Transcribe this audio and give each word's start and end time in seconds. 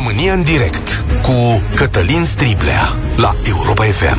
România 0.00 0.32
în 0.32 0.42
direct 0.42 1.04
cu 1.22 1.62
Cătălin 1.74 2.24
Striblea 2.24 2.98
la 3.16 3.34
Europa 3.48 3.84
FM. 3.84 4.18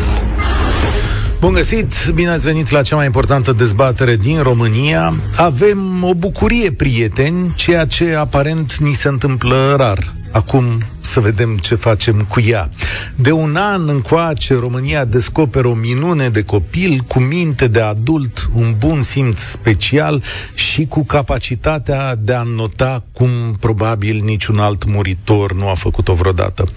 Bun 1.40 1.54
găsit, 1.54 1.94
bine 2.14 2.30
ați 2.30 2.46
venit 2.46 2.70
la 2.70 2.82
cea 2.82 2.96
mai 2.96 3.06
importantă 3.06 3.52
dezbatere 3.52 4.16
din 4.16 4.42
România. 4.42 5.14
Avem 5.36 6.04
o 6.04 6.14
bucurie, 6.14 6.72
prieteni, 6.72 7.54
ceea 7.56 7.86
ce 7.86 8.16
aparent 8.16 8.76
ni 8.76 8.94
se 8.94 9.08
întâmplă 9.08 9.76
rar. 9.78 10.14
Acum 10.32 10.66
să 11.12 11.20
vedem 11.20 11.58
ce 11.58 11.76
facem 11.76 12.26
cu 12.30 12.40
ea. 12.40 12.70
De 13.16 13.32
un 13.32 13.56
an 13.56 13.90
încoace, 13.90 14.54
România 14.54 15.06
descoperă 15.06 15.68
o 15.68 15.74
minune 15.74 16.30
de 16.30 16.44
copil 16.44 17.00
cu 17.08 17.20
minte 17.20 17.68
de 17.68 17.82
adult, 17.82 18.50
un 18.54 18.76
bun 18.78 19.02
simț 19.02 19.40
special 19.40 20.24
și 20.54 20.86
cu 20.86 21.04
capacitatea 21.04 22.16
de 22.16 22.34
a 22.34 22.42
nota 22.42 23.04
cum 23.14 23.30
probabil 23.60 24.22
niciun 24.24 24.60
alt 24.60 24.86
muritor 24.86 25.54
nu 25.54 25.70
a 25.70 25.74
făcut-o 25.74 26.14
vreodată. 26.14 26.70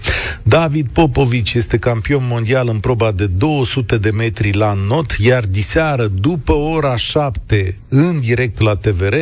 David 0.43 0.87
Popovici 0.93 1.53
este 1.53 1.77
campion 1.77 2.23
mondial 2.27 2.67
în 2.67 2.79
proba 2.79 3.11
de 3.11 3.25
200 3.25 3.97
de 3.97 4.09
metri 4.09 4.53
la 4.53 4.77
not, 4.87 5.11
iar 5.19 5.43
diseară, 5.45 6.07
după 6.07 6.53
ora 6.53 6.95
7, 6.95 7.77
în 7.89 8.19
direct 8.19 8.59
la 8.59 8.75
TVR, 8.75 9.15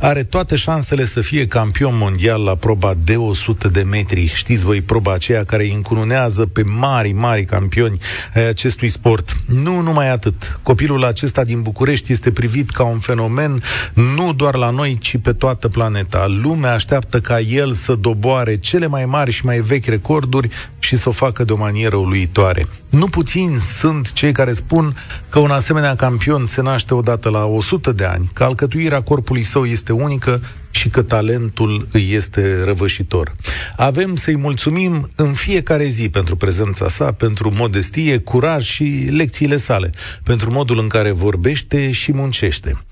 are 0.00 0.22
toate 0.22 0.56
șansele 0.56 1.04
să 1.04 1.20
fie 1.20 1.46
campion 1.46 1.96
mondial 1.96 2.42
la 2.42 2.54
proba 2.54 2.94
de 3.04 3.16
100 3.16 3.68
de 3.68 3.82
metri 3.82 4.26
știți 4.26 4.55
voi, 4.62 4.80
proba 4.80 5.12
aceea 5.12 5.44
care 5.44 5.62
îi 5.62 5.74
încununează 5.74 6.46
pe 6.46 6.62
mari, 6.62 7.12
mari 7.12 7.44
campioni 7.44 7.98
ai 8.34 8.48
acestui 8.48 8.88
sport. 8.88 9.36
Nu 9.46 9.80
numai 9.80 10.10
atât. 10.10 10.60
Copilul 10.62 11.04
acesta 11.04 11.42
din 11.42 11.62
București 11.62 12.12
este 12.12 12.30
privit 12.30 12.70
ca 12.70 12.84
un 12.84 12.98
fenomen 12.98 13.62
nu 13.94 14.32
doar 14.32 14.54
la 14.54 14.70
noi, 14.70 14.98
ci 15.00 15.16
pe 15.22 15.32
toată 15.32 15.68
planeta. 15.68 16.26
Lumea 16.42 16.72
așteaptă 16.72 17.20
ca 17.20 17.40
el 17.40 17.72
să 17.72 17.94
doboare 17.94 18.56
cele 18.58 18.86
mai 18.86 19.04
mari 19.04 19.30
și 19.30 19.44
mai 19.44 19.60
vechi 19.60 19.86
recorduri 19.86 20.48
și 20.86 20.96
să 20.96 21.08
o 21.08 21.12
facă 21.12 21.44
de 21.44 21.52
o 21.52 21.56
manieră 21.56 21.96
uluitoare. 21.96 22.66
Nu 22.90 23.06
puțini 23.06 23.60
sunt 23.60 24.12
cei 24.12 24.32
care 24.32 24.52
spun 24.52 24.96
că 25.28 25.38
un 25.38 25.50
asemenea 25.50 25.94
campion 25.94 26.46
se 26.46 26.62
naște 26.62 26.94
odată 26.94 27.28
la 27.28 27.44
100 27.44 27.92
de 27.92 28.04
ani, 28.04 28.30
că 28.32 28.44
alcătuirea 28.44 29.02
corpului 29.02 29.42
său 29.42 29.64
este 29.64 29.92
unică 29.92 30.40
și 30.70 30.88
că 30.88 31.02
talentul 31.02 31.88
îi 31.92 32.12
este 32.12 32.64
răvășitor. 32.64 33.34
Avem 33.76 34.16
să-i 34.16 34.36
mulțumim 34.36 35.10
în 35.14 35.32
fiecare 35.32 35.84
zi 35.84 36.08
pentru 36.08 36.36
prezența 36.36 36.88
sa, 36.88 37.12
pentru 37.12 37.52
modestie, 37.56 38.18
curaj 38.18 38.64
și 38.64 39.08
lecțiile 39.10 39.56
sale, 39.56 39.92
pentru 40.22 40.50
modul 40.50 40.78
în 40.78 40.88
care 40.88 41.10
vorbește 41.10 41.92
și 41.92 42.12
muncește. 42.12 42.84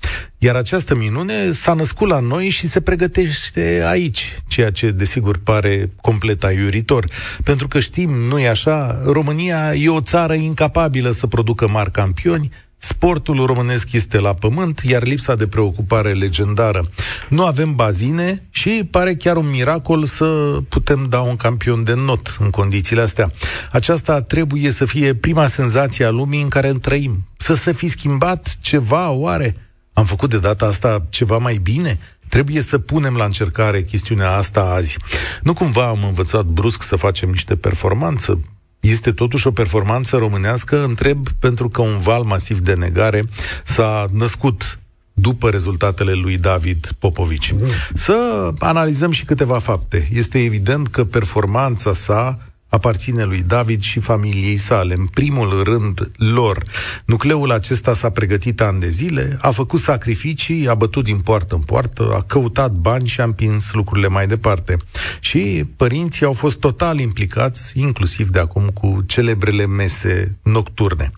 Iar 0.45 0.55
această 0.55 0.95
minune 0.95 1.51
s-a 1.51 1.73
născut 1.73 2.07
la 2.07 2.19
noi 2.19 2.49
și 2.49 2.67
se 2.67 2.81
pregătește 2.81 3.83
aici, 3.85 4.41
ceea 4.47 4.71
ce 4.71 4.89
desigur 4.91 5.37
pare 5.43 5.91
complet 6.01 6.43
aiuritor. 6.43 7.05
Pentru 7.43 7.67
că 7.67 7.79
știm, 7.79 8.09
nu-i 8.09 8.47
așa, 8.47 9.01
România 9.05 9.73
e 9.73 9.89
o 9.89 10.01
țară 10.01 10.33
incapabilă 10.33 11.11
să 11.11 11.27
producă 11.27 11.67
mari 11.67 11.91
campioni, 11.91 12.51
Sportul 12.77 13.45
românesc 13.45 13.91
este 13.91 14.19
la 14.19 14.33
pământ, 14.33 14.79
iar 14.79 15.03
lipsa 15.03 15.35
de 15.35 15.47
preocupare 15.47 16.13
legendară. 16.13 16.89
Nu 17.29 17.45
avem 17.45 17.75
bazine 17.75 18.43
și 18.49 18.87
pare 18.91 19.15
chiar 19.15 19.35
un 19.35 19.49
miracol 19.49 20.05
să 20.05 20.57
putem 20.69 21.05
da 21.09 21.19
un 21.19 21.35
campion 21.35 21.83
de 21.83 21.93
not 21.93 22.37
în 22.39 22.49
condițiile 22.49 23.01
astea. 23.01 23.31
Aceasta 23.71 24.21
trebuie 24.21 24.71
să 24.71 24.85
fie 24.85 25.15
prima 25.15 25.47
senzație 25.47 26.05
a 26.05 26.09
lumii 26.09 26.41
în 26.41 26.47
care 26.47 26.73
trăim. 26.73 27.23
Să 27.37 27.53
se 27.53 27.71
fi 27.71 27.87
schimbat 27.87 28.57
ceva, 28.61 29.09
oare? 29.09 29.55
Am 29.95 30.05
făcut 30.05 30.29
de 30.29 30.39
data 30.39 30.65
asta 30.65 31.05
ceva 31.09 31.37
mai 31.37 31.57
bine? 31.57 31.99
Trebuie 32.29 32.61
să 32.61 32.77
punem 32.77 33.15
la 33.15 33.25
încercare 33.25 33.83
chestiunea 33.83 34.31
asta 34.31 34.61
azi. 34.61 34.97
Nu 35.41 35.53
cumva 35.53 35.87
am 35.87 36.03
învățat 36.03 36.45
brusc 36.45 36.83
să 36.83 36.95
facem 36.95 37.29
niște 37.29 37.55
performanță? 37.55 38.39
Este 38.79 39.11
totuși 39.11 39.47
o 39.47 39.51
performanță 39.51 40.17
românească, 40.17 40.83
întreb, 40.83 41.29
pentru 41.39 41.69
că 41.69 41.81
un 41.81 41.97
val 41.97 42.23
masiv 42.23 42.59
de 42.59 42.73
negare 42.73 43.23
s-a 43.63 44.05
născut 44.13 44.79
după 45.13 45.49
rezultatele 45.49 46.13
lui 46.13 46.37
David 46.37 46.91
Popovici. 46.99 47.51
Mm. 47.51 47.67
Să 47.93 48.49
analizăm 48.59 49.11
și 49.11 49.25
câteva 49.25 49.59
fapte. 49.59 50.07
Este 50.13 50.43
evident 50.43 50.87
că 50.87 51.03
performanța 51.03 51.93
sa 51.93 52.39
aparține 52.75 53.23
lui 53.23 53.43
David 53.47 53.81
și 53.81 53.99
familiei 53.99 54.57
sale, 54.57 54.93
în 54.93 55.05
primul 55.05 55.63
rând 55.63 56.11
lor. 56.17 56.63
Nucleul 57.05 57.51
acesta 57.51 57.93
s-a 57.93 58.09
pregătit 58.09 58.61
ani 58.61 58.79
de 58.79 58.89
zile, 58.89 59.37
a 59.41 59.51
făcut 59.51 59.79
sacrificii, 59.79 60.67
a 60.67 60.73
bătut 60.73 61.03
din 61.03 61.19
poartă 61.19 61.55
în 61.55 61.61
poartă, 61.61 62.11
a 62.13 62.21
căutat 62.21 62.71
bani 62.71 63.07
și 63.07 63.21
a 63.21 63.23
împins 63.23 63.73
lucrurile 63.73 64.07
mai 64.07 64.27
departe. 64.27 64.77
Și 65.19 65.65
părinții 65.75 66.25
au 66.25 66.33
fost 66.33 66.59
total 66.59 66.99
implicați, 66.99 67.79
inclusiv 67.79 68.29
de 68.29 68.39
acum 68.39 68.69
cu 68.73 69.03
celebrele 69.05 69.65
mese 69.65 70.37
nocturne. 70.43 71.11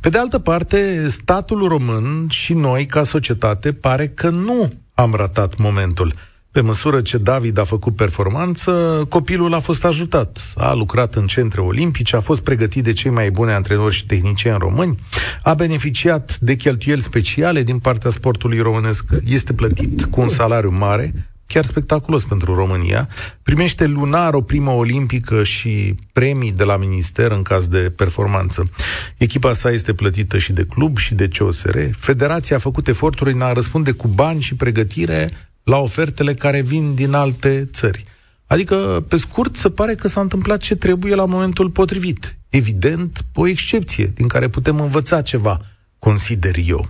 Pe 0.00 0.08
de 0.08 0.18
altă 0.18 0.38
parte, 0.38 1.08
statul 1.08 1.68
român 1.68 2.26
și 2.30 2.54
noi, 2.54 2.86
ca 2.86 3.02
societate, 3.02 3.72
pare 3.72 4.08
că 4.08 4.28
nu 4.28 4.70
am 4.94 5.14
ratat 5.14 5.56
momentul. 5.56 6.14
Pe 6.58 6.64
măsură 6.64 7.00
ce 7.00 7.18
David 7.18 7.58
a 7.58 7.64
făcut 7.64 7.96
performanță, 7.96 9.04
copilul 9.08 9.54
a 9.54 9.58
fost 9.58 9.84
ajutat. 9.84 10.52
A 10.56 10.72
lucrat 10.72 11.14
în 11.14 11.26
centre 11.26 11.60
olimpice, 11.60 12.16
a 12.16 12.20
fost 12.20 12.42
pregătit 12.42 12.84
de 12.84 12.92
cei 12.92 13.10
mai 13.10 13.30
buni 13.30 13.50
antrenori 13.50 13.94
și 13.94 14.06
tehnicieni 14.06 14.58
români, 14.58 14.98
a 15.42 15.54
beneficiat 15.54 16.38
de 16.38 16.54
cheltuieli 16.54 17.00
speciale 17.00 17.62
din 17.62 17.78
partea 17.78 18.10
sportului 18.10 18.58
românesc, 18.58 19.04
este 19.24 19.52
plătit 19.52 20.04
cu 20.04 20.20
un 20.20 20.28
salariu 20.28 20.70
mare, 20.70 21.14
chiar 21.46 21.64
spectaculos 21.64 22.24
pentru 22.24 22.54
România, 22.54 23.08
primește 23.42 23.86
lunar 23.86 24.34
o 24.34 24.40
primă 24.40 24.70
olimpică 24.70 25.44
și 25.44 25.94
premii 26.12 26.52
de 26.52 26.64
la 26.64 26.76
minister 26.76 27.30
în 27.30 27.42
caz 27.42 27.66
de 27.66 27.92
performanță. 27.96 28.70
Echipa 29.16 29.52
sa 29.52 29.70
este 29.70 29.92
plătită 29.94 30.38
și 30.38 30.52
de 30.52 30.64
club 30.64 30.98
și 30.98 31.14
de 31.14 31.28
COSR. 31.38 31.78
Federația 31.96 32.56
a 32.56 32.58
făcut 32.58 32.88
eforturi 32.88 33.32
în 33.32 33.40
a 33.40 33.52
răspunde 33.52 33.90
cu 33.92 34.08
bani 34.08 34.40
și 34.40 34.54
pregătire 34.54 35.30
la 35.68 35.78
ofertele 35.78 36.34
care 36.34 36.60
vin 36.60 36.94
din 36.94 37.12
alte 37.12 37.66
țări. 37.72 38.04
Adică, 38.46 39.04
pe 39.08 39.16
scurt, 39.16 39.56
se 39.56 39.70
pare 39.70 39.94
că 39.94 40.08
s-a 40.08 40.20
întâmplat 40.20 40.60
ce 40.60 40.74
trebuie 40.74 41.14
la 41.14 41.24
momentul 41.24 41.70
potrivit. 41.70 42.36
Evident, 42.48 43.24
o 43.34 43.46
excepție 43.46 44.12
din 44.14 44.28
care 44.28 44.48
putem 44.48 44.80
învăța 44.80 45.22
ceva, 45.22 45.60
consider 45.98 46.54
eu. 46.66 46.88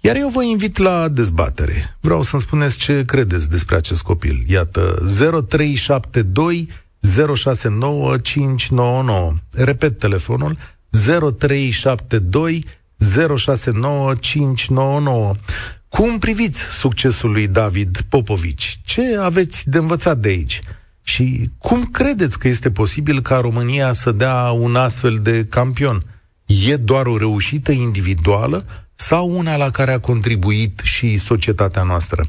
Iar 0.00 0.16
eu 0.16 0.28
vă 0.28 0.42
invit 0.42 0.76
la 0.76 1.08
dezbatere. 1.08 1.96
Vreau 2.00 2.22
să-mi 2.22 2.42
spuneți 2.42 2.78
ce 2.78 3.04
credeți 3.04 3.50
despre 3.50 3.76
acest 3.76 4.02
copil. 4.02 4.44
Iată, 4.46 5.04
0372 5.48 6.68
069599. 7.00 9.34
Repet 9.52 9.98
telefonul 9.98 10.56
0372 10.90 12.64
069599. 13.36 15.34
Cum 15.88 16.18
priviți 16.18 16.60
succesul 16.60 17.30
lui 17.30 17.46
David 17.46 18.00
Popovici? 18.08 18.80
Ce 18.84 19.16
aveți 19.20 19.70
de 19.70 19.78
învățat 19.78 20.18
de 20.18 20.28
aici? 20.28 20.60
Și 21.02 21.50
cum 21.58 21.84
credeți 21.84 22.38
că 22.38 22.48
este 22.48 22.70
posibil 22.70 23.20
ca 23.20 23.38
România 23.38 23.92
să 23.92 24.12
dea 24.12 24.50
un 24.50 24.76
astfel 24.76 25.18
de 25.18 25.46
campion? 25.50 26.02
E 26.46 26.76
doar 26.76 27.06
o 27.06 27.18
reușită 27.18 27.72
individuală 27.72 28.64
sau 28.94 29.30
una 29.30 29.56
la 29.56 29.70
care 29.70 29.92
a 29.92 30.00
contribuit 30.00 30.80
și 30.84 31.16
societatea 31.16 31.82
noastră? 31.82 32.26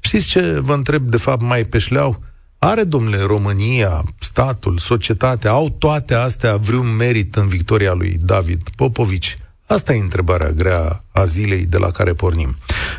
Știți 0.00 0.26
ce 0.26 0.58
vă 0.60 0.74
întreb 0.74 1.02
de 1.02 1.16
fapt 1.16 1.42
mai 1.42 1.64
pe 1.64 1.78
șleau? 1.78 2.22
Are, 2.58 2.84
domnule, 2.84 3.22
România, 3.22 4.04
statul, 4.18 4.78
societatea, 4.78 5.50
au 5.50 5.70
toate 5.70 6.14
astea 6.14 6.56
vreun 6.56 6.96
merit 6.96 7.36
în 7.36 7.48
victoria 7.48 7.92
lui 7.92 8.18
David 8.20 8.62
Popovici? 8.76 9.36
Asta 9.72 9.92
e 9.92 10.00
întrebarea 10.00 10.50
grea 10.50 10.82
a 11.12 11.24
zilei 11.24 11.64
de 11.66 11.78
la 11.78 11.90
care 11.90 12.12
pornim. 12.12 12.50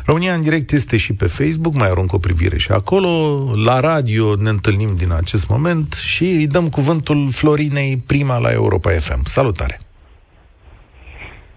România 0.06 0.34
în 0.34 0.40
direct 0.40 0.70
este 0.70 0.96
și 0.96 1.14
pe 1.14 1.26
Facebook, 1.26 1.74
mai 1.74 1.88
arunc 1.88 2.12
o 2.12 2.18
privire 2.18 2.58
și 2.58 2.70
acolo. 2.72 3.08
La 3.64 3.80
radio 3.80 4.34
ne 4.36 4.48
întâlnim 4.48 4.96
din 4.96 5.12
acest 5.12 5.50
moment 5.50 5.92
și 5.92 6.24
îi 6.24 6.46
dăm 6.46 6.68
cuvântul 6.68 7.28
Florinei 7.30 8.02
Prima 8.06 8.38
la 8.38 8.50
Europa 8.50 8.90
FM. 8.90 9.20
Salutare! 9.24 9.80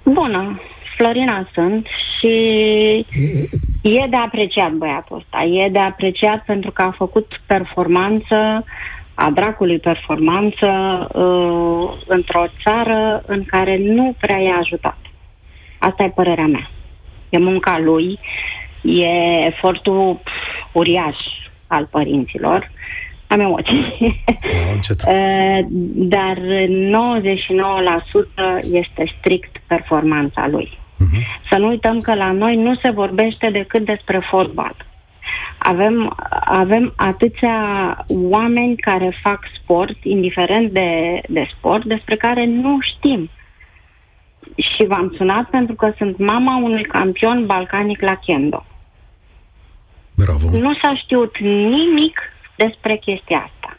Bună! 0.04 0.62
Florina 0.98 1.50
sunt 1.54 1.88
și 2.20 2.36
e 3.82 4.08
de 4.10 4.16
apreciat 4.26 4.72
băiatul 4.72 5.16
ăsta. 5.18 5.44
E 5.44 5.70
de 5.70 5.80
apreciat 5.80 6.46
pentru 6.46 6.72
că 6.72 6.82
a 6.82 6.96
făcut 6.98 7.42
performanță 7.46 8.66
a 9.20 9.32
dracului 9.32 9.80
performanță 9.80 10.68
uh, 11.14 12.04
într-o 12.08 12.46
țară 12.64 13.24
în 13.26 13.44
care 13.46 13.78
nu 13.78 14.16
prea 14.20 14.40
e 14.40 14.52
ajutat. 14.60 14.98
Asta 15.78 16.04
e 16.04 16.10
părerea 16.10 16.46
mea. 16.46 16.70
E 17.30 17.38
munca 17.38 17.80
lui, 17.80 18.20
e 18.84 19.08
efortul 19.46 20.20
uriaș 20.72 21.16
al 21.68 21.86
părinților. 21.92 22.72
Am 23.28 23.40
emoții. 23.40 23.86
Uh, 25.08 25.60
dar 25.94 26.38
99% 26.38 26.40
este 28.72 29.14
strict 29.18 29.58
performanța 29.68 30.48
lui. 30.48 30.70
Uh-huh. 30.70 31.48
Să 31.50 31.58
nu 31.58 31.68
uităm 31.68 32.00
că 32.00 32.16
la 32.16 32.32
noi 32.32 32.56
nu 32.56 32.76
se 32.76 32.90
vorbește 32.90 33.50
decât 33.50 33.86
despre 33.86 34.20
fotbal. 34.30 34.76
Avem, 35.58 36.16
avem 36.46 36.94
atâția 36.96 37.58
oameni 38.08 38.76
care 38.76 39.20
fac 39.24 39.40
sport, 39.62 40.04
indiferent 40.04 40.72
de, 40.72 41.22
de 41.28 41.48
sport, 41.58 41.86
despre 41.86 42.16
care 42.16 42.46
nu 42.46 42.78
știm. 42.82 43.30
Și 44.56 44.86
v-am 44.88 45.14
sunat 45.18 45.50
pentru 45.50 45.76
că 45.76 45.94
sunt 45.98 46.18
mama 46.18 46.56
unui 46.56 46.84
campion 46.84 47.46
balcanic 47.46 48.02
la 48.02 48.16
kendo. 48.16 48.66
Bravo. 50.16 50.58
Nu 50.58 50.74
s-a 50.74 50.96
știut 50.96 51.38
nimic 51.40 52.20
despre 52.56 52.96
chestia 52.96 53.50
asta. 53.50 53.78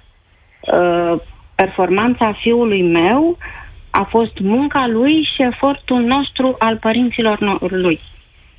Uh, 0.76 1.20
performanța 1.54 2.32
fiului 2.32 2.82
meu 2.82 3.38
a 3.90 4.06
fost 4.10 4.38
munca 4.38 4.86
lui 4.86 5.28
și 5.34 5.42
efortul 5.42 6.00
nostru 6.00 6.56
al 6.58 6.76
părinților 6.76 7.60
lui. 7.70 8.00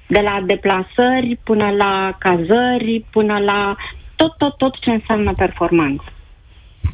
De 0.10 0.20
la 0.20 0.44
deplasări 0.46 1.40
până 1.44 1.70
la 1.70 2.18
cazări, 2.20 3.06
până 3.12 3.38
la 3.38 3.76
tot, 4.16 4.38
tot, 4.38 4.58
tot 4.58 4.80
ce 4.80 4.90
înseamnă 4.90 5.34
performanță. 5.34 6.04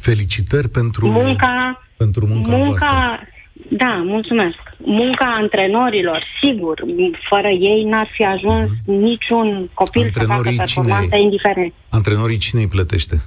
Felicitări 0.00 0.68
pentru 0.68 1.06
munca, 1.06 1.82
pentru 1.96 2.26
munca, 2.26 2.56
munca 2.56 3.20
Da, 3.70 4.02
mulțumesc. 4.04 4.58
Munca 4.78 5.34
antrenorilor, 5.40 6.24
sigur, 6.42 6.82
fără 7.28 7.48
ei 7.48 7.84
n-ar 7.84 8.08
fi 8.12 8.24
ajuns 8.24 8.70
uh-huh. 8.70 8.84
niciun 8.84 9.70
copil 9.74 10.02
Antrenorii 10.02 10.42
să 10.42 10.56
facă 10.56 10.56
performanță 10.56 11.08
cine, 11.14 11.22
indiferent. 11.22 11.72
Antrenorii 11.88 12.38
cine 12.38 12.60
îi 12.60 12.68
plătește? 12.68 13.22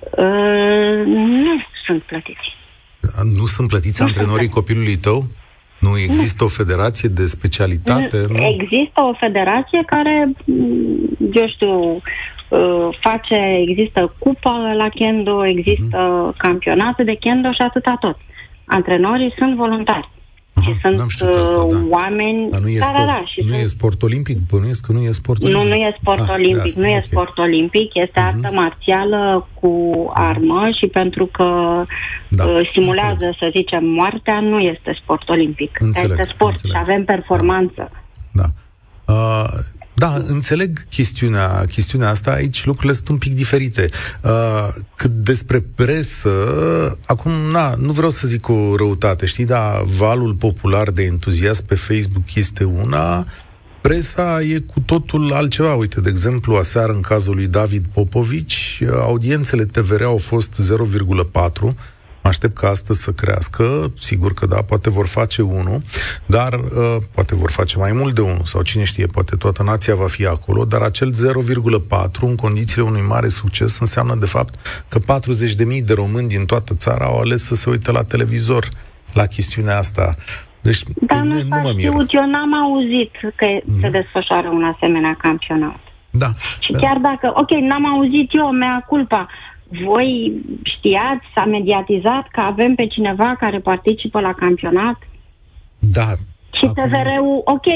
Uh, 0.00 1.02
nu 1.06 1.60
sunt 1.86 2.02
plătiți. 2.02 2.56
Nu 3.38 3.46
sunt 3.46 3.68
plătiți 3.68 4.00
nu 4.00 4.06
antrenorii 4.06 4.42
sunt 4.42 4.54
copilului 4.54 4.96
tău? 4.96 5.24
Nu 5.80 5.98
există 5.98 6.36
nu. 6.40 6.46
o 6.46 6.48
federație 6.48 7.08
de 7.08 7.26
specialitate? 7.26 8.26
Nu. 8.28 8.44
Există 8.44 9.02
o 9.02 9.12
federație 9.12 9.82
care, 9.86 10.32
eu 11.32 11.48
știu, 11.48 12.02
uh, 12.48 12.88
face, 13.00 13.38
există 13.68 14.14
cupă 14.18 14.50
la 14.76 14.88
kendo, 14.88 15.46
există 15.46 15.98
uh-huh. 15.98 16.36
campionate 16.36 17.02
de 17.02 17.14
kendo 17.14 17.52
și 17.52 17.60
atâta 17.60 17.96
tot. 18.00 18.16
Antrenorii 18.64 19.34
sunt 19.38 19.56
voluntari. 19.56 20.08
Aha, 20.54 20.70
și 20.70 20.78
sunt 20.80 21.00
asta, 21.00 21.66
da. 21.70 21.82
oameni... 21.88 22.50
Dar 22.50 22.60
nu 22.60 22.68
e, 22.68 22.80
sport, 22.80 23.06
da, 23.06 23.22
și 23.26 23.40
nu 23.40 23.52
sunt... 23.52 23.62
e 23.62 23.66
sport 23.66 24.02
olimpic? 24.02 24.38
Bănuiesc 24.50 24.86
că 24.86 24.92
nu 24.92 25.00
e 25.00 25.10
sport 25.10 25.42
olimpic. 25.42 25.62
Nu, 25.62 25.68
nu 25.68 25.74
e 25.74 25.96
sport 26.00 26.20
ah, 26.20 26.34
olimpic. 26.34 26.64
Asta, 26.64 26.80
nu 26.80 26.86
okay. 26.86 26.98
e 26.98 27.06
sport 27.10 27.38
olimpic. 27.38 27.94
Este 27.94 28.20
uh-huh. 28.20 28.24
artă 28.24 28.50
marțială 28.52 29.48
cu 29.60 29.72
armă 30.14 30.68
și 30.78 30.86
pentru 30.86 31.26
că 31.26 31.48
da, 32.28 32.44
uh, 32.44 32.70
simulează, 32.72 33.12
înțeleg. 33.12 33.36
să 33.38 33.50
zicem, 33.56 33.84
moartea, 33.84 34.40
nu 34.40 34.58
este 34.58 34.98
sport 35.02 35.28
olimpic. 35.28 35.76
Înțeleg, 35.80 36.18
este 36.18 36.32
sport 36.32 36.50
înțeleg. 36.50 36.76
și 36.76 36.82
avem 36.82 37.04
performanță. 37.04 37.90
Da. 38.32 38.44
da. 39.04 39.12
Uh, 39.12 39.78
da, 40.00 40.22
înțeleg 40.26 40.88
chestiunea, 40.88 41.64
chestiunea 41.68 42.08
asta. 42.08 42.30
Aici 42.30 42.64
lucrurile 42.64 42.92
sunt 42.92 43.08
un 43.08 43.16
pic 43.16 43.34
diferite. 43.34 43.88
Uh, 44.22 44.68
cât 44.94 45.10
despre 45.10 45.64
presă, 45.74 46.30
acum, 47.06 47.32
na, 47.52 47.74
nu 47.74 47.92
vreau 47.92 48.10
să 48.10 48.26
zic 48.26 48.48
o 48.48 48.76
răutate, 48.76 49.26
știi, 49.26 49.44
dar 49.44 49.82
valul 49.84 50.34
popular 50.34 50.90
de 50.90 51.02
entuziasm 51.02 51.66
pe 51.66 51.74
Facebook 51.74 52.34
este 52.34 52.64
una, 52.64 53.26
presa 53.80 54.40
e 54.40 54.58
cu 54.58 54.80
totul 54.80 55.32
altceva. 55.32 55.74
Uite, 55.74 56.00
de 56.00 56.08
exemplu, 56.08 56.54
aseară, 56.54 56.92
în 56.92 57.00
cazul 57.00 57.34
lui 57.34 57.46
David 57.46 57.84
Popovici, 57.92 58.82
audiențele 58.92 59.64
TVR 59.64 60.02
au 60.02 60.16
fost 60.16 60.60
0,4, 61.62 61.74
Mă 62.22 62.28
aștept 62.28 62.58
ca 62.58 62.68
astăzi 62.68 63.02
să 63.02 63.10
crească, 63.10 63.92
sigur 63.98 64.34
că 64.34 64.46
da, 64.46 64.62
poate 64.62 64.90
vor 64.90 65.06
face 65.06 65.42
unul, 65.42 65.82
dar 66.26 66.52
uh, 66.52 66.96
poate 67.14 67.34
vor 67.34 67.50
face 67.50 67.78
mai 67.78 67.92
mult 67.92 68.14
de 68.14 68.20
unul, 68.20 68.44
sau 68.44 68.62
cine 68.62 68.84
știe, 68.84 69.06
poate 69.06 69.36
toată 69.36 69.62
nația 69.62 69.94
va 69.94 70.06
fi 70.06 70.26
acolo, 70.26 70.64
dar 70.64 70.80
acel 70.80 71.12
0,4 71.12 72.20
în 72.20 72.36
condițiile 72.36 72.82
unui 72.82 73.04
mare 73.08 73.28
succes 73.28 73.78
înseamnă 73.78 74.14
de 74.14 74.26
fapt 74.26 74.54
că 74.88 74.98
40.000 74.98 75.84
de 75.84 75.94
români 75.94 76.28
din 76.28 76.44
toată 76.44 76.74
țara 76.74 77.04
au 77.04 77.18
ales 77.18 77.44
să 77.44 77.54
se 77.54 77.70
uite 77.70 77.92
la 77.92 78.02
televizor 78.02 78.68
la 79.12 79.26
chestiunea 79.26 79.78
asta. 79.78 80.16
Deci, 80.60 80.82
Dar 81.00 81.18
nu, 81.18 81.34
nu 81.34 81.60
mă 81.62 81.72
mir. 81.76 81.92
eu 82.08 82.26
n-am 82.30 82.54
auzit 82.54 83.12
că 83.36 83.46
mm-hmm. 83.46 83.80
se 83.80 83.88
desfășoară 83.90 84.48
un 84.48 84.64
asemenea 84.64 85.16
campionat. 85.18 85.80
Da. 86.10 86.30
Și 86.58 86.72
chiar 86.72 86.96
dacă, 86.96 87.32
ok, 87.34 87.50
n-am 87.50 87.86
auzit 87.86 88.28
eu, 88.32 88.50
mea 88.50 88.84
culpa, 88.88 89.28
voi 89.84 90.32
știați, 90.62 91.26
s-a 91.34 91.44
mediatizat 91.44 92.28
că 92.30 92.40
avem 92.40 92.74
pe 92.74 92.86
cineva 92.86 93.36
care 93.38 93.58
participă 93.58 94.20
la 94.20 94.32
campionat? 94.32 94.98
Da. 95.78 96.12
Și 96.52 96.64
acum... 96.64 96.82
TVR-ul, 96.82 97.42
ok, 97.44 97.66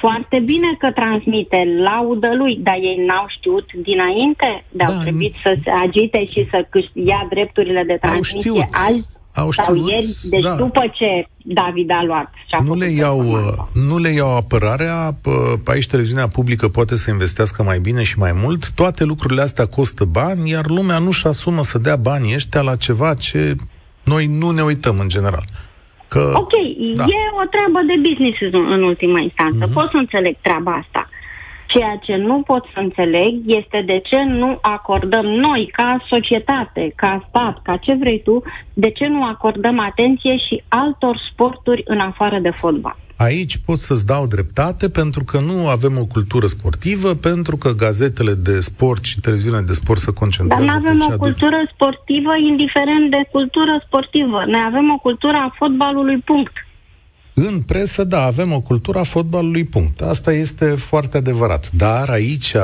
foarte 0.00 0.38
bine 0.44 0.74
că 0.78 0.90
transmite, 0.90 1.64
laudă 1.84 2.34
lui, 2.34 2.56
dar 2.62 2.74
ei 2.74 3.04
n-au 3.06 3.26
știut 3.28 3.72
dinainte, 3.72 4.64
de 4.68 4.84
da, 4.86 4.92
au 4.92 5.00
trebuit 5.02 5.34
să 5.42 5.56
se 5.62 5.70
agite 5.70 6.26
și 6.26 6.46
să 6.50 6.66
ia 6.92 7.26
drepturile 7.30 7.82
de 7.86 7.98
transmisie 8.00 8.68
azi 8.88 9.08
au 9.34 9.50
știut, 9.50 9.66
sau 9.66 9.88
ieri, 9.88 10.16
deci 10.22 10.42
da. 10.42 10.54
după 10.54 10.92
ce 10.92 11.26
David 11.36 11.90
a 11.90 12.02
luat 12.02 12.32
și 12.46 12.54
a 12.54 12.62
nu 12.62 12.74
le, 12.74 12.86
iau, 12.86 13.22
nu 13.88 13.98
le 13.98 14.08
iau 14.08 14.36
apărarea, 14.36 15.16
pe 15.64 15.70
aici 15.72 15.86
televiziunea 15.86 16.28
publică 16.28 16.68
poate 16.68 16.96
să 16.96 17.10
investească 17.10 17.62
mai 17.62 17.78
bine 17.78 18.02
și 18.02 18.18
mai 18.18 18.32
mult, 18.42 18.70
toate 18.70 19.04
lucrurile 19.04 19.42
astea 19.42 19.66
costă 19.66 20.04
bani, 20.04 20.50
iar 20.50 20.66
lumea 20.66 20.98
nu-și 20.98 21.26
asumă 21.26 21.62
să 21.62 21.78
dea 21.78 21.96
banii 21.96 22.34
ăștia 22.34 22.60
la 22.60 22.76
ceva 22.76 23.14
ce 23.14 23.54
noi 24.04 24.26
nu 24.26 24.50
ne 24.50 24.62
uităm 24.62 24.98
în 24.98 25.08
general. 25.08 25.44
Că, 26.08 26.32
ok, 26.34 26.52
da. 26.96 27.04
e 27.04 27.20
o 27.42 27.46
treabă 27.54 27.80
de 27.86 28.08
business 28.08 28.38
în, 28.40 28.72
în 28.72 28.82
ultima 28.82 29.18
instanță, 29.18 29.68
mm-hmm. 29.68 29.72
pot 29.72 29.88
să 29.90 29.96
înțeleg 29.96 30.36
treaba 30.40 30.72
asta. 30.72 31.08
Ceea 31.74 31.96
ce 32.02 32.16
nu 32.16 32.42
pot 32.46 32.64
să 32.74 32.80
înțeleg 32.80 33.32
este 33.46 33.82
de 33.86 34.00
ce 34.04 34.22
nu 34.22 34.58
acordăm 34.60 35.26
noi, 35.26 35.70
ca 35.72 36.04
societate, 36.08 36.92
ca 36.96 37.26
stat, 37.28 37.62
ca 37.62 37.76
ce 37.76 37.94
vrei 37.94 38.22
tu, 38.22 38.42
de 38.72 38.90
ce 38.90 39.06
nu 39.06 39.24
acordăm 39.24 39.78
atenție 39.78 40.36
și 40.36 40.62
altor 40.68 41.20
sporturi 41.30 41.82
în 41.86 42.00
afară 42.00 42.38
de 42.38 42.50
fotbal. 42.50 42.96
Aici 43.16 43.56
pot 43.66 43.78
să-ți 43.78 44.06
dau 44.06 44.26
dreptate 44.26 44.88
pentru 44.88 45.24
că 45.24 45.38
nu 45.40 45.68
avem 45.68 45.98
o 45.98 46.04
cultură 46.04 46.46
sportivă, 46.46 47.14
pentru 47.14 47.56
că 47.56 47.70
gazetele 47.72 48.34
de 48.34 48.60
sport 48.60 49.04
și 49.04 49.20
televiziunea 49.20 49.60
de 49.60 49.72
sport 49.72 49.98
se 49.98 50.12
concentrează 50.12 50.64
Dar 50.64 50.74
nu 50.74 50.88
avem 50.88 51.14
o 51.14 51.16
cultură 51.16 51.58
de... 51.64 51.70
sportivă 51.74 52.36
indiferent 52.50 53.10
de 53.10 53.28
cultură 53.30 53.82
sportivă. 53.86 54.44
Noi 54.46 54.62
avem 54.66 54.90
o 54.90 54.98
cultură 54.98 55.36
a 55.36 55.54
fotbalului, 55.58 56.18
punct. 56.18 56.52
În 57.34 57.62
presă, 57.62 58.04
da, 58.04 58.22
avem 58.22 58.52
o 58.52 58.60
cultură 58.60 58.98
a 58.98 59.02
fotbalului, 59.02 59.64
punct. 59.64 60.00
Asta 60.00 60.32
este 60.32 60.74
foarte 60.74 61.16
adevărat. 61.16 61.70
Dar 61.72 62.08
aici 62.08 62.54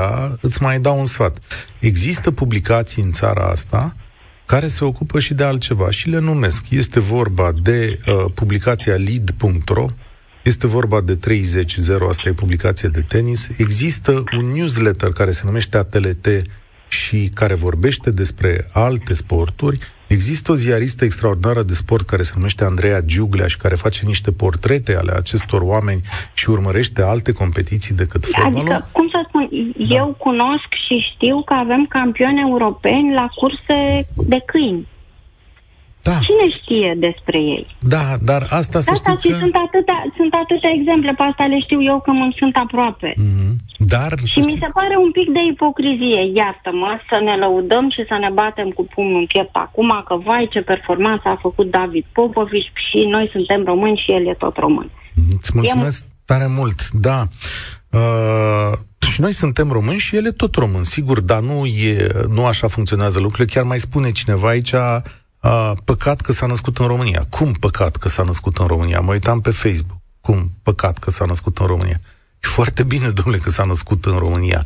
îți 0.41 0.63
mai 0.63 0.81
dau 0.81 0.99
un 0.99 1.07
sfat. 1.07 1.39
Există 1.79 2.31
publicații 2.31 3.03
în 3.03 3.13
țara 3.13 3.45
asta 3.45 3.97
care 4.47 4.67
se 4.67 4.85
ocupă 4.85 5.21
și 5.21 5.35
de 5.35 5.45
altceva 5.45 5.91
și 5.91 6.09
le 6.09 6.19
numesc. 6.19 6.71
Este 6.71 7.01
vorba 7.01 7.53
de 7.63 7.99
uh, 8.07 8.25
publicația 8.35 8.95
lead.ro, 8.95 9.87
este 10.45 10.67
vorba 10.67 11.01
de 11.01 11.17
30 11.17 11.79
asta 12.09 12.29
e 12.29 12.33
publicație 12.33 12.89
de 12.89 13.01
tenis. 13.01 13.49
Există 13.57 14.25
un 14.37 14.47
newsletter 14.47 15.11
care 15.11 15.31
se 15.31 15.43
numește 15.45 15.77
ATLT 15.77 16.27
și 16.89 17.31
care 17.35 17.55
vorbește 17.55 18.11
despre 18.11 18.69
alte 18.73 19.15
sporturi 19.15 19.79
Există 20.17 20.53
o 20.53 20.55
ziaristă 20.55 21.05
extraordinară 21.05 21.63
de 21.63 21.75
sport 21.75 22.07
care 22.07 22.23
se 22.23 22.33
numește 22.37 22.65
Andreea 22.65 23.01
Giuglea 23.01 23.47
și 23.47 23.57
care 23.57 23.75
face 23.75 24.07
niște 24.07 24.31
portrete 24.31 24.97
ale 24.97 25.13
acestor 25.13 25.61
oameni 25.63 26.01
și 26.35 26.51
urmărește 26.51 27.03
alte 27.03 27.33
competiții 27.33 27.95
decât 27.95 28.25
fotbalul? 28.25 28.59
Adică, 28.59 28.89
cum 28.93 29.09
să 29.09 29.25
spun, 29.29 29.49
da. 29.77 29.95
eu 29.95 30.15
cunosc 30.19 30.69
și 30.87 30.97
știu 31.15 31.43
că 31.43 31.55
avem 31.55 31.87
campioni 31.89 32.41
europeni 32.41 33.13
la 33.13 33.29
curse 33.35 34.09
de 34.15 34.43
câini. 34.47 34.87
Da. 36.09 36.17
Cine 36.27 36.47
știe 36.59 36.91
despre 37.07 37.39
ei? 37.55 37.67
Da, 37.95 38.05
dar 38.31 38.43
asta 38.61 38.79
să 38.81 38.91
asta 38.93 39.11
știu 39.19 39.31
că... 39.31 39.37
sunt 39.45 39.55
atâtea, 39.67 39.99
sunt 40.19 40.33
atâtea 40.43 40.73
exemple, 40.79 41.11
pe 41.19 41.25
asta 41.31 41.45
le 41.53 41.59
știu 41.67 41.81
eu 41.93 41.99
că 42.05 42.11
mă 42.11 42.27
sunt 42.41 42.55
aproape. 42.65 43.11
Mm-hmm. 43.17 43.53
Dar 43.95 44.11
și 44.33 44.39
mi 44.39 44.61
se 44.63 44.69
pare 44.79 44.97
un 45.05 45.11
pic 45.19 45.29
de 45.37 45.43
ipocrizie, 45.53 46.21
iartă-mă, 46.41 46.91
să 47.09 47.17
ne 47.27 47.35
lăudăm 47.43 47.87
și 47.95 48.03
să 48.11 48.17
ne 48.25 48.31
batem 48.41 48.69
cu 48.77 48.83
pumnul 48.95 49.21
în 49.21 49.27
piept 49.33 49.55
acum 49.67 49.91
că, 50.09 50.15
vai, 50.27 50.49
ce 50.53 50.61
performanță 50.61 51.27
a 51.29 51.39
făcut 51.47 51.71
David 51.71 52.05
Popovici 52.13 52.73
și 52.87 52.99
noi 53.15 53.27
suntem 53.35 53.61
români 53.65 54.03
și 54.05 54.13
el 54.17 54.25
e 54.27 54.43
tot 54.45 54.57
român. 54.57 54.89
Îți 55.37 55.51
mulțumesc 55.55 56.05
e... 56.05 56.09
tare 56.25 56.47
mult, 56.59 56.79
da. 56.91 57.19
Uh, 57.99 58.73
și 59.11 59.21
noi 59.21 59.33
suntem 59.33 59.71
români 59.71 59.99
și 59.99 60.17
el 60.17 60.27
e 60.27 60.31
tot 60.31 60.55
român, 60.55 60.85
sigur, 60.85 61.21
dar 61.21 61.41
nu, 61.41 61.67
e, 61.67 62.07
nu 62.29 62.47
așa 62.47 62.69
funcționează 62.69 63.19
lucrurile. 63.21 63.53
Chiar 63.55 63.65
mai 63.65 63.79
spune 63.79 64.11
cineva 64.11 64.49
aici, 64.49 64.75
uh, 65.43 65.73
păcat 65.85 66.21
că 66.21 66.33
s-a 66.33 66.47
născut 66.47 66.79
în 66.79 66.87
România. 66.87 67.27
Cum 67.29 67.53
păcat 67.53 67.97
că 67.97 68.09
s-a 68.09 68.23
născut 68.23 68.59
în 68.59 68.67
România? 68.67 69.01
Mă 69.01 69.13
uitam 69.13 69.41
pe 69.41 69.51
Facebook. 69.51 69.99
Cum 70.21 70.53
păcat 70.63 70.99
că 70.99 71.11
s-a 71.11 71.25
născut 71.25 71.59
în 71.59 71.67
România? 71.67 72.01
E 72.43 72.49
foarte 72.49 72.83
bine, 72.83 73.09
domnule, 73.09 73.39
că 73.39 73.51
s-a 73.51 73.65
născut 73.65 74.05
în 74.05 74.19
România. 74.19 74.65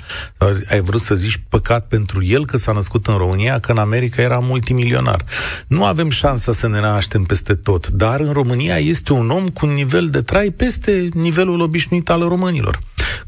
Ai 0.68 0.80
vrut 0.80 1.00
să 1.00 1.14
zici 1.14 1.42
păcat 1.48 1.86
pentru 1.86 2.22
el 2.22 2.46
că 2.46 2.56
s-a 2.56 2.72
născut 2.72 3.06
în 3.06 3.16
România, 3.16 3.58
că 3.58 3.70
în 3.70 3.78
America 3.78 4.22
era 4.22 4.38
multimilionar. 4.38 5.24
Nu 5.66 5.84
avem 5.84 6.10
șansa 6.10 6.52
să 6.52 6.68
ne 6.68 6.80
naștem 6.80 7.22
peste 7.22 7.54
tot, 7.54 7.88
dar 7.88 8.20
în 8.20 8.32
România 8.32 8.76
este 8.76 9.12
un 9.12 9.30
om 9.30 9.48
cu 9.48 9.66
un 9.66 9.72
nivel 9.72 10.08
de 10.08 10.22
trai 10.22 10.50
peste 10.50 11.08
nivelul 11.12 11.60
obișnuit 11.60 12.10
al 12.10 12.28
românilor. 12.28 12.78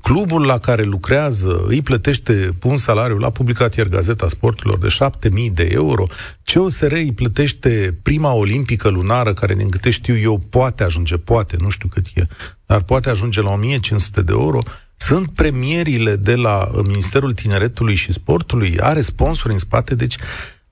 Clubul 0.02 0.46
la 0.46 0.58
care 0.58 0.82
lucrează 0.82 1.64
îi 1.66 1.82
plătește 1.82 2.56
un 2.62 2.76
salariu, 2.76 3.16
l-a 3.16 3.30
publicat 3.30 3.74
ieri 3.74 3.90
Gazeta 3.90 4.28
Sporturilor, 4.28 4.78
de 4.78 4.88
7000 4.88 5.50
de 5.50 5.68
euro, 5.72 6.06
COSR 6.44 6.92
îi 6.92 7.12
plătește 7.12 7.98
prima 8.02 8.32
olimpică 8.32 8.88
lunară, 8.88 9.32
care, 9.32 9.54
din 9.54 9.68
câte 9.68 9.90
știu 9.90 10.18
eu, 10.18 10.38
poate 10.38 10.82
ajunge, 10.84 11.16
poate, 11.16 11.56
nu 11.60 11.68
știu 11.68 11.88
cât 11.88 12.06
e, 12.14 12.26
dar 12.66 12.82
poate 12.82 13.10
ajunge 13.10 13.42
la 13.42 13.50
1500 13.50 14.22
de 14.22 14.32
euro, 14.32 14.62
sunt 14.96 15.28
premierile 15.34 16.16
de 16.16 16.34
la 16.34 16.70
Ministerul 16.82 17.32
Tineretului 17.32 17.94
și 17.94 18.12
Sportului, 18.12 18.78
are 18.80 19.00
sponsori 19.00 19.52
în 19.52 19.58
spate, 19.58 19.94
deci 19.94 20.16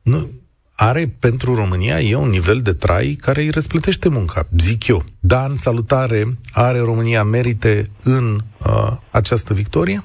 nu, 0.02 0.30
are 0.76 1.14
pentru 1.20 1.54
România 1.54 2.00
e 2.00 2.14
un 2.14 2.28
nivel 2.28 2.60
de 2.60 2.72
trai 2.72 3.16
care 3.20 3.40
îi 3.40 3.50
răsplătește 3.50 4.08
munca, 4.08 4.46
zic 4.58 4.86
eu. 4.86 5.02
Dan, 5.20 5.56
salutare, 5.56 6.24
are 6.52 6.78
România 6.78 7.22
merite 7.22 7.84
în 8.02 8.38
uh, 8.66 8.92
această 9.10 9.54
victorie? 9.54 10.02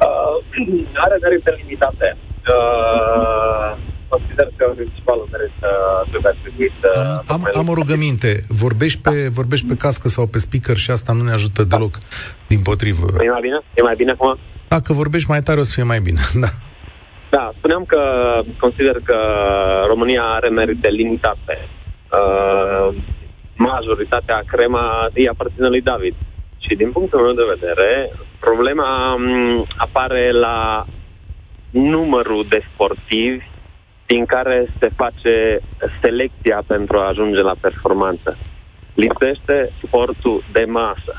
Uh, 0.00 0.86
are 0.94 1.18
merite 1.22 1.54
limitate. 1.62 2.16
Uh, 2.48 3.78
consider 4.08 4.48
că 4.56 4.72
principalul 4.74 5.28
merit 5.32 5.56
uh, 5.62 6.10
trebuie 6.10 6.32
atribuit... 6.38 6.76
Uh, 6.84 7.20
am, 7.26 7.42
am, 7.44 7.48
am 7.58 7.68
o 7.68 7.74
rugăminte. 7.74 8.44
Vorbești 8.48 9.00
pe, 9.00 9.22
da. 9.22 9.28
vorbești 9.30 9.66
pe 9.66 9.76
cască 9.76 10.08
sau 10.08 10.26
pe 10.26 10.38
speaker 10.38 10.76
și 10.76 10.90
asta 10.90 11.12
nu 11.12 11.22
ne 11.22 11.32
ajută 11.32 11.64
deloc, 11.64 11.98
din 12.46 12.62
potrivă. 12.62 13.06
E 13.22 13.30
mai 13.30 13.40
bine? 13.40 13.60
E 13.74 13.82
mai 13.82 13.94
bine 13.96 14.10
acum? 14.10 14.38
Dacă 14.68 14.92
vorbești 14.92 15.30
mai 15.30 15.42
tare 15.42 15.60
o 15.60 15.62
să 15.62 15.72
fie 15.72 15.82
mai 15.82 16.00
bine, 16.00 16.20
da. 16.44 16.48
Da, 17.36 17.52
spuneam 17.58 17.84
că 17.84 18.02
consider 18.58 18.96
că 19.04 19.18
România 19.86 20.22
are 20.22 20.48
merite 20.48 20.88
limitate. 20.88 21.56
Uh, 22.18 22.88
majoritatea 23.56 24.42
crema 24.46 25.08
îi 25.14 25.28
aparține 25.28 25.68
lui 25.68 25.80
David. 25.80 26.14
Și 26.58 26.76
din 26.76 26.90
punctul 26.92 27.20
meu 27.20 27.32
de 27.32 27.54
vedere, 27.54 28.10
problema 28.40 29.14
um, 29.14 29.66
apare 29.76 30.30
la 30.30 30.86
numărul 31.70 32.46
de 32.48 32.60
sportivi 32.72 33.44
din 34.06 34.24
care 34.24 34.72
se 34.80 34.88
face 34.96 35.60
selecția 36.02 36.62
pentru 36.66 36.98
a 36.98 37.08
ajunge 37.08 37.40
la 37.40 37.54
performanță. 37.60 38.36
Lipsește 38.94 39.72
sportul 39.82 40.44
de 40.52 40.64
masă. 40.64 41.14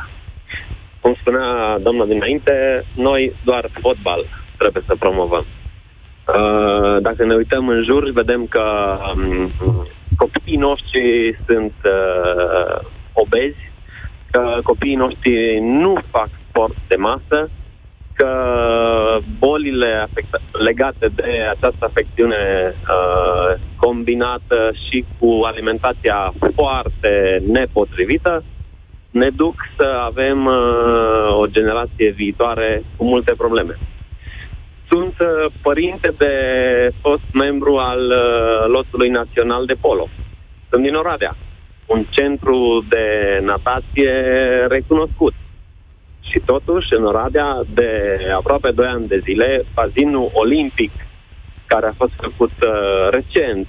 Cum 1.02 1.16
spunea 1.20 1.78
doamna 1.80 2.06
dinainte, 2.06 2.86
noi 2.96 3.36
doar 3.44 3.70
fotbal 3.82 4.26
trebuie 4.58 4.84
să 4.88 4.96
promovăm. 5.00 5.46
Uh, 6.28 7.02
dacă 7.02 7.26
ne 7.26 7.36
uităm 7.36 7.68
în 7.68 7.84
jur, 7.84 8.12
vedem 8.12 8.46
că 8.46 8.98
um, 9.16 9.52
copiii 10.18 10.58
noștri 10.58 11.38
sunt 11.48 11.74
uh, 11.84 12.80
obezi, 13.14 13.72
că 14.32 14.60
copiii 14.64 14.96
noștri 14.96 15.60
nu 15.60 15.98
fac 16.12 16.30
sport 16.50 16.76
de 16.88 16.96
masă, 16.96 17.50
că 18.14 18.32
bolile 19.40 20.08
afecta- 20.08 20.42
legate 20.52 21.08
de 21.16 21.46
această 21.50 21.86
afecțiune 21.86 22.74
uh, 22.74 23.60
combinată 23.76 24.72
și 24.90 25.06
cu 25.20 25.42
alimentația 25.44 26.34
foarte 26.56 27.44
nepotrivită 27.48 28.44
ne 29.12 29.30
duc 29.30 29.56
să 29.78 29.88
avem 30.06 30.46
uh, 30.46 31.38
o 31.40 31.46
generație 31.46 32.10
viitoare 32.10 32.84
cu 32.98 33.04
multe 33.04 33.34
probleme. 33.38 33.78
Sunt 35.18 35.30
uh, 35.30 35.54
părinte 35.62 36.14
de 36.18 36.34
fost 37.02 37.28
membru 37.34 37.78
al 37.78 38.00
uh, 38.00 38.68
lotului 38.68 39.10
național 39.10 39.66
de 39.66 39.74
polo. 39.74 40.10
Sunt 40.70 40.84
din 40.84 40.94
Oradea, 40.94 41.36
un 41.86 42.06
centru 42.10 42.86
de 42.90 43.06
natație 43.44 44.12
recunoscut. 44.68 45.34
Și 46.20 46.40
totuși, 46.46 46.88
în 46.98 47.06
Oradea, 47.06 47.62
de 47.74 47.90
aproape 48.36 48.72
2 48.72 48.86
ani 48.86 49.08
de 49.08 49.22
zile, 49.24 49.66
bazinul 49.74 50.30
olimpic, 50.34 50.92
care 51.66 51.88
a 51.88 51.94
fost 51.98 52.14
făcut 52.22 52.52
uh, 52.52 53.10
recent, 53.12 53.68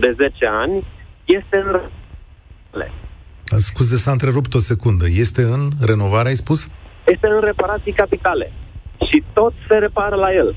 de 0.00 0.14
10 0.18 0.46
ani, 0.46 0.84
este 1.24 1.56
în 1.56 1.80
Scuze, 3.58 3.96
s-a 3.96 4.10
întrerupt 4.10 4.54
o 4.54 4.58
secundă. 4.58 5.04
Este 5.08 5.42
în 5.42 5.68
renovare, 5.80 6.28
ai 6.28 6.34
spus? 6.34 6.68
Este 7.06 7.26
în 7.26 7.40
reparații 7.40 7.92
capitale 7.92 8.52
și 9.10 9.22
tot 9.32 9.52
se 9.68 9.74
repară 9.74 10.16
la 10.16 10.32
el. 10.32 10.54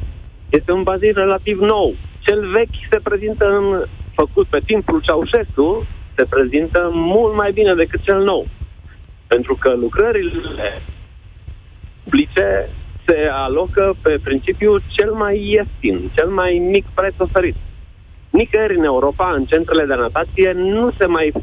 Este 0.49 0.71
un 0.71 0.83
bazin 0.83 1.13
relativ 1.13 1.59
nou. 1.59 1.95
Cel 2.19 2.51
vechi 2.51 2.87
se 2.91 2.99
prezintă 2.99 3.45
în, 3.49 3.83
făcut 4.13 4.47
pe 4.47 4.59
timpul 4.65 5.01
Ceaușescu, 5.01 5.85
se 6.15 6.25
prezintă 6.25 6.89
mult 6.93 7.35
mai 7.35 7.51
bine 7.51 7.73
decât 7.73 8.01
cel 8.03 8.23
nou. 8.23 8.47
Pentru 9.27 9.55
că 9.55 9.75
lucrările 9.75 10.81
publice 12.03 12.69
se 13.05 13.29
alocă 13.31 13.95
pe 14.01 14.19
principiu 14.23 14.77
cel 14.87 15.11
mai 15.11 15.47
ieftin, 15.49 16.11
cel 16.15 16.29
mai 16.29 16.57
mic 16.71 16.85
preț 16.93 17.13
oferit. 17.17 17.55
Nicăieri 18.29 18.77
în 18.77 18.83
Europa, 18.83 19.31
în 19.31 19.45
centrele 19.45 19.85
de 19.85 19.93
natație, 19.95 20.51
nu 20.51 20.91
se 20.99 21.05
mai 21.05 21.33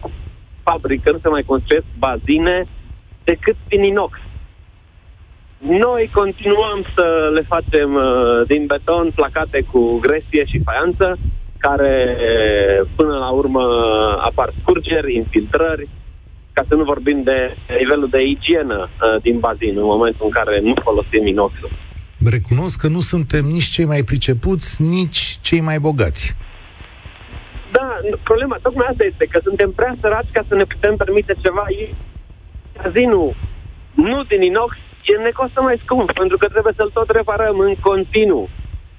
fabrică, 0.62 1.12
nu 1.12 1.18
se 1.23 1.28
mai 1.28 1.42
construiesc 1.42 1.87
bazine 1.99 2.66
decât 3.25 3.56
din 3.68 3.82
inox. 3.82 4.18
Noi 5.68 6.11
continuăm 6.12 6.85
să 6.97 7.30
le 7.35 7.42
facem 7.49 7.94
uh, 7.94 8.47
din 8.47 8.66
beton, 8.66 9.11
placate 9.14 9.66
cu 9.73 9.99
gresie 9.99 10.44
și 10.44 10.62
faianță, 10.64 11.18
care 11.59 12.16
până 12.97 13.16
la 13.16 13.30
urmă 13.30 13.62
apar 14.21 14.52
scurgeri, 14.61 15.14
infiltrări, 15.14 15.88
ca 16.52 16.64
să 16.68 16.75
nu 16.75 16.85
vorbim 16.85 17.23
de 17.23 17.56
nivelul 17.78 18.09
de 18.11 18.23
igienă 18.23 18.88
uh, 18.88 19.23
din 19.23 19.38
bazin 19.38 19.75
în 19.76 19.85
momentul 19.85 20.25
în 20.26 20.30
care 20.30 20.61
nu 20.61 20.75
folosim 20.83 21.26
inoxul. 21.26 21.71
Recunosc 22.30 22.80
că 22.80 22.88
nu 22.88 23.00
suntem 23.00 23.44
nici 23.44 23.71
cei 23.75 23.85
mai 23.85 24.02
pricepuți, 24.02 24.83
nici 24.83 25.38
cei 25.42 25.61
mai 25.61 25.78
bogați. 25.78 26.37
Da, 27.73 27.99
problema 28.23 28.59
tocmai 28.62 28.87
asta 28.90 29.04
este, 29.04 29.25
că 29.30 29.40
suntem 29.42 29.71
prea 29.71 29.97
săraci 30.00 30.33
ca 30.33 30.44
să 30.49 30.54
ne 30.54 30.64
putem 30.64 30.97
permite 30.97 31.35
ceva. 31.42 31.64
Bazinul 32.83 33.37
nu 33.94 34.23
din 34.23 34.42
inox 34.42 34.76
ne 35.12 35.30
costă 35.30 35.61
mai 35.62 35.80
scump, 35.84 36.12
pentru 36.12 36.37
că 36.37 36.46
trebuie 36.49 36.73
să-l 36.76 36.90
tot 36.90 37.11
reparăm 37.11 37.58
în 37.58 37.75
continuu. 37.75 38.49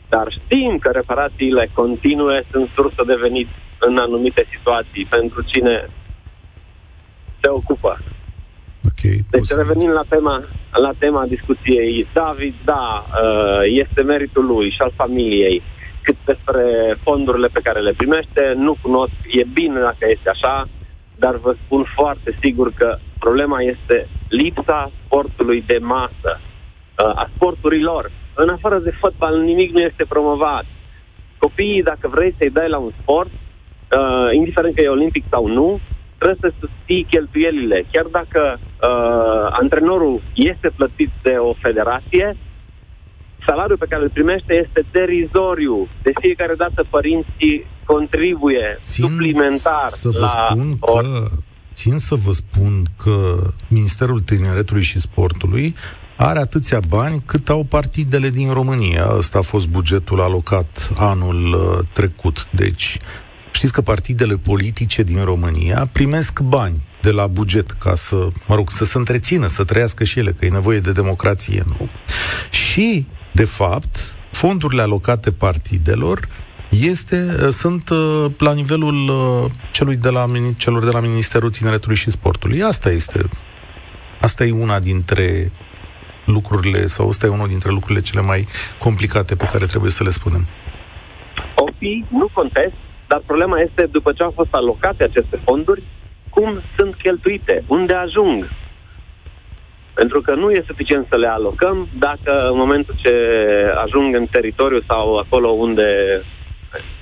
Dar 0.10 0.28
știm 0.40 0.78
că 0.78 0.90
reparațiile 0.90 1.70
continue 1.74 2.44
sunt 2.52 2.70
sursă 2.76 3.04
de 3.08 3.16
venit 3.16 3.48
în 3.80 3.98
anumite 3.98 4.48
situații 4.54 5.06
pentru 5.06 5.42
cine 5.42 5.90
se 7.42 7.50
ocupă. 7.50 8.00
Okay, 8.90 9.18
deci 9.30 9.50
revenim 9.50 9.90
la 9.90 10.04
tema, 10.10 10.44
la 10.72 10.92
tema 10.98 11.26
discuției. 11.26 12.08
David, 12.14 12.56
da, 12.64 13.06
uh, 13.06 13.62
este 13.84 14.02
meritul 14.04 14.46
lui 14.46 14.70
și 14.70 14.82
al 14.82 14.92
familiei. 14.96 15.62
Cât 16.02 16.16
despre 16.26 16.64
fondurile 17.04 17.48
pe 17.48 17.60
care 17.64 17.80
le 17.80 17.94
primește, 17.98 18.54
nu 18.56 18.78
cunosc, 18.82 19.14
e 19.32 19.44
bine 19.54 19.80
dacă 19.80 20.06
este 20.08 20.30
așa, 20.30 20.70
dar 21.16 21.36
vă 21.36 21.56
spun 21.66 21.86
foarte 21.96 22.38
sigur 22.42 22.74
că 22.74 23.00
problema 23.20 23.62
este 23.62 24.08
lipsa 24.30 24.92
sportului 25.06 25.64
de 25.68 25.78
masă, 25.82 26.32
uh, 26.40 27.06
a 27.06 27.30
sporturilor. 27.36 28.12
În 28.34 28.50
afară 28.50 28.80
de 28.80 28.94
fotbal, 29.00 29.42
nimic 29.42 29.72
nu 29.72 29.82
este 29.84 30.06
promovat. 30.08 30.66
Copiii, 31.38 31.84
dacă 31.84 32.08
vrei 32.08 32.36
să-i 32.38 32.50
dai 32.50 32.70
la 32.70 32.78
un 32.78 32.92
sport, 33.02 33.30
uh, 33.32 34.34
indiferent 34.34 34.76
că 34.76 34.82
e 34.82 34.88
olimpic 34.88 35.24
sau 35.30 35.48
nu, 35.48 35.80
trebuie 36.18 36.52
să 36.52 36.58
susții 36.60 37.08
cheltuielile. 37.10 37.86
Chiar 37.92 38.06
dacă 38.06 38.60
uh, 38.60 39.48
antrenorul 39.62 40.22
este 40.34 40.70
plătit 40.76 41.10
de 41.22 41.36
o 41.38 41.54
federație, 41.54 42.38
salariul 43.48 43.78
pe 43.78 43.86
care 43.90 44.04
îl 44.04 44.10
primește 44.10 44.54
este 44.66 44.86
derizoriu. 44.92 45.88
De 46.04 46.12
fiecare 46.22 46.56
dată 46.56 46.86
părinții 46.90 47.66
contribuie 47.86 48.80
țin 48.82 49.06
suplimentar 49.06 49.90
să 49.90 50.10
vă 50.10 50.20
la 50.20 50.28
spun 50.28 50.76
or... 50.80 51.02
că, 51.02 51.28
Țin 51.76 51.98
să 51.98 52.16
vă 52.16 52.32
spun 52.32 52.86
că 52.98 53.50
Ministerul 53.68 54.22
Tineretului 54.22 54.84
și 54.84 55.00
Sportului 55.00 55.76
are 56.18 56.40
atâția 56.40 56.80
bani 56.88 57.24
cât 57.26 57.50
au 57.50 57.64
partidele 57.64 58.30
din 58.30 58.52
România. 58.52 59.14
Ăsta 59.18 59.38
a 59.38 59.42
fost 59.42 59.68
bugetul 59.68 60.22
alocat 60.22 60.92
anul 60.98 61.54
uh, 61.54 61.88
trecut. 61.94 62.48
Deci, 62.52 62.98
știți 63.52 63.74
că 63.74 63.82
partidele 63.82 64.38
politice 64.38 65.04
din 65.04 65.24
România 65.24 65.90
primesc 65.92 66.40
bani 66.40 66.82
de 67.02 67.12
la 67.12 67.28
buget 67.28 67.72
ca 67.72 67.96
să, 67.96 68.28
mă 68.48 68.56
rog, 68.56 68.72
să 68.72 68.86
se 68.86 68.98
întrețină, 68.98 69.48
să 69.48 69.64
trăiască 69.64 70.04
și 70.04 70.20
ele, 70.20 70.32
că 70.32 70.46
e 70.46 70.50
nevoie 70.50 70.80
de 70.80 70.92
democrație, 70.92 71.64
nu? 71.66 71.90
Și 72.50 73.08
de 73.34 73.46
fapt, 73.46 74.16
fondurile 74.32 74.82
alocate 74.82 75.32
partidelor 75.32 76.28
este, 76.70 77.16
uh, 77.16 77.48
sunt 77.48 77.90
uh, 77.90 78.26
la 78.38 78.54
nivelul 78.54 79.10
uh, 79.10 79.52
celui 79.72 79.96
de 79.96 80.10
la, 80.10 80.26
celor 80.58 80.84
de 80.84 80.92
la 80.92 81.00
Ministerul 81.00 81.50
Tineretului 81.50 81.96
și 81.96 82.10
Sportului. 82.10 82.64
Asta 82.64 82.90
este, 82.90 83.20
asta 84.22 84.44
e 84.46 84.52
una 84.52 84.80
dintre 84.80 85.52
lucrurile, 86.26 86.88
sau 86.88 87.08
asta 87.08 87.26
e 87.26 87.30
unul 87.30 87.48
dintre 87.48 87.72
lucrurile 87.72 88.02
cele 88.02 88.22
mai 88.22 88.48
complicate 88.80 89.36
pe 89.36 89.50
care 89.52 89.66
trebuie 89.66 89.92
să 89.92 90.04
le 90.04 90.10
spunem. 90.10 90.46
O 91.56 91.66
fi, 91.78 92.06
nu 92.10 92.30
contest, 92.34 92.74
dar 93.08 93.22
problema 93.26 93.60
este, 93.60 93.86
după 93.86 94.12
ce 94.12 94.24
au 94.24 94.32
fost 94.36 94.54
alocate 94.54 95.04
aceste 95.04 95.42
fonduri, 95.44 95.84
cum 96.30 96.62
sunt 96.78 96.96
cheltuite, 96.96 97.64
unde 97.68 97.94
ajung. 97.94 98.50
Pentru 99.94 100.22
că 100.22 100.36
nu 100.36 100.52
e 100.52 100.64
suficient 100.68 101.06
să 101.10 101.18
le 101.18 101.28
alocăm 101.28 101.88
dacă 102.00 102.50
în 102.52 102.58
momentul 102.58 102.96
ce 103.04 103.14
ajung 103.86 104.16
în 104.16 104.26
teritoriu 104.32 104.82
sau 104.88 105.18
acolo 105.18 105.50
unde 105.50 105.84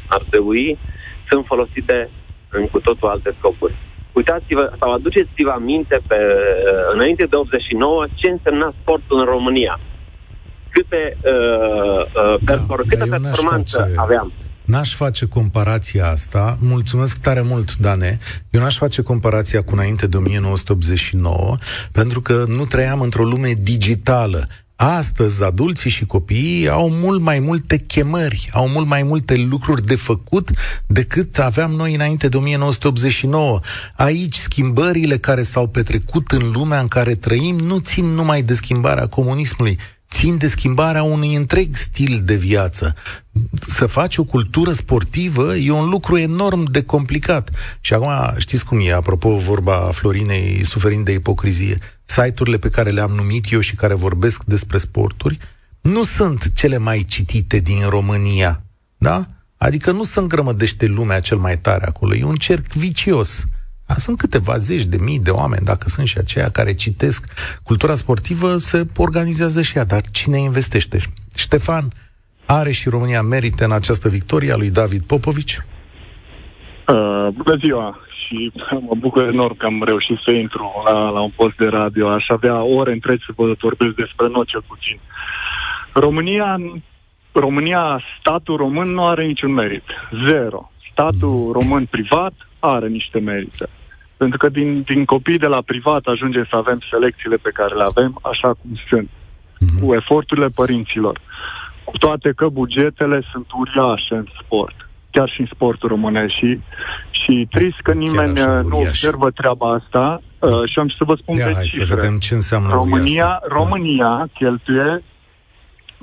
ar 0.07 0.25
trebui, 0.29 0.77
sunt 1.29 1.45
folosite 1.45 2.10
în 2.50 2.67
cu 2.67 2.79
totul 2.79 3.10
alte 3.10 3.36
scopuri. 3.38 3.75
Uitați-vă 4.13 4.74
sau 4.79 4.93
aduceți-vă 4.93 5.50
aminte 5.50 6.01
pe, 6.07 6.17
înainte 6.93 7.25
de 7.25 7.36
89 7.36 8.05
ce 8.13 8.29
însemna 8.29 8.74
sportul 8.81 9.19
în 9.19 9.25
România. 9.25 9.79
Câte, 10.69 11.17
uh, 11.22 12.01
uh, 12.01 12.39
da, 12.41 12.53
perfor- 12.53 12.88
câte 12.88 13.05
performanță 13.10 13.77
face... 13.79 13.93
aveam. 13.95 14.31
N-aș 14.65 14.95
face 14.95 15.25
comparația 15.25 16.07
asta. 16.07 16.57
Mulțumesc 16.60 17.22
tare 17.22 17.41
mult, 17.41 17.75
Dane. 17.75 18.19
Eu 18.50 18.62
n-aș 18.62 18.77
face 18.77 19.01
comparația 19.01 19.63
cu 19.63 19.74
înainte 19.74 20.07
de 20.07 20.17
1989, 20.17 21.55
pentru 21.91 22.22
că 22.22 22.43
nu 22.48 22.65
trăiam 22.65 23.01
într-o 23.01 23.24
lume 23.24 23.51
digitală. 23.62 24.48
Astăzi, 24.85 25.43
adulții 25.43 25.89
și 25.89 26.05
copiii 26.05 26.69
au 26.69 26.89
mult 26.89 27.21
mai 27.21 27.39
multe 27.39 27.77
chemări, 27.77 28.49
au 28.53 28.67
mult 28.67 28.87
mai 28.87 29.03
multe 29.03 29.35
lucruri 29.35 29.85
de 29.85 29.95
făcut 29.95 30.51
decât 30.85 31.39
aveam 31.39 31.71
noi 31.71 31.93
înainte 31.93 32.27
de 32.27 32.37
1989. 32.37 33.59
Aici, 33.95 34.35
schimbările 34.35 35.17
care 35.17 35.43
s-au 35.43 35.67
petrecut 35.67 36.31
în 36.31 36.51
lumea 36.51 36.79
în 36.79 36.87
care 36.87 37.15
trăim 37.15 37.55
nu 37.55 37.77
țin 37.77 38.05
numai 38.05 38.41
de 38.41 38.53
schimbarea 38.53 39.07
comunismului, 39.07 39.77
țin 40.11 40.37
de 40.37 40.47
schimbarea 40.47 41.03
unui 41.03 41.35
întreg 41.35 41.75
stil 41.75 42.21
de 42.25 42.35
viață. 42.35 42.95
Să 43.67 43.85
faci 43.85 44.17
o 44.17 44.23
cultură 44.23 44.71
sportivă 44.71 45.55
e 45.55 45.71
un 45.71 45.89
lucru 45.89 46.17
enorm 46.17 46.71
de 46.71 46.81
complicat. 46.81 47.49
Și 47.81 47.93
acum 47.93 48.11
știți 48.37 48.65
cum 48.65 48.79
e, 48.81 48.93
apropo 48.93 49.37
vorba 49.37 49.73
Florinei 49.73 50.65
suferind 50.65 51.05
de 51.05 51.11
ipocrizie, 51.11 51.77
site-urile 52.03 52.57
pe 52.57 52.69
care 52.69 52.89
le-am 52.89 53.12
numit 53.12 53.51
eu 53.51 53.60
și 53.60 53.75
care 53.75 53.93
vorbesc 53.93 54.43
despre 54.43 54.77
sporturi 54.77 55.38
nu 55.81 56.03
sunt 56.03 56.53
cele 56.53 56.77
mai 56.77 57.05
citite 57.07 57.60
din 57.60 57.89
România, 57.89 58.62
da? 58.98 59.25
Adică 59.57 59.91
nu 59.91 60.03
se 60.03 60.19
îngrămădește 60.19 60.86
lumea 60.86 61.19
cel 61.19 61.38
mai 61.38 61.57
tare 61.57 61.86
acolo, 61.86 62.15
e 62.15 62.24
un 62.24 62.36
cerc 62.36 62.72
vicios. 62.72 63.45
Sunt 63.98 64.17
câteva 64.17 64.57
zeci 64.57 64.83
de 64.83 64.98
mii 64.98 65.19
de 65.19 65.29
oameni, 65.29 65.65
dacă 65.65 65.89
sunt 65.89 66.07
și 66.07 66.17
aceia 66.17 66.50
care 66.50 66.74
citesc 66.74 67.25
cultura 67.63 67.95
sportivă, 67.95 68.57
se 68.57 68.88
organizează 68.98 69.62
și 69.62 69.77
ea, 69.77 69.83
dar 69.83 70.01
cine 70.12 70.39
investește? 70.39 71.00
Ștefan, 71.36 71.91
are 72.45 72.72
și 72.72 72.89
România 72.89 73.22
merite 73.22 73.63
în 73.63 73.72
această 73.72 74.10
victorie 74.10 74.51
a 74.51 74.55
lui 74.55 74.69
David 74.69 75.01
Popovici? 75.01 75.57
Uh, 76.88 77.27
bună 77.36 77.57
ziua 77.63 77.98
și 78.33 78.51
mă 78.87 78.95
bucur 78.97 79.23
enorm 79.23 79.57
că 79.57 79.65
am 79.65 79.83
reușit 79.83 80.17
să 80.25 80.31
intru 80.31 80.71
la, 80.85 81.09
la 81.09 81.21
un 81.21 81.31
post 81.35 81.55
de 81.55 81.67
radio. 81.67 82.09
Aș 82.09 82.25
avea 82.27 82.63
ore 82.63 82.91
întregi 82.91 83.25
să 83.25 83.31
vă 83.35 83.53
vorbesc 83.61 83.95
despre 83.95 84.27
noi 84.27 84.45
cel 84.45 84.63
puțin. 84.67 84.99
România, 85.93 86.57
România, 87.31 88.01
statul 88.19 88.55
român 88.55 88.89
nu 88.89 89.05
are 89.05 89.25
niciun 89.25 89.53
merit. 89.53 89.83
Zero. 90.25 90.71
Statul 90.91 91.51
român 91.51 91.85
privat 91.85 92.33
are 92.59 92.87
niște 92.87 93.19
merite. 93.19 93.69
Pentru 94.17 94.37
că 94.37 94.49
din, 94.49 94.81
din 94.81 95.05
copii 95.05 95.37
de 95.37 95.47
la 95.47 95.61
privat 95.61 96.05
ajungem 96.05 96.45
să 96.49 96.55
avem 96.55 96.79
selecțiile 96.89 97.35
pe 97.35 97.49
care 97.53 97.75
le 97.75 97.83
avem 97.87 98.19
așa 98.21 98.47
cum 98.47 98.71
sunt, 98.87 99.09
mm-hmm. 99.09 99.81
cu 99.81 99.93
eforturile 99.93 100.47
părinților. 100.55 101.19
Cu 101.83 101.97
toate 101.97 102.31
că 102.35 102.47
bugetele 102.47 103.21
sunt 103.31 103.45
uriașe 103.51 104.15
în 104.15 104.25
sport, 104.41 104.82
chiar 105.15 105.29
și 105.29 105.39
în 105.39 105.50
sportul 105.53 105.89
românesc. 105.89 106.34
Și, 106.39 106.60
și 107.10 107.48
trist 107.51 107.79
că 107.84 107.93
nimeni 107.93 108.39
nu 108.70 108.77
observă 108.77 109.29
treaba 109.29 109.67
asta 109.79 110.22
uh, 110.39 110.50
și 110.72 110.79
am 110.79 110.88
să 110.98 111.03
vă 111.10 111.15
spun 111.22 111.36
Ia, 111.36 111.46
pe 111.46 111.53
hai 111.53 111.63
cifre. 111.63 111.86
să 111.86 111.93
vedem 111.96 112.17
ce 112.17 112.34
înseamnă 112.34 112.70
România, 112.74 113.41
uriaș. 113.43 113.58
România 113.60 114.13
da. 114.17 114.25
cheltuie 114.34 115.03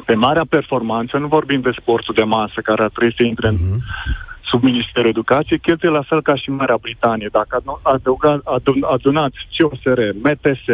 pe 0.05 0.14
marea 0.14 0.47
performanță, 0.49 1.17
nu 1.17 1.26
vorbim 1.26 1.61
de 1.61 1.73
sportul 1.81 2.14
de 2.14 2.23
masă 2.23 2.61
care 2.62 2.83
ar 2.83 2.90
trebui 2.90 3.14
să 3.19 3.25
intre 3.25 3.49
uh-huh. 3.49 3.50
în 3.50 3.57
mhm 3.57 3.85
sub 4.50 4.62
Ministerul 4.62 5.09
Educației, 5.09 5.59
cheltuie 5.59 5.90
la 5.90 6.02
fel 6.02 6.23
ca 6.23 6.35
și 6.37 6.50
Marea 6.50 6.79
Britanie. 6.81 7.29
Dacă 7.33 7.62
adăuga, 7.83 8.40
adun, 8.44 8.83
adunați 8.83 9.37
COSR, 9.57 10.01
MTS, 10.23 10.64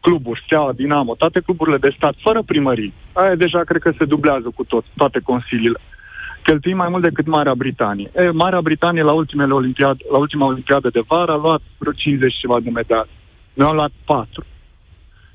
cluburi, 0.00 0.42
Steaua, 0.44 0.72
Dinamo, 0.72 1.14
toate 1.14 1.40
cluburile 1.40 1.76
de 1.76 1.94
stat, 1.96 2.14
fără 2.22 2.42
primării, 2.42 2.92
aia 3.12 3.34
deja 3.34 3.60
cred 3.64 3.80
că 3.82 3.92
se 3.98 4.04
dublează 4.04 4.48
cu 4.54 4.64
tot, 4.64 4.84
toate 4.96 5.20
consiliile. 5.24 5.80
Cheltuim 6.46 6.76
mai 6.76 6.88
mult 6.88 7.02
decât 7.02 7.26
Marea 7.26 7.54
Britanie. 7.54 8.10
E, 8.14 8.30
Marea 8.30 8.60
Britanie 8.60 9.02
la, 9.02 9.12
ultimele 9.12 9.52
olimpiade, 9.52 10.04
la 10.10 10.18
ultima 10.18 10.46
olimpiadă 10.46 10.88
de 10.88 11.02
vară 11.06 11.32
a 11.32 11.36
luat 11.36 11.60
vreo 11.78 11.92
50 11.92 12.34
ceva 12.40 12.60
de 12.60 12.70
medalii. 12.70 13.18
Noi 13.54 13.68
am 13.68 13.74
luat 13.74 13.92
4. 14.04 14.44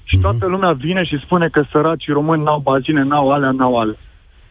Și 0.03 0.15
mhm. 0.15 0.23
toată 0.23 0.45
lumea 0.45 0.71
vine 0.71 1.03
și 1.03 1.21
spune 1.25 1.47
că 1.51 1.63
săracii 1.71 2.13
români 2.13 2.43
n-au 2.43 2.59
bazine, 2.59 3.03
n-au 3.03 3.31
alea, 3.31 3.51
n-au 3.51 3.79
alea. 3.79 3.97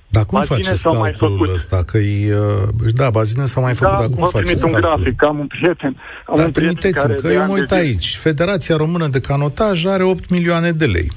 Dar 0.09 0.25
cum 0.25 0.39
bazine 0.39 0.57
faceți 0.57 0.83
calculul 0.83 1.01
mai 1.01 1.15
făcut. 1.19 1.55
ăsta? 1.55 1.83
Că 1.87 1.99
e, 1.99 2.37
uh, 2.37 2.93
da, 2.95 3.11
bazine 3.11 3.45
s-au 3.45 3.63
mai 3.63 3.75
făcut, 3.75 3.97
da, 3.97 4.01
dar 4.01 4.09
cum 4.17 4.27
faceți 4.27 4.65
un 4.65 4.73
calculul? 4.73 4.97
grafic, 4.97 5.25
am 5.25 5.39
un 5.39 5.47
prieten. 5.47 5.97
Am 6.27 6.35
dar 6.37 6.47
un 6.47 6.53
trimiteți-mi, 6.53 7.15
că 7.15 7.29
eu 7.29 7.47
mă 7.47 7.53
uit 7.53 7.71
aici. 7.71 8.17
Federația 8.17 8.77
Română 8.77 9.07
de 9.07 9.21
Canotaj 9.21 9.85
are 9.85 10.03
8 10.03 10.31
milioane 10.31 10.71
de 10.73 10.87
lei. 10.87 11.11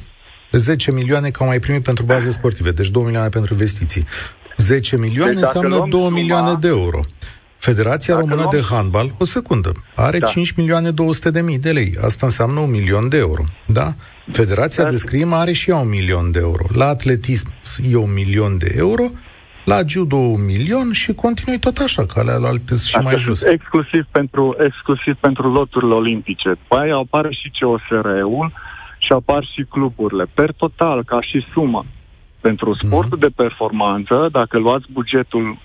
10 0.52 0.92
milioane 0.92 1.30
că 1.30 1.38
au 1.44 1.48
mai 1.48 1.60
primit 1.60 1.84
pentru 1.84 2.06
baze 2.06 2.30
sportive, 2.30 2.72
deci 2.72 2.90
2 2.90 3.04
milioane 3.04 3.30
pentru 3.30 3.54
investiții. 3.54 4.06
10 4.58 4.98
milioane 4.98 5.32
deci 5.32 5.42
înseamnă 5.42 5.86
2 5.90 6.02
suma, 6.02 6.10
milioane 6.10 6.54
de 6.60 6.68
euro. 6.68 7.00
Federația 7.58 8.16
Română 8.16 8.36
luăm... 8.36 8.48
de 8.52 8.62
Handbal, 8.70 9.16
o 9.20 9.26
secundă, 9.26 9.72
are 9.96 10.18
da. 10.18 10.26
5 10.26 10.52
milioane 10.52 10.92
200 10.92 11.30
de 11.30 11.42
mii 11.42 11.60
de 11.60 11.72
lei. 11.72 11.94
Asta 12.04 12.26
înseamnă 12.26 12.60
un 12.60 12.70
milion 12.70 13.10
de 13.10 13.18
euro. 13.18 13.44
Da? 13.66 13.94
Federația 14.32 14.84
de 14.84 14.96
scrim 14.96 15.34
are 15.34 15.52
și 15.52 15.70
ea 15.70 15.78
un 15.78 15.90
milion 15.90 16.32
de 16.32 16.40
euro. 16.40 16.66
La 16.76 16.86
atletism 16.86 17.54
e 17.92 17.96
un 17.96 18.14
milion 18.14 18.58
de 18.58 18.74
euro, 18.78 19.12
la 19.66 19.80
judo 19.88 20.16
un 20.16 20.46
milion 20.46 20.92
și 20.92 21.14
continui 21.14 21.60
tot 21.60 21.78
așa, 21.78 22.06
ca 22.06 22.22
la 22.22 22.48
alte 22.48 22.76
și 22.76 22.98
mai 22.98 23.18
jos. 23.18 23.44
Exclusiv 23.44 24.06
pentru, 24.12 24.56
exclusiv 24.60 25.16
pentru 25.20 25.52
loturile 25.52 25.94
olimpice. 25.94 26.50
După 26.50 26.76
aia 26.76 26.96
apare 26.96 27.30
și 27.32 27.52
COSR-ul 27.60 28.52
și 28.98 29.12
apar 29.12 29.44
și 29.54 29.66
cluburile. 29.70 30.26
Per 30.34 30.52
total, 30.52 31.04
ca 31.04 31.22
și 31.22 31.46
sumă, 31.54 31.86
pentru 32.48 32.70
sportul 32.82 33.18
mm-hmm. 33.18 33.28
de 33.28 33.42
performanță, 33.44 34.16
dacă 34.32 34.56
luați 34.58 34.86
bugetul 34.92 35.58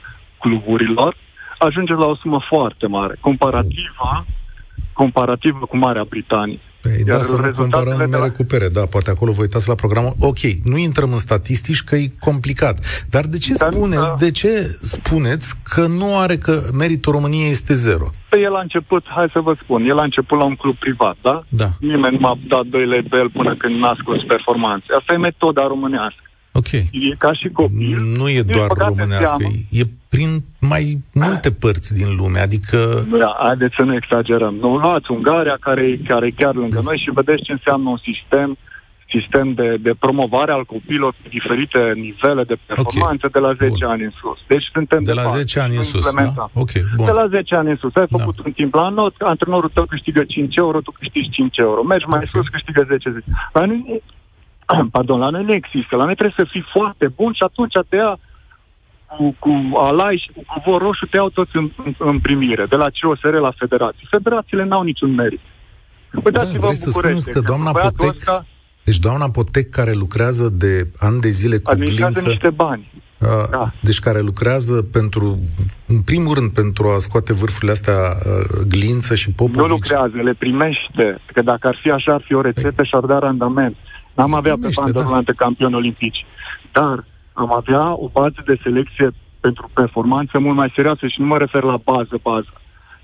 cluburilor, 0.43 1.17
ajunge 1.59 1.93
la 1.93 2.07
o 2.07 2.17
sumă 2.17 2.41
foarte 2.49 2.87
mare, 2.87 3.14
comparativă, 3.21 4.11
comparativă 4.93 5.62
cu 5.71 5.77
Marea 5.77 6.07
Britanie. 6.09 6.61
Păi, 6.83 7.05
da, 7.05 7.17
să 7.17 7.37
nu 7.37 7.51
comparăm 7.57 8.11
mere 8.11 8.29
cu 8.37 8.45
pere, 8.45 8.69
da, 8.69 8.81
poate 8.95 9.11
acolo 9.11 9.33
vă 9.33 9.41
uitați 9.41 9.69
la 9.69 9.75
programul. 9.75 10.12
Ok, 10.31 10.43
nu 10.64 10.77
intrăm 10.77 11.11
în 11.12 11.19
statistici 11.19 11.83
că 11.83 11.97
e 11.97 12.12
complicat. 12.21 12.77
Dar 13.11 13.25
de 13.25 13.38
ce 13.38 13.53
Dar, 13.55 13.73
spuneți, 13.73 14.11
da. 14.11 14.25
de 14.25 14.31
ce 14.31 14.51
spuneți 14.83 15.55
că 15.73 15.87
nu 15.87 16.19
are 16.19 16.37
că 16.37 16.55
meritul 16.83 17.12
României 17.12 17.51
este 17.51 17.75
zero? 17.75 18.07
Păi 18.29 18.43
el 18.43 18.55
a 18.55 18.61
început, 18.61 19.05
hai 19.17 19.29
să 19.33 19.41
vă 19.41 19.55
spun, 19.62 19.85
el 19.85 19.99
a 19.99 20.03
început 20.03 20.38
la 20.38 20.45
un 20.45 20.57
club 20.57 20.77
privat, 20.77 21.17
da? 21.23 21.43
Da. 21.49 21.69
Nimeni 21.81 22.14
nu 22.14 22.21
m-a 22.21 22.38
dat 22.49 22.64
2 22.64 22.87
lei 22.87 23.03
pe 23.03 23.17
el 23.17 23.31
până 23.31 23.57
când 23.57 23.75
n-a 23.83 23.97
scos 24.01 24.23
performanțe. 24.25 24.87
Asta 24.99 25.12
e 25.12 25.27
metoda 25.29 25.67
românească. 25.67 26.28
Ok. 26.59 26.73
E 26.73 27.14
ca 27.18 27.33
și 27.33 27.49
copil. 27.49 27.99
Nu 28.18 28.29
e 28.29 28.42
doar 28.42 28.68
românească, 28.87 29.44
e 29.71 29.83
prin 30.09 30.31
mai 30.61 30.85
multe 31.14 31.51
părți 31.53 31.94
din 31.94 32.16
lume, 32.16 32.38
adică... 32.38 32.79
Da, 33.18 33.37
haideți 33.38 33.75
să 33.79 33.83
nu 33.83 33.94
exagerăm. 33.94 34.55
Nu 34.55 34.77
luați 34.77 35.11
Ungaria, 35.11 35.57
care, 35.61 36.01
care 36.09 36.27
e 36.27 36.40
chiar 36.42 36.55
lângă 36.55 36.81
noi 36.85 36.99
și 37.05 37.11
vedeți 37.14 37.42
ce 37.42 37.53
înseamnă 37.53 37.88
un 37.88 38.01
sistem 38.11 38.59
sistem 39.16 39.53
de, 39.53 39.77
de 39.81 39.92
promovare 39.99 40.53
al 40.53 40.64
copilor 40.64 41.14
pe 41.23 41.29
diferite 41.29 41.81
nivele 41.94 42.44
de 42.44 42.57
performanță 42.66 43.27
okay. 43.27 43.35
de 43.37 43.40
la 43.47 43.53
10 43.53 43.68
bun. 43.68 43.90
ani 43.92 44.03
în 44.05 44.12
sus. 44.21 44.38
Deci 44.47 44.66
suntem 44.73 45.03
de, 45.03 45.12
de 45.12 45.21
la 45.21 45.27
10 45.27 45.61
ani 45.61 45.77
în 45.77 45.83
sus, 45.83 46.14
da? 46.14 46.51
Okay, 46.53 46.83
bun. 46.97 47.07
De 47.07 47.12
la 47.12 47.27
10 47.27 47.55
ani 47.55 47.71
în 47.71 47.77
sus. 47.77 47.94
Ai 47.94 48.07
da. 48.11 48.16
făcut 48.16 48.37
da. 48.37 48.42
un 48.47 48.53
timp 48.53 48.75
la 48.75 48.88
not, 48.88 49.14
antrenorul 49.18 49.71
tău 49.75 49.85
câștigă 49.85 50.25
5 50.25 50.57
euro, 50.57 50.81
tu 50.81 50.90
câștigi 50.90 51.29
5 51.31 51.57
euro. 51.57 51.83
Mergi 51.83 52.07
mai 52.07 52.21
okay. 52.23 52.31
sus, 52.33 52.49
câștigă 52.49 52.83
10 52.88 53.11
10. 53.11 53.25
La 54.68 54.76
noi, 54.78 54.88
pardon, 54.90 55.18
la 55.18 55.31
noi 55.31 55.44
nu 55.44 55.52
există. 55.52 55.96
La 55.96 56.04
noi 56.04 56.14
trebuie 56.14 56.44
să 56.44 56.50
fii 56.50 56.64
foarte 56.72 57.07
bun 57.16 57.33
și 57.33 57.42
atunci 57.42 57.72
te 57.88 57.96
ia 57.96 58.18
cu, 59.07 59.37
cu 59.38 59.76
alai 59.76 60.22
și 60.24 60.31
cu 60.35 60.42
cuvor 60.54 60.83
roșu 60.83 61.07
te 61.07 61.16
iau 61.16 61.28
toți 61.28 61.57
în, 61.57 61.70
în, 61.85 61.94
în 61.98 62.18
primire, 62.20 62.66
de 62.66 62.76
la 62.76 62.88
COSR 63.00 63.35
la 63.35 63.52
federații. 63.57 64.07
Federațiile 64.11 64.64
n-au 64.64 64.83
niciun 64.83 65.14
merit. 65.14 65.40
Păi 66.22 66.33
da, 66.33 66.42
vrei 66.59 66.74
să 66.74 66.90
spuneți 66.90 67.31
că 67.31 67.40
doamna 67.40 67.70
Potec, 67.70 68.09
ăsta, 68.09 68.46
deci 68.85 68.98
doamna 68.98 69.31
Potec 69.31 69.70
care 69.70 69.92
lucrează 69.92 70.48
de 70.48 70.88
ani 70.98 71.20
de 71.20 71.28
zile 71.28 71.59
cu 71.59 71.74
glință... 71.74 72.28
niște 72.28 72.50
bani. 72.50 72.90
A, 73.20 73.48
da. 73.50 73.72
Deci 73.81 73.98
care 73.98 74.20
lucrează 74.20 74.83
pentru, 74.83 75.38
în 75.87 76.00
primul 76.00 76.35
rând, 76.35 76.50
pentru 76.50 76.88
a 76.88 76.98
scoate 76.98 77.33
vârfurile 77.33 77.70
astea 77.70 77.92
uh, 77.92 78.66
glință 78.68 79.14
și 79.14 79.31
popovici. 79.31 79.61
Nu 79.61 79.66
lucrează, 79.66 80.16
le 80.22 80.35
primește. 80.35 81.20
Că 81.33 81.42
dacă 81.42 81.66
ar 81.66 81.78
fi 81.83 81.90
așa, 81.90 82.12
ar 82.12 82.22
fi 82.24 82.35
o 82.35 82.40
rețetă 82.40 82.72
păi. 82.72 82.85
și 82.85 82.94
ar 82.94 83.04
da 83.04 83.18
randament. 83.18 83.76
N-am 84.18 84.35
avea 84.35 84.52
primește, 84.52 84.92
pe 84.92 85.02
bandă 85.09 85.33
da. 85.33 85.44
campioni 85.44 85.74
olimpici. 85.74 86.26
Dar 86.72 87.04
am 87.33 87.52
avea 87.52 87.92
o 88.04 88.09
bază 88.12 88.42
de 88.46 88.59
selecție 88.62 89.11
pentru 89.40 89.70
performanță 89.74 90.38
mult 90.38 90.57
mai 90.57 90.72
serioasă 90.74 91.07
și 91.07 91.20
nu 91.20 91.26
mă 91.26 91.38
refer 91.38 91.62
la 91.62 91.76
bază, 91.85 92.18
bază. 92.22 92.52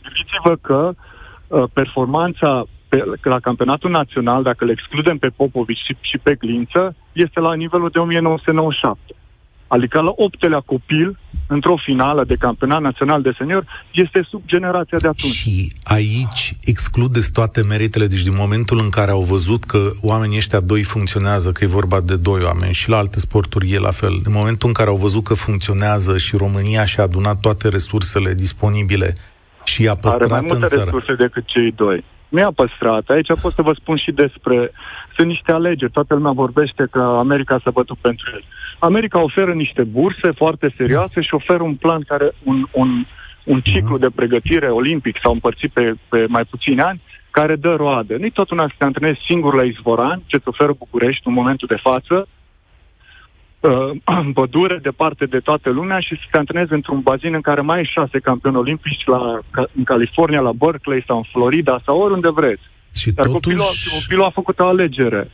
Gândiți-vă 0.02 0.54
că 0.56 0.92
uh, 0.92 1.64
performanța 1.72 2.64
pe, 2.88 3.04
la 3.22 3.40
campionatul 3.40 3.90
național, 3.90 4.42
dacă 4.42 4.64
le 4.64 4.72
excludem 4.72 5.18
pe 5.18 5.28
Popovici 5.36 5.84
și, 5.86 5.96
și 6.00 6.18
pe 6.18 6.34
Glință, 6.34 6.94
este 7.12 7.40
la 7.40 7.54
nivelul 7.54 7.88
de 7.92 7.98
1997. 7.98 9.14
Adică 9.66 10.00
la 10.00 10.12
optelea 10.16 10.60
copil, 10.60 11.18
într-o 11.46 11.76
finală 11.84 12.24
de 12.24 12.34
campionat 12.34 12.80
național 12.80 13.22
de 13.22 13.34
senior, 13.38 13.64
este 13.90 14.26
sub 14.30 14.42
generația 14.46 14.98
de 14.98 15.08
atunci. 15.08 15.32
Și 15.32 15.72
aici 15.84 16.52
excludeți 16.64 17.32
toate 17.32 17.62
meritele, 17.62 18.06
deci 18.06 18.22
din 18.22 18.34
momentul 18.38 18.78
în 18.78 18.88
care 18.88 19.10
au 19.10 19.20
văzut 19.20 19.64
că 19.64 19.78
oamenii 20.02 20.36
ăștia 20.36 20.60
doi 20.60 20.82
funcționează, 20.82 21.52
că 21.52 21.64
e 21.64 21.66
vorba 21.66 22.00
de 22.00 22.16
doi 22.16 22.42
oameni 22.42 22.72
și 22.72 22.88
la 22.88 22.96
alte 22.96 23.18
sporturi 23.18 23.72
e 23.72 23.78
la 23.78 23.90
fel, 23.90 24.12
în 24.24 24.32
momentul 24.32 24.68
în 24.68 24.74
care 24.74 24.88
au 24.88 24.96
văzut 24.96 25.24
că 25.24 25.34
funcționează 25.34 26.18
și 26.18 26.36
România 26.36 26.84
și-a 26.84 27.02
adunat 27.02 27.40
toate 27.40 27.68
resursele 27.68 28.34
disponibile 28.34 29.16
și 29.64 29.88
a 29.88 29.94
păstrat 29.94 30.30
Are 30.30 30.40
mai 30.40 30.46
multe 30.48 30.62
în 30.62 30.68
țară. 30.68 30.84
resurse 30.84 31.14
decât 31.14 31.44
cei 31.46 31.72
doi. 31.72 32.04
Nu 32.28 32.38
i-a 32.38 32.52
păstrat. 32.54 33.08
Aici 33.08 33.40
pot 33.40 33.52
să 33.52 33.62
vă 33.62 33.72
spun 33.80 33.96
și 33.96 34.10
despre... 34.12 34.70
Sunt 35.16 35.28
niște 35.28 35.52
alegeri. 35.52 35.92
Toată 35.92 36.14
lumea 36.14 36.32
vorbește 36.32 36.86
că 36.90 36.98
America 36.98 37.60
s-a 37.64 37.70
bătut 37.70 37.98
pentru 38.00 38.30
el. 38.34 38.44
America 38.84 39.22
oferă 39.22 39.52
niște 39.52 39.82
burse 39.82 40.30
foarte 40.36 40.74
serioase 40.76 41.20
și 41.20 41.34
oferă 41.34 41.62
un 41.62 41.74
plan 41.74 42.02
care... 42.02 42.32
un, 42.42 42.66
un, 42.72 43.04
un 43.44 43.60
ciclu 43.60 43.98
de 43.98 44.10
pregătire 44.14 44.68
olimpic 44.70 45.16
sau 45.22 45.32
împărțit 45.32 45.70
pe, 45.72 45.94
pe 46.08 46.24
mai 46.28 46.44
puțini 46.44 46.80
ani, 46.80 47.00
care 47.30 47.56
dă 47.56 47.74
roade. 47.74 48.16
Nu-i 48.16 48.30
tot 48.30 48.50
una 48.50 48.66
să 48.66 48.74
te 48.78 48.84
antrenezi 48.84 49.20
singur 49.28 49.54
la 49.54 49.62
Izvoran, 49.62 50.22
ce-ți 50.26 50.48
oferă 50.48 50.72
București 50.78 51.26
în 51.26 51.32
momentul 51.32 51.68
de 51.70 51.80
față, 51.82 52.28
uh, 53.60 53.90
în 54.04 54.32
pădure, 54.38 54.78
departe 54.82 55.24
de 55.24 55.38
toată 55.38 55.70
lumea 55.70 56.00
și 56.00 56.14
să 56.14 56.26
te 56.30 56.38
antrenezi 56.38 56.72
într-un 56.72 57.00
bazin 57.00 57.34
în 57.34 57.40
care 57.40 57.60
mai 57.60 57.76
ai 57.76 57.90
șase 57.94 58.18
campioni 58.18 58.56
olimpici 58.56 59.04
la, 59.06 59.38
ca- 59.50 59.70
în 59.76 59.84
California, 59.84 60.40
la 60.40 60.52
Berkeley 60.52 61.04
sau 61.06 61.16
în 61.16 61.26
Florida 61.32 61.80
sau 61.84 62.00
oriunde 62.00 62.28
vreți. 62.28 62.62
Și 62.96 63.10
Dar 63.12 63.26
totuși, 63.26 63.56
copilul, 63.56 64.00
copilul 64.00 64.24
a 64.24 64.30
făcut 64.30 64.58
o 64.58 64.66
alegere. 64.66 65.30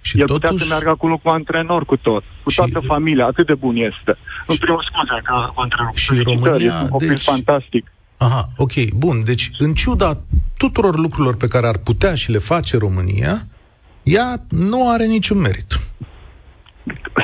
Și 0.00 0.20
El 0.20 0.26
totuși, 0.26 0.48
putea 0.52 0.66
să 0.66 0.72
meargă 0.72 0.88
acolo 0.88 1.16
cu 1.16 1.28
antrenor, 1.28 1.84
cu 1.84 1.96
tot. 1.96 2.22
Cu 2.42 2.50
Și- 2.50 2.56
toată 2.56 2.80
familia, 2.80 3.26
atât 3.26 3.46
de 3.46 3.54
bun 3.54 3.76
este. 3.76 4.16
În 4.46 4.56
primul 4.56 4.84
scuze 4.92 5.20
că 5.24 5.50
cu 5.54 5.60
antrenor. 5.60 5.92
Și 5.94 6.06
Felicitări, 6.06 6.34
România, 6.44 6.66
este 6.66 6.82
un 6.82 6.88
copil 6.88 7.08
deci- 7.08 7.22
fantastic. 7.22 7.92
Aha, 8.16 8.48
ok, 8.56 8.72
bun. 8.96 9.24
Deci, 9.24 9.50
în 9.58 9.74
ciuda 9.74 10.18
tuturor 10.56 10.98
lucrurilor 10.98 11.36
pe 11.36 11.46
care 11.46 11.66
ar 11.66 11.76
putea 11.78 12.14
și 12.14 12.30
le 12.30 12.38
face 12.38 12.76
România, 12.78 13.46
ea 14.02 14.42
nu 14.48 14.90
are 14.90 15.04
niciun 15.06 15.38
merit. 15.38 15.78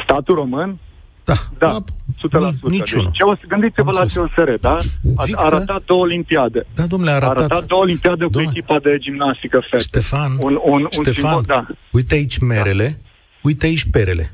Statul 0.04 0.34
român 0.34 0.78
Da, 1.26 1.34
Da, 1.58 1.66
da 1.66 1.76
100%. 2.16 2.50
ni- 2.62 2.70
niciunul. 2.78 3.04
Deci, 3.04 3.16
ce 3.16 3.24
o, 3.24 3.32
gândiți-vă 3.48 3.88
Am 3.90 3.94
la 3.94 4.00
înțeles. 4.00 4.28
CSR, 4.36 4.50
da? 4.60 4.76
A, 5.16 5.24
Zic 5.24 5.36
a 5.36 5.40
să- 5.40 5.54
arătat 5.54 5.82
două 5.84 6.00
olimpiade. 6.02 6.66
Da, 6.74 6.86
domnule, 6.86 7.10
a 7.10 7.14
A 7.14 7.16
arătat... 7.16 7.36
arătat 7.50 7.64
două 7.66 7.82
olimpiade 7.82 8.24
cu 8.24 8.30
Domnule, 8.30 8.54
echipa 8.56 8.78
de 8.78 8.98
gimnastică 8.98 9.60
fete. 9.70 9.82
Ștefan, 9.82 10.30
Un, 10.40 10.58
un, 10.64 10.80
un 10.82 10.88
Ștefan, 10.90 11.12
simbol, 11.12 11.42
da. 11.46 11.66
uite 11.92 12.14
aici 12.14 12.38
merele, 12.38 13.00
uite 13.42 13.66
aici 13.66 13.84
perele. 13.90 14.30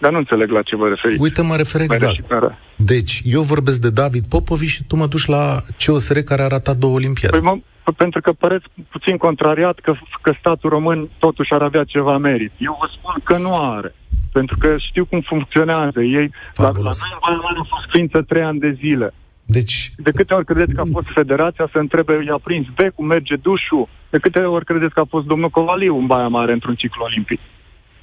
Dar 0.00 0.12
nu 0.12 0.18
înțeleg 0.18 0.50
la 0.50 0.62
ce 0.62 0.76
vă 0.76 0.88
referiți. 0.88 1.22
Uite, 1.22 1.42
mă 1.42 1.56
refer 1.56 1.80
Mere 1.80 1.92
exact. 1.94 2.14
și 2.14 2.22
pere. 2.22 2.58
Deci, 2.76 3.20
eu 3.24 3.42
vorbesc 3.42 3.80
de 3.80 3.90
David 3.90 4.24
Popovici 4.28 4.68
și 4.68 4.84
tu 4.84 4.96
mă 4.96 5.06
duci 5.06 5.26
la 5.26 5.60
COSR 5.86 6.18
care 6.18 6.42
a 6.42 6.46
ratat 6.46 6.76
două 6.76 6.94
olimpiade. 6.94 7.38
Păi 7.38 7.46
mă, 7.46 7.58
p- 7.58 7.96
pentru 7.96 8.20
că 8.20 8.32
păreți 8.32 8.64
puțin 8.90 9.16
contrariat 9.16 9.78
că, 9.82 9.94
că 10.22 10.32
statul 10.38 10.70
român 10.70 11.08
totuși 11.18 11.52
ar 11.52 11.62
avea 11.62 11.84
ceva 11.84 12.16
merit. 12.18 12.52
Eu 12.58 12.76
vă 12.80 12.88
spun 12.98 13.14
că 13.24 13.36
nu 13.42 13.70
are. 13.70 13.94
Pentru 14.36 14.56
că 14.62 14.68
știu 14.88 15.04
cum 15.10 15.20
funcționează. 15.20 16.00
Ei, 16.00 16.26
la, 16.54 16.64
la 16.64 16.64
Fabulos. 16.64 16.98
noi 17.02 17.10
în 17.12 17.18
Baia 17.26 17.40
Mare 17.46 17.58
au 17.62 17.66
fost 17.74 17.86
ființă 17.92 18.18
trei 18.30 18.42
ani 18.50 18.58
de 18.66 18.72
zile. 18.82 19.08
Deci, 19.56 19.76
De 19.96 20.10
câte 20.10 20.34
ori 20.34 20.44
credeți 20.44 20.72
că 20.76 20.80
a 20.80 20.88
fost 20.92 21.06
federația 21.14 21.68
să 21.72 21.78
întrebe, 21.78 22.12
i-a 22.26 22.38
prins 22.46 22.66
becul, 22.76 23.04
merge 23.06 23.36
dușul? 23.36 23.88
De 24.10 24.18
câte 24.18 24.40
ori 24.40 24.64
credeți 24.64 24.94
că 24.94 25.00
a 25.00 25.04
fost 25.14 25.26
domnul 25.26 25.50
Covaliu 25.50 25.96
în 25.98 26.06
Baia 26.06 26.28
Mare 26.28 26.52
într-un 26.52 26.74
ciclu 26.74 27.02
olimpic? 27.04 27.40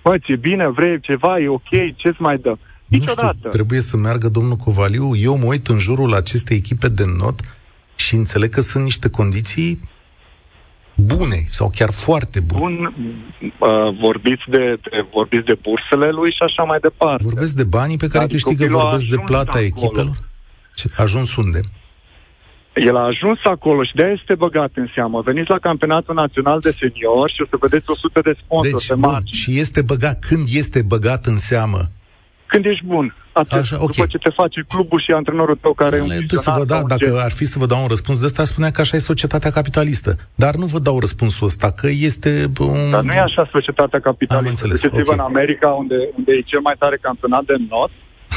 Băi, 0.03 0.19
ți-e 0.19 0.35
bine, 0.35 0.67
vrei 0.67 0.99
ceva, 0.99 1.39
e 1.39 1.47
ok, 1.47 1.69
ce-ți 1.95 2.21
mai 2.21 2.37
dă? 2.37 2.49
nu 2.49 2.57
știu, 2.57 2.99
Niciodată. 2.99 3.47
trebuie 3.49 3.79
să 3.79 3.97
meargă 3.97 4.29
domnul 4.29 4.55
Covaliu. 4.55 5.15
Eu 5.15 5.37
mă 5.37 5.45
uit 5.45 5.67
în 5.67 5.77
jurul 5.77 6.13
acestei 6.13 6.57
echipe 6.57 6.87
de 6.89 7.03
not 7.19 7.39
și 7.95 8.15
înțeleg 8.15 8.49
că 8.49 8.61
sunt 8.61 8.83
niște 8.83 9.09
condiții 9.09 9.79
bune 10.95 11.45
sau 11.49 11.71
chiar 11.75 11.91
foarte 11.91 12.39
bune. 12.39 12.59
Bun, 12.59 12.93
uh, 13.59 13.97
vorbiți, 14.01 14.43
de, 14.49 14.77
de, 14.81 15.05
vorbiți 15.13 15.45
de 15.45 15.57
bursele 15.61 16.09
lui 16.09 16.29
și 16.31 16.43
așa 16.43 16.63
mai 16.63 16.79
departe. 16.79 17.23
Vorbesc 17.23 17.55
de 17.55 17.63
banii 17.63 17.97
pe 17.97 18.07
care 18.07 18.19
Dar 18.19 18.27
câștigă, 18.27 18.55
copilul 18.57 18.79
a 18.79 18.83
vorbesc 18.83 19.05
de 19.05 19.13
ajuns 19.13 19.29
plata 19.29 19.57
acolo. 19.57 19.65
echipelor. 19.65 20.15
Ce, 20.75 20.89
ajuns 20.95 21.35
unde? 21.35 21.59
El 22.73 22.95
a 22.97 23.05
ajuns 23.05 23.39
acolo 23.43 23.83
și 23.83 23.95
de-aia 23.95 24.11
este 24.11 24.35
băgat 24.35 24.71
în 24.75 24.87
seamă. 24.95 25.21
Veniți 25.21 25.49
la 25.49 25.59
campionatul 25.59 26.15
național 26.15 26.59
de 26.59 26.71
senior 26.71 27.29
și 27.29 27.41
o 27.41 27.45
să 27.49 27.57
vedeți 27.59 27.85
100 27.89 28.19
de 28.21 28.33
sponsori 28.43 28.73
Deci, 28.73 28.87
pe 28.87 28.95
bun, 28.95 29.11
margini. 29.11 29.39
și 29.39 29.59
este 29.59 29.81
băgat, 29.81 30.19
când 30.19 30.47
este 30.51 30.81
băgat 30.81 31.25
în 31.25 31.37
seamă? 31.37 31.89
Când 32.51 32.65
ești 32.65 32.85
bun. 32.85 33.15
Atât, 33.33 33.59
Așa, 33.59 33.75
ok. 33.85 33.95
După 33.95 34.07
ce 34.07 34.17
te 34.17 34.29
face 34.41 34.65
clubul 34.67 34.99
și 35.05 35.11
antrenorul 35.11 35.57
tău 35.61 35.73
care 35.73 35.95
e 35.97 36.01
un 36.01 36.09
Ale, 36.11 36.19
tu 36.27 36.35
să 36.35 36.49
vă 36.49 36.59
vizionar 36.59 36.65
da, 36.65 36.73
sau 36.75 36.81
un 36.83 36.87
dacă 36.87 37.05
gen. 37.05 37.23
ar 37.27 37.31
fi 37.31 37.45
să 37.45 37.59
vă 37.59 37.65
dau 37.65 37.81
un 37.81 37.87
răspuns 37.87 38.19
de 38.19 38.25
ăsta, 38.25 38.41
aș 38.41 38.47
spunea 38.47 38.71
că 38.71 38.81
așa 38.81 38.95
e 38.95 38.99
societatea 39.13 39.51
capitalistă. 39.51 40.11
Dar 40.35 40.53
nu 40.55 40.65
vă 40.65 40.79
dau 40.79 40.99
răspunsul 40.99 41.45
ăsta, 41.47 41.71
că 41.71 41.87
este 42.09 42.31
un... 42.59 42.89
Dar 42.91 43.03
nu 43.03 43.11
e 43.11 43.19
așa 43.19 43.49
societatea 43.51 43.99
Am 44.03 44.07
capitalistă. 44.11 44.49
înțeles, 44.49 44.81
Duceți-vă 44.81 45.11
ok. 45.11 45.17
în 45.19 45.23
America, 45.23 45.67
unde, 45.69 45.95
unde 46.17 46.31
e 46.31 46.41
cel 46.41 46.59
mai 46.59 46.75
tare 46.79 46.97
campionat 47.01 47.43
de 47.45 47.53
not, 47.69 47.91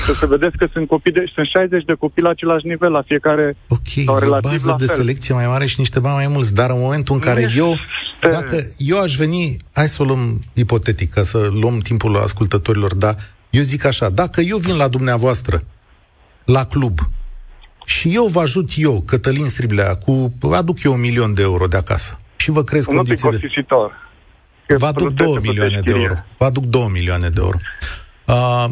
și 0.04 0.10
o 0.10 0.14
să 0.14 0.26
vedeți 0.26 0.56
că 0.56 0.66
sunt 0.72 0.86
copii 0.88 1.12
de, 1.12 1.24
sunt 1.34 1.46
60 1.46 1.84
de 1.84 1.92
copii 1.94 2.22
la 2.22 2.28
același 2.28 2.66
nivel, 2.66 2.90
la 2.92 3.02
fiecare 3.02 3.56
Ok, 3.68 3.88
sau 4.04 4.14
e 4.14 4.16
o 4.16 4.18
relativ 4.18 4.50
bază 4.50 4.68
la 4.70 4.76
de 4.76 4.86
fel. 4.86 4.96
selecție 4.96 5.34
mai 5.34 5.46
mare 5.46 5.66
și 5.66 5.74
niște 5.78 5.98
bani 6.00 6.14
mai 6.14 6.26
mulți, 6.26 6.54
dar 6.54 6.70
în 6.70 6.78
momentul 6.80 7.14
în 7.14 7.20
care 7.20 7.40
Nu 7.44 7.50
eu, 7.56 7.66
este- 7.68 8.28
dacă 8.40 8.56
eu 8.78 9.00
aș 9.00 9.14
veni, 9.16 9.56
hai 9.72 9.88
să 9.88 10.02
o 10.02 10.04
luăm 10.04 10.40
ipotetic, 10.52 11.10
ca 11.12 11.22
să 11.22 11.48
luăm 11.60 11.78
timpul 11.78 12.16
ascultătorilor, 12.16 12.94
dar 12.94 13.14
eu 13.54 13.62
zic 13.62 13.84
așa, 13.84 14.08
dacă 14.08 14.40
eu 14.40 14.58
vin 14.58 14.76
la 14.76 14.88
dumneavoastră, 14.88 15.62
la 16.44 16.64
club, 16.66 16.98
și 17.84 18.14
eu 18.14 18.24
vă 18.24 18.40
ajut 18.40 18.68
eu, 18.76 19.00
Cătălin 19.06 19.48
Striblea, 19.48 19.96
cu, 19.96 20.32
aduc 20.52 20.82
eu 20.82 20.92
un 20.92 21.00
milion 21.00 21.34
de 21.34 21.42
euro 21.42 21.66
de 21.66 21.76
acasă 21.76 22.18
și 22.36 22.50
vă 22.50 22.64
creez 22.64 22.86
nu 22.86 22.92
fi 22.92 22.96
condiții 22.96 23.30
de... 23.30 23.36
costisitor. 23.36 24.02
Că 24.66 24.78
Vă 24.78 24.86
aduc 24.86 25.14
plătește 25.14 25.32
2 25.32 25.42
milioane 25.42 25.80
de 25.80 25.90
chirie. 25.90 26.06
euro. 26.06 26.14
Vă 26.38 26.44
aduc 26.44 26.64
2 26.64 26.88
milioane 26.92 27.28
de 27.28 27.40
euro. 27.40 27.58
Uh, 28.26 28.64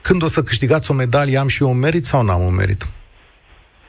când 0.00 0.22
o 0.22 0.26
să 0.26 0.42
câștigați 0.42 0.90
o 0.90 0.94
medalie, 0.94 1.38
am 1.38 1.48
și 1.48 1.62
eu 1.62 1.70
un 1.70 1.78
merit 1.78 2.04
sau 2.04 2.22
n-am 2.22 2.40
un 2.40 2.54
merit? 2.54 2.86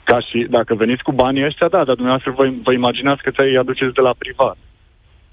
Ca 0.03 0.19
și 0.19 0.47
dacă 0.49 0.75
veniți 0.75 1.03
cu 1.03 1.11
banii 1.11 1.45
ăștia, 1.45 1.67
da, 1.67 1.83
dar 1.83 1.95
dumneavoastră 1.95 2.31
vă, 2.37 2.49
vă 2.63 2.73
imaginați 2.73 3.21
că 3.21 3.31
ți-ai 3.31 3.55
aduceți 3.59 3.93
de 3.93 4.01
la 4.01 4.13
privat. 4.17 4.57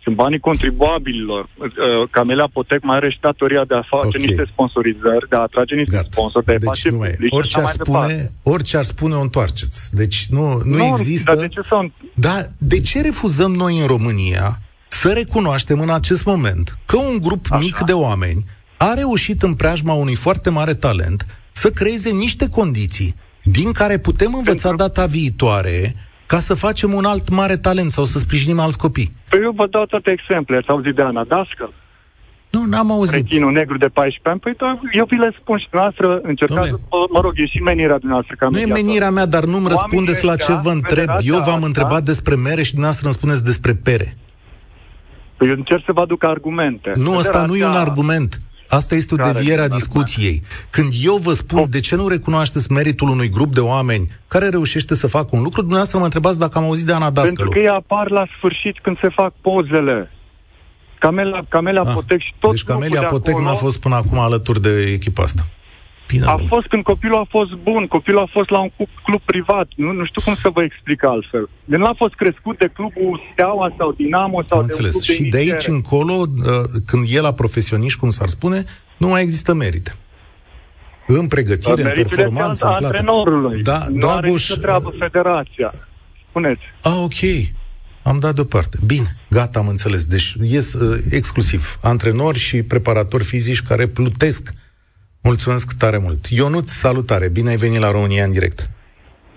Sunt 0.05 0.17
banii 0.17 0.38
contribuabililor. 0.38 1.43
Uh, 1.59 1.69
Camelia 2.11 2.49
Potec 2.53 2.83
mai 2.83 2.97
are 2.97 3.11
și 3.11 3.19
datoria 3.21 3.64
de 3.64 3.75
a 3.75 3.83
face 3.88 4.07
Ok. 4.17 4.27
niște 4.27 4.45
sponsorizări, 4.53 5.29
de 5.29 5.37
a 5.37 5.38
atrage 5.40 5.75
niște 5.75 5.97
Gata. 5.97 6.09
sponsori, 6.11 6.45
de 6.45 6.53
a 6.53 6.59
Deci 6.59 6.69
face 6.69 6.90
nu 6.90 6.97
mai 6.97 7.09
e. 7.09 7.11
public 7.11 7.31
și 7.31 7.37
Orice 7.38 7.57
așa 7.59 7.67
ar, 7.67 7.75
mai 7.77 7.85
departe. 7.85 8.12
spune, 8.12 8.55
orice 8.55 8.77
ar 8.77 8.85
spune, 8.85 9.14
o 9.14 9.21
întoarceți. 9.21 9.95
Deci 9.95 10.27
nu, 10.31 10.61
nu, 10.64 10.77
Nu, 10.77 10.85
există... 10.85 11.33
Dar 11.35 11.40
de 11.47 11.49
ce 11.49 11.61
să 11.62 11.77
Da, 12.14 12.37
de 12.59 12.81
ce 12.81 13.01
refuzăm 13.01 13.53
noi 13.55 13.79
în 13.81 13.87
România 13.87 14.59
să 14.88 15.12
recunoaștem 15.12 15.81
în 15.81 15.90
acest 15.90 16.25
moment 16.25 16.79
că 16.87 16.97
un 16.97 17.19
grup 17.21 17.47
Așa. 17.51 17.61
mic 17.61 17.79
de 17.79 17.93
oameni 17.93 18.45
a 18.77 18.95
reușit 18.95 19.43
în 19.43 19.55
preajma 19.55 19.93
unui 19.93 20.14
foarte 20.14 20.51
mare 20.51 20.75
talent 20.75 21.27
să 21.53 21.71
creeze 21.71 22.11
niște 22.11 22.49
condiții 22.49 23.14
din 23.45 23.73
care 23.73 23.99
putem 23.99 24.35
învăța 24.35 24.69
Pentru- 24.69 24.87
data 24.87 25.07
viitoare 25.07 25.95
ca 26.35 26.40
să 26.40 26.55
facem 26.55 26.92
un 26.92 27.05
alt 27.05 27.29
mare 27.29 27.57
talent 27.57 27.90
sau 27.90 28.05
să 28.05 28.18
sprijinim 28.18 28.59
alți 28.59 28.79
copii? 28.79 29.12
Păi 29.29 29.40
eu 29.42 29.53
vă 29.61 29.66
dau 29.66 29.85
toate 29.85 30.11
exemple. 30.11 30.57
Ați 30.57 30.68
auzit 30.68 30.94
de 30.94 31.03
Ana 31.03 31.25
Dascăl? 31.25 31.73
Nu, 32.51 32.64
n-am 32.64 32.90
auzit. 32.90 33.14
Rechinul 33.14 33.53
negru 33.53 33.77
de 33.79 33.87
14 33.87 34.29
ani? 34.31 34.40
Păi 34.40 34.55
da, 34.62 34.70
eu 35.01 35.05
vi 35.11 35.16
le 35.25 35.31
spun 35.40 35.59
și 35.59 35.66
dumneavoastră 35.70 36.09
încercați, 36.31 36.68
Dom'le. 36.68 36.88
mă, 36.90 37.07
mă 37.14 37.20
rog, 37.20 37.33
e 37.37 37.47
și 37.47 37.59
menirea 37.70 37.99
dumneavoastră 37.99 38.35
ca 38.38 38.47
Nu 38.49 38.57
e 38.57 38.61
mediator. 38.61 38.83
menirea 38.85 39.11
mea, 39.11 39.27
dar 39.27 39.42
nu-mi 39.44 39.55
Oamenii 39.55 39.75
răspundeți 39.77 40.25
la 40.25 40.37
ce 40.37 40.53
ăștia, 40.53 40.61
vă 40.66 40.70
întreb. 40.79 40.99
federația 41.07 41.33
Eu 41.35 41.38
v-am 41.49 41.55
asta- 41.55 41.66
întrebat 41.70 42.03
despre 42.12 42.35
mere 42.35 42.62
și 42.62 42.70
dumneavoastră 42.77 43.07
îmi 43.09 43.18
spuneți 43.20 43.44
despre 43.51 43.73
pere. 43.87 44.09
Păi 45.37 45.49
eu 45.49 45.55
încerc 45.62 45.83
să 45.88 45.92
vă 45.92 46.01
aduc 46.01 46.25
argumente. 46.25 46.90
Nu, 47.07 47.16
ăsta 47.23 47.38
nu 47.47 47.55
e 47.57 47.64
un 47.64 47.70
Federația- 47.73 47.81
argument. 47.87 48.31
Asta 48.75 48.95
este 48.95 49.15
o 49.15 49.17
Care 49.17 49.33
deviere 49.33 49.61
a 49.61 49.67
nu 49.67 49.71
e 49.71 49.73
un 49.73 49.79
discuției. 49.79 50.43
Când 50.71 50.93
eu 51.03 51.17
vă 51.17 51.33
spun 51.33 51.67
de 51.71 51.81
ce 51.81 51.97
nu 51.97 52.09
recunoașteți 52.09 52.73
meritul 52.73 53.09
unui 53.09 53.29
grup 53.29 53.55
de 53.55 53.61
oameni 53.61 54.11
care 54.29 54.49
reușește 54.49 54.95
să 54.95 55.07
facă 55.07 55.29
un 55.31 55.43
lucru, 55.43 55.61
dumneavoastră 55.61 55.99
mă 55.99 56.05
întrebați 56.05 56.39
dacă 56.39 56.59
am 56.59 56.65
auzit 56.65 56.87
de 56.87 56.93
Ana 56.93 57.05
Pentru 57.13 57.23
Dascălu. 57.23 57.51
că 57.51 57.59
ei 57.59 57.69
apar 57.69 58.11
la 58.11 58.27
sfârșit 58.37 58.79
când 58.83 58.99
se 59.03 59.09
fac 59.09 59.33
pozele. 59.41 60.11
Camelia, 60.99 61.45
Camelia 61.49 61.83
Ah, 61.87 61.93
Potec 61.95 62.21
și 62.21 62.35
tot 62.39 62.51
deci 62.51 62.63
Camelia 62.63 62.89
grupul 63.01 63.07
de 63.09 63.15
Potec 63.15 63.35
acolo 63.35 63.49
n-a 63.49 63.55
fost 63.55 63.81
până 63.81 63.95
acum 63.95 64.19
alături 64.19 64.63
de 64.63 64.91
echipa 64.93 65.23
asta. 65.23 65.47
Bine, 66.07 66.25
A 66.25 66.29
domnule. 66.29 66.49
fost 66.49 66.67
când 66.67 66.83
copilul 66.83 67.17
a 67.19 67.27
fost 67.29 67.53
bun, 67.53 67.87
copilul 67.87 68.21
a 68.21 68.29
fost 68.33 68.51
la 68.51 68.61
un 68.61 68.71
club, 68.77 68.88
club 69.05 69.21
privat. 69.25 69.67
Nu, 69.77 69.93
nu 69.93 70.05
știu 70.05 70.21
cum 70.25 70.35
să 70.35 70.49
vă 70.49 70.62
explic 70.62 71.05
altfel. 71.05 71.49
De 71.64 71.77
nu 71.77 71.87
a 71.87 71.95
fost 71.97 72.14
crescut 72.14 72.59
de 72.59 72.71
clubul 72.75 73.21
Steaua 73.33 73.75
sau 73.79 73.93
Dinamo 73.93 74.43
sau 74.49 74.59
Am 74.59 74.67
de 74.67 74.75
un 74.79 74.85
înțeles. 74.85 74.93
club 74.93 75.05
de 75.07 75.12
Și 75.12 75.31
de 75.31 75.37
aici 75.37 75.49
inițiere. 75.49 75.75
încolo, 75.75 76.12
uh, 76.12 76.81
când 76.87 77.07
e 77.11 77.21
la 77.21 77.33
profesioniști, 77.33 77.99
cum 77.99 78.11
s-ar 78.11 78.29
spune, 78.29 78.64
nu 78.97 79.09
mai 79.09 79.23
există 79.23 79.53
merite. 79.53 79.95
În 81.07 81.27
pregătire, 81.27 81.83
în 81.83 81.83
Meritele 81.83 82.23
performanță, 82.23 82.67
în 82.67 82.71
plată. 82.77 82.85
antrenorului. 82.87 83.62
Da, 83.62 83.79
nu 83.93 84.09
are 84.09 84.21
Dragoș, 84.21 84.49
nicio 84.49 84.61
treabă 84.61 84.88
federația. 84.99 85.71
Spuneți. 86.29 86.61
A, 86.83 86.95
ok. 87.01 87.12
am 88.03 88.19
dat 88.19 88.35
deoparte. 88.35 88.79
Bine, 88.87 89.17
gata, 89.31 89.59
am 89.59 89.69
înțeles. 89.69 90.05
Deci 90.05 90.35
ies 90.43 90.73
uh, 90.73 90.99
exclusiv 91.11 91.79
antrenori 91.83 92.38
și 92.38 92.62
preparatori 92.62 93.25
fizici 93.25 93.62
care 93.62 93.87
plutesc. 93.87 94.55
Mulțumesc 95.31 95.77
tare 95.79 95.99
mult. 95.99 96.27
Ionut, 96.27 96.67
salutare, 96.67 97.29
bine 97.29 97.51
ai 97.51 97.57
venit 97.57 97.81
la 97.81 97.91
România 97.91 98.25
în 98.25 98.33
direct. 98.33 98.71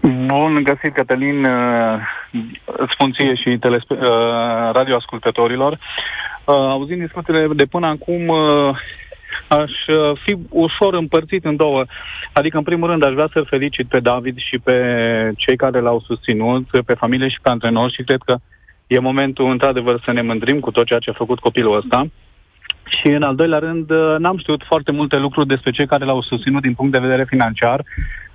Bun 0.01 0.63
găsit, 0.63 0.93
Cătălin, 0.93 1.43
uh, 1.43 1.99
spun 2.89 3.11
ție 3.11 3.35
și 3.35 3.57
telespe- 3.59 3.93
uh, 3.93 4.71
radioascultătorilor. 4.71 5.71
Uh, 5.71 5.79
auzind 6.55 7.01
discuțiile 7.01 7.47
de 7.55 7.65
până 7.65 7.87
acum, 7.87 8.31
aș 9.47 9.71
fi 10.23 10.37
ușor 10.49 10.93
împărțit 10.93 11.45
în 11.45 11.55
două. 11.55 11.85
Adică, 12.33 12.57
în 12.57 12.63
primul 12.63 12.89
rând, 12.89 13.05
aș 13.05 13.13
vrea 13.13 13.29
să-l 13.33 13.45
felicit 13.49 13.87
pe 13.87 13.99
David 13.99 14.37
și 14.37 14.57
pe 14.57 14.77
cei 15.37 15.55
care 15.57 15.79
l-au 15.79 15.99
susținut, 16.05 16.65
pe 16.85 16.93
familie 16.93 17.27
și 17.27 17.41
pe 17.41 17.49
antrenori 17.49 17.93
și 17.93 18.03
cred 18.03 18.21
că 18.25 18.35
e 18.87 18.99
momentul, 18.99 19.51
într-adevăr, 19.51 20.01
să 20.05 20.11
ne 20.11 20.21
mândrim 20.21 20.59
cu 20.59 20.71
tot 20.71 20.85
ceea 20.85 20.99
ce 20.99 21.09
a 21.09 21.13
făcut 21.23 21.39
copilul 21.39 21.77
ăsta. 21.77 22.07
Și, 22.87 23.07
în 23.07 23.23
al 23.23 23.35
doilea 23.35 23.59
rând, 23.59 23.91
n-am 24.17 24.37
știut 24.37 24.63
foarte 24.67 24.91
multe 24.91 25.17
lucruri 25.17 25.47
despre 25.47 25.71
cei 25.71 25.87
care 25.87 26.05
l-au 26.05 26.21
susținut 26.21 26.61
din 26.61 26.73
punct 26.73 26.91
de 26.91 26.99
vedere 26.99 27.25
financiar 27.27 27.83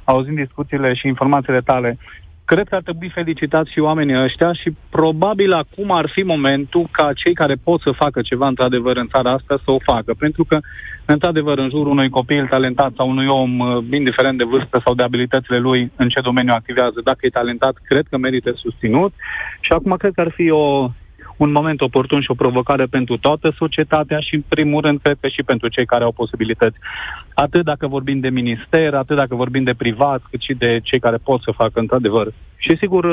auzind 0.05 0.37
discuțiile 0.37 0.95
și 0.95 1.07
informațiile 1.07 1.61
tale, 1.61 1.99
cred 2.45 2.69
că 2.69 2.75
ar 2.75 2.83
trebui 2.83 3.09
felicitați 3.09 3.71
și 3.71 3.79
oamenii 3.79 4.23
ăștia 4.23 4.53
și 4.53 4.77
probabil 4.91 5.53
acum 5.53 5.91
ar 5.91 6.11
fi 6.15 6.23
momentul 6.23 6.89
ca 6.91 7.13
cei 7.15 7.35
care 7.35 7.55
pot 7.65 7.81
să 7.81 7.91
facă 7.91 8.21
ceva 8.23 8.47
într-adevăr 8.47 8.97
în 8.97 9.09
țara 9.09 9.33
asta 9.33 9.61
să 9.65 9.71
o 9.71 9.79
facă. 9.79 10.15
Pentru 10.19 10.45
că, 10.45 10.59
într-adevăr, 11.05 11.59
în 11.59 11.69
jurul 11.69 11.87
unui 11.87 12.09
copil 12.09 12.47
talentat 12.47 12.93
sau 12.97 13.09
unui 13.09 13.27
om, 13.27 13.59
uh, 13.59 13.85
indiferent 13.91 14.39
de 14.39 14.45
vârstă 14.45 14.81
sau 14.85 14.95
de 14.95 15.03
abilitățile 15.03 15.59
lui, 15.59 15.91
în 15.97 16.09
ce 16.09 16.21
domeniu 16.21 16.53
activează, 16.53 17.01
dacă 17.05 17.19
e 17.21 17.29
talentat, 17.29 17.75
cred 17.85 18.07
că 18.11 18.17
merită 18.17 18.53
susținut. 18.55 19.13
Și 19.61 19.73
acum 19.73 19.95
cred 19.97 20.13
că 20.15 20.21
ar 20.21 20.31
fi 20.31 20.51
o 20.51 20.91
un 21.43 21.53
moment 21.53 21.81
oportun 21.81 22.21
și 22.21 22.31
o 22.31 22.41
provocare 22.45 22.85
pentru 22.85 23.17
toată 23.17 23.55
societatea 23.57 24.19
și, 24.21 24.35
în 24.35 24.45
primul 24.49 24.81
rând, 24.81 24.99
cred 25.03 25.17
că 25.21 25.29
și 25.29 25.43
pentru 25.43 25.69
cei 25.69 25.87
care 25.87 26.05
au 26.05 26.13
posibilități. 26.13 26.79
Atât 27.35 27.65
dacă 27.65 27.87
vorbim 27.87 28.21
de 28.21 28.29
minister, 28.29 28.95
atât 28.95 29.17
dacă 29.17 29.35
vorbim 29.35 29.65
de 29.65 29.75
privat, 29.75 30.21
cât 30.31 30.41
și 30.41 30.55
de 30.55 30.81
cei 30.83 31.01
care 31.01 31.17
pot 31.17 31.41
să 31.43 31.51
facă 31.57 31.81
într-adevăr. 31.81 32.33
Și, 32.57 32.77
sigur, 32.77 33.05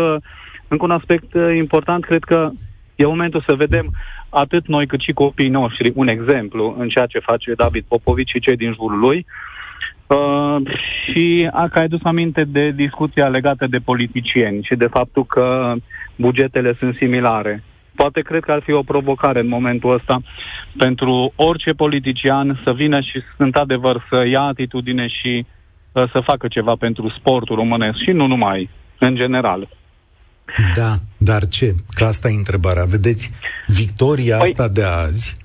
încă 0.68 0.84
un 0.84 0.92
aspect 0.92 1.32
important, 1.58 2.06
cred 2.06 2.24
că 2.24 2.50
e 2.96 3.06
momentul 3.06 3.44
să 3.48 3.56
vedem 3.56 3.92
atât 4.30 4.68
noi 4.68 4.86
cât 4.88 5.02
și 5.02 5.12
copiii 5.12 5.50
noștri 5.50 5.92
un 5.96 6.08
exemplu 6.08 6.76
în 6.80 6.88
ceea 6.90 7.06
ce 7.06 7.20
face 7.20 7.54
David 7.54 7.84
Popovici 7.88 8.30
și 8.30 8.40
cei 8.40 8.56
din 8.56 8.74
jurul 8.74 9.00
lui. 9.00 9.26
Uh, 10.08 10.56
și 11.04 11.50
a, 11.52 11.68
că 11.68 11.80
ai 11.80 11.88
dus 11.88 12.00
aminte 12.04 12.44
de 12.44 12.70
discuția 12.70 13.28
legată 13.28 13.68
de 13.68 13.78
politicieni 13.78 14.64
și 14.64 14.76
de 14.76 14.88
faptul 14.88 15.26
că 15.26 15.74
bugetele 16.16 16.76
sunt 16.80 16.96
similare 16.96 17.64
poate 18.02 18.22
cred 18.22 18.44
că 18.44 18.52
ar 18.52 18.62
fi 18.64 18.72
o 18.72 18.90
provocare 18.92 19.40
în 19.40 19.48
momentul 19.48 19.94
ăsta 19.94 20.22
pentru 20.78 21.34
orice 21.36 21.72
politician 21.72 22.62
să 22.64 22.72
vină 22.72 23.00
și, 23.00 23.18
într-adevăr, 23.38 24.06
să 24.10 24.28
ia 24.28 24.42
atitudine 24.42 25.08
și 25.08 25.46
uh, 25.46 26.12
să 26.12 26.20
facă 26.30 26.48
ceva 26.48 26.76
pentru 26.80 27.14
sportul 27.18 27.56
românesc 27.56 27.98
și 28.06 28.12
nu 28.12 28.26
numai, 28.28 28.70
în 29.00 29.16
general. 29.16 29.70
Da, 30.76 30.96
dar 31.18 31.46
ce? 31.46 31.76
Că 31.90 32.04
asta 32.04 32.30
e 32.30 32.36
întrebarea. 32.44 32.86
Vedeți, 32.86 33.32
victoria 33.68 34.38
păi... 34.38 34.50
asta 34.50 34.68
de 34.68 34.84
azi 34.84 35.39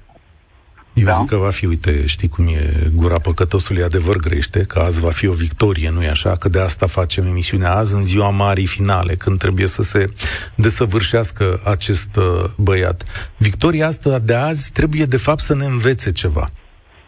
eu 0.94 1.04
da. 1.04 1.12
zic 1.12 1.28
că 1.28 1.36
va 1.36 1.50
fi, 1.50 1.66
uite, 1.66 2.06
știi 2.06 2.28
cum 2.28 2.46
e 2.46 2.90
gura 2.94 3.18
păcătosului, 3.18 3.82
adevăr 3.82 4.16
grește, 4.16 4.60
că 4.62 4.78
azi 4.78 5.00
va 5.00 5.10
fi 5.10 5.26
o 5.26 5.32
victorie, 5.32 5.90
nu-i 5.90 6.08
așa? 6.08 6.36
Că 6.36 6.48
de 6.48 6.60
asta 6.60 6.86
facem 6.86 7.26
emisiunea 7.26 7.74
azi, 7.74 7.94
în 7.94 8.04
ziua 8.04 8.30
marii 8.30 8.66
finale, 8.66 9.14
când 9.14 9.38
trebuie 9.38 9.66
să 9.66 9.82
se 9.82 10.12
desăvârșească 10.54 11.60
acest 11.64 12.16
uh, 12.16 12.44
băiat. 12.56 13.04
Victoria 13.36 13.86
asta 13.86 14.18
de 14.18 14.34
azi 14.34 14.72
trebuie, 14.72 15.04
de 15.04 15.16
fapt, 15.16 15.40
să 15.40 15.54
ne 15.54 15.64
învețe 15.64 16.12
ceva. 16.12 16.48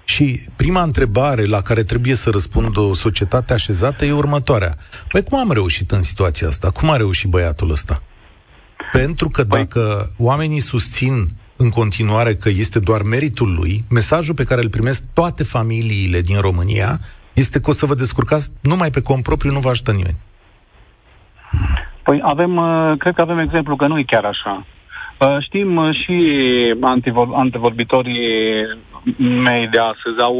Și 0.05 0.41
prima 0.57 0.83
întrebare 0.83 1.45
la 1.45 1.61
care 1.61 1.83
trebuie 1.83 2.15
să 2.15 2.31
răspundă 2.31 2.81
o 2.81 2.95
societate 2.95 3.53
așezată 3.53 4.05
e 4.05 4.13
următoarea. 4.13 4.77
Păi 5.09 5.23
cum 5.23 5.39
am 5.39 5.53
reușit 5.53 5.91
în 5.91 6.03
situația 6.03 6.49
asta? 6.49 6.71
Cum 6.71 6.91
a 6.91 6.97
reușit 6.97 7.31
băiatul 7.31 7.71
ăsta? 7.71 8.03
Pentru 8.93 9.29
că 9.29 9.45
păi- 9.45 9.49
dacă 9.49 10.11
oamenii 10.19 10.61
susțin 10.61 11.29
în 11.57 11.71
continuare 11.71 12.35
că 12.35 12.49
este 12.49 12.79
doar 12.79 13.03
meritul 13.03 13.55
lui, 13.59 13.85
mesajul 13.91 14.35
pe 14.35 14.45
care 14.45 14.61
îl 14.63 14.69
primesc 14.69 15.05
toate 15.15 15.45
familiile 15.45 16.21
din 16.21 16.41
România 16.41 16.99
este 17.33 17.61
că 17.61 17.71
o 17.71 17.73
să 17.73 17.87
vă 17.87 17.95
descurcați 17.95 18.53
numai 18.63 18.91
pe 18.91 19.03
cont 19.03 19.23
propriu, 19.23 19.51
nu 19.53 19.59
vă 19.59 19.69
ajută 19.69 19.93
nimeni. 19.93 20.19
Păi 22.03 22.21
avem, 22.23 22.57
uh, 22.57 22.99
cred 22.99 23.15
că 23.15 23.21
avem 23.21 23.39
exemplu 23.39 23.77
că 23.77 23.87
nu 23.87 23.99
e 23.99 24.13
chiar 24.13 24.25
așa. 24.25 24.67
Uh, 25.21 25.37
știm 25.41 25.77
uh, 25.77 25.95
și 26.03 26.17
antevorbitorii 27.33 28.21
mei 29.19 29.69
de 29.69 29.79
astăzi 29.79 30.21
au 30.21 30.37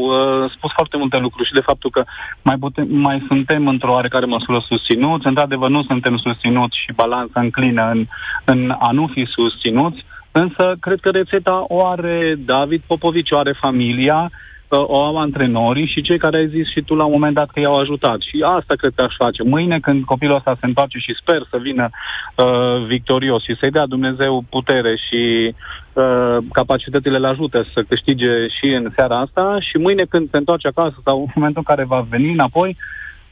spus 0.55 0.71
foarte 0.71 0.97
multe 0.97 1.17
lucruri 1.17 1.47
și 1.47 1.53
de 1.53 1.67
faptul 1.69 1.89
că 1.89 2.03
mai, 2.41 2.57
putem, 2.59 2.87
mai 2.89 3.25
suntem 3.27 3.67
într-o 3.67 3.91
oarecare 3.91 4.25
măsură 4.25 4.63
susținuți. 4.67 5.27
Într-adevăr, 5.27 5.69
nu 5.69 5.83
suntem 5.83 6.17
susținuți 6.17 6.77
și 6.85 6.93
balanța 6.95 7.39
înclină 7.39 7.89
în, 7.91 8.05
în 8.45 8.75
a 8.79 8.91
nu 8.91 9.09
fi 9.13 9.25
susținuți. 9.29 10.05
Însă, 10.41 10.75
cred 10.79 10.99
că 10.99 11.09
rețeta 11.09 11.65
o 11.67 11.85
are 11.85 12.35
David 12.45 12.81
Popovici, 12.87 13.31
o 13.31 13.37
are 13.37 13.53
familia, 13.59 14.31
uh, 14.31 14.79
o 14.87 15.03
au 15.03 15.17
antrenorii 15.17 15.91
și 15.93 16.01
cei 16.01 16.17
care 16.17 16.37
ai 16.37 16.47
zis 16.47 16.67
și 16.71 16.81
tu 16.81 16.95
la 16.95 17.05
un 17.05 17.11
moment 17.11 17.35
dat 17.35 17.49
că 17.49 17.59
i-au 17.59 17.75
ajutat. 17.75 18.19
Și 18.19 18.43
asta 18.57 18.73
cred 18.75 18.91
că 18.95 19.03
aș 19.03 19.15
face. 19.17 19.43
Mâine, 19.43 19.79
când 19.79 20.03
copilul 20.03 20.35
ăsta 20.35 20.57
se 20.59 20.65
întoarce 20.65 20.97
și 20.97 21.19
sper 21.21 21.41
să 21.49 21.57
vină 21.57 21.89
uh, 21.89 22.85
victorios 22.87 23.43
și 23.43 23.57
să-i 23.59 23.71
dea 23.71 23.85
Dumnezeu 23.85 24.43
putere 24.49 24.95
și 25.07 25.55
uh, 25.93 26.37
capacitățile 26.51 27.17
le 27.17 27.27
ajută 27.27 27.65
să 27.73 27.83
câștige 27.89 28.47
și 28.47 28.67
în 28.79 28.91
seara 28.95 29.19
asta 29.19 29.57
și 29.59 29.77
mâine 29.77 30.03
când 30.09 30.29
se 30.31 30.37
întoarce 30.37 30.67
acasă 30.67 30.97
sau 31.05 31.17
în 31.19 31.31
momentul 31.35 31.63
în 31.65 31.75
care 31.75 31.83
va 31.93 32.05
veni 32.09 32.31
înapoi, 32.31 32.77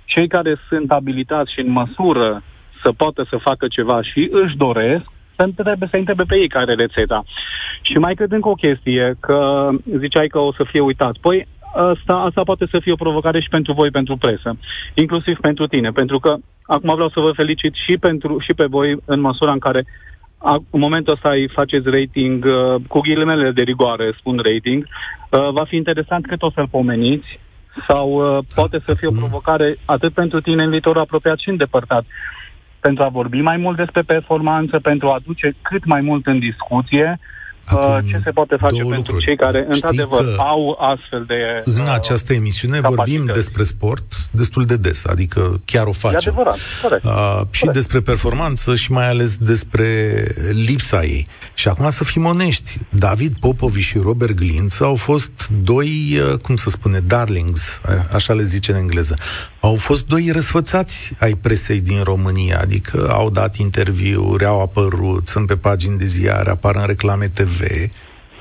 cei 0.05 0.27
care 0.27 0.55
sunt 0.69 0.91
abilitați 0.91 1.53
și 1.53 1.59
în 1.59 1.71
măsură 1.71 2.43
să 2.83 2.91
poată 2.97 3.25
să 3.29 3.37
facă 3.37 3.67
ceva 3.67 4.01
și 4.01 4.29
își 4.31 4.57
doresc, 4.57 5.05
să 5.36 5.43
întrebe, 5.43 5.88
să 5.89 5.98
întrebe 5.98 6.24
pe 6.24 6.39
ei 6.39 6.48
care 6.48 6.71
e 6.71 6.76
rețeta. 6.76 7.24
Și 7.82 7.98
mai 7.98 8.13
cred 8.13 8.32
încă 8.32 8.50
o 8.50 8.54
chestie, 8.54 9.15
că 9.19 9.69
ziceai 9.98 10.28
că 10.28 10.39
o 10.39 10.54
să 10.54 10.63
fie 10.71 10.80
uitat. 10.80 11.15
Păi 11.21 11.48
asta, 11.76 12.13
asta 12.13 12.41
poate 12.43 12.65
să 12.71 12.80
fie 12.80 12.91
o 12.91 13.04
provocare 13.04 13.39
și 13.41 13.50
pentru 13.50 13.74
voi, 13.74 13.89
pentru 13.89 14.15
presă, 14.17 14.58
inclusiv 14.93 15.38
pentru 15.39 15.67
tine, 15.67 15.89
pentru 15.89 16.19
că 16.19 16.36
acum 16.65 16.93
vreau 16.93 17.10
să 17.10 17.19
vă 17.19 17.32
felicit 17.32 17.74
și, 17.88 17.98
pentru, 17.98 18.39
și 18.39 18.54
pe 18.54 18.65
voi 18.65 18.98
în 19.06 19.19
măsura 19.19 19.52
în 19.52 19.60
care 19.60 19.86
a, 20.38 20.54
în 20.69 20.80
momentul 20.80 21.13
ăsta 21.13 21.30
îi 21.30 21.50
faceți 21.50 21.89
rating, 21.89 22.45
uh, 22.45 22.82
cu 22.88 23.00
ghilimele 23.00 23.52
de 23.52 23.62
rigoare 23.62 24.13
spun 24.17 24.41
rating, 24.43 24.84
uh, 24.86 25.50
va 25.52 25.63
fi 25.63 25.76
interesant 25.76 26.28
cât 26.28 26.41
o 26.41 26.52
să-l 26.52 26.67
pomeniți 26.67 27.39
sau 27.88 28.10
uh, 28.10 28.43
poate 28.56 28.80
să 28.86 28.93
fie 28.93 29.08
o 29.08 29.17
provocare 29.19 29.78
atât 29.86 30.13
pentru 30.13 30.41
tine 30.41 30.63
în 30.63 30.69
viitor 30.69 30.98
apropiat 30.98 31.38
și 31.38 31.50
îndepărtat 31.50 32.06
pentru 32.88 33.04
a 33.04 33.10
vorbi 33.19 33.41
mai 33.41 33.58
mult 33.58 33.78
despre 33.78 34.02
performanță, 34.02 34.80
pentru 34.80 35.08
a 35.10 35.13
aduce 35.13 35.54
cât 35.62 35.86
mai 35.86 36.02
mult 36.02 36.26
în 36.26 36.39
discuție 36.39 37.19
Acum, 37.65 38.10
ce 38.10 38.21
se 38.23 38.30
poate 38.30 38.56
face 38.60 38.75
pentru 38.75 38.95
lucruri. 38.95 39.25
cei 39.25 39.36
care, 39.36 39.60
Știi 39.60 39.73
într-adevăr, 39.73 40.36
au 40.38 40.78
astfel 40.80 41.23
de 41.28 41.36
În 41.80 41.86
uh, 41.86 41.93
această 41.93 42.34
emisiune 42.34 42.80
capacități. 42.80 43.12
vorbim 43.12 43.34
despre 43.34 43.63
sport 43.63 44.04
destul 44.32 44.65
de 44.65 44.75
des, 44.78 45.06
adică 45.06 45.62
chiar 45.65 45.86
o 45.86 45.91
facem. 45.91 46.17
E 46.36 46.39
adevărat, 46.39 46.58
corect. 46.82 47.04
Uh, 47.06 47.41
și 47.51 47.60
corect. 47.60 47.78
despre 47.78 47.99
performanță 47.99 48.75
și 48.75 48.91
mai 48.91 49.10
ales 49.10 49.38
despre 49.38 49.88
lipsa 50.65 51.04
ei. 51.04 51.28
Și 51.54 51.67
acum 51.67 51.89
să 51.89 52.04
fim 52.04 52.25
onești, 52.25 52.78
David 52.89 53.36
Popoviș 53.39 53.86
și 53.88 53.97
Robert 53.97 54.34
Glinț 54.34 54.80
au 54.80 54.95
fost 54.95 55.49
doi, 55.63 56.19
uh, 56.32 56.38
cum 56.38 56.56
să 56.56 56.69
spune, 56.69 56.99
darlings, 56.99 57.82
așa 58.13 58.34
le 58.34 58.43
zice 58.43 58.71
în 58.71 58.78
engleză. 58.78 59.15
Au 59.60 59.75
fost 59.75 60.06
doi 60.08 60.30
răsfățați 60.34 61.12
ai 61.19 61.34
presei 61.34 61.80
din 61.82 62.04
România, 62.04 62.60
adică 62.62 63.08
au 63.12 63.30
dat 63.30 63.56
interviuri, 63.56 64.45
au 64.45 64.62
apărut, 64.62 65.28
sunt 65.28 65.47
pe 65.47 65.56
pagini 65.56 65.97
de 65.97 66.06
ziare, 66.06 66.49
apar 66.49 66.75
în 66.75 66.86
reclame 66.86 67.28
TV, 67.28 67.54
TV, 67.55 67.89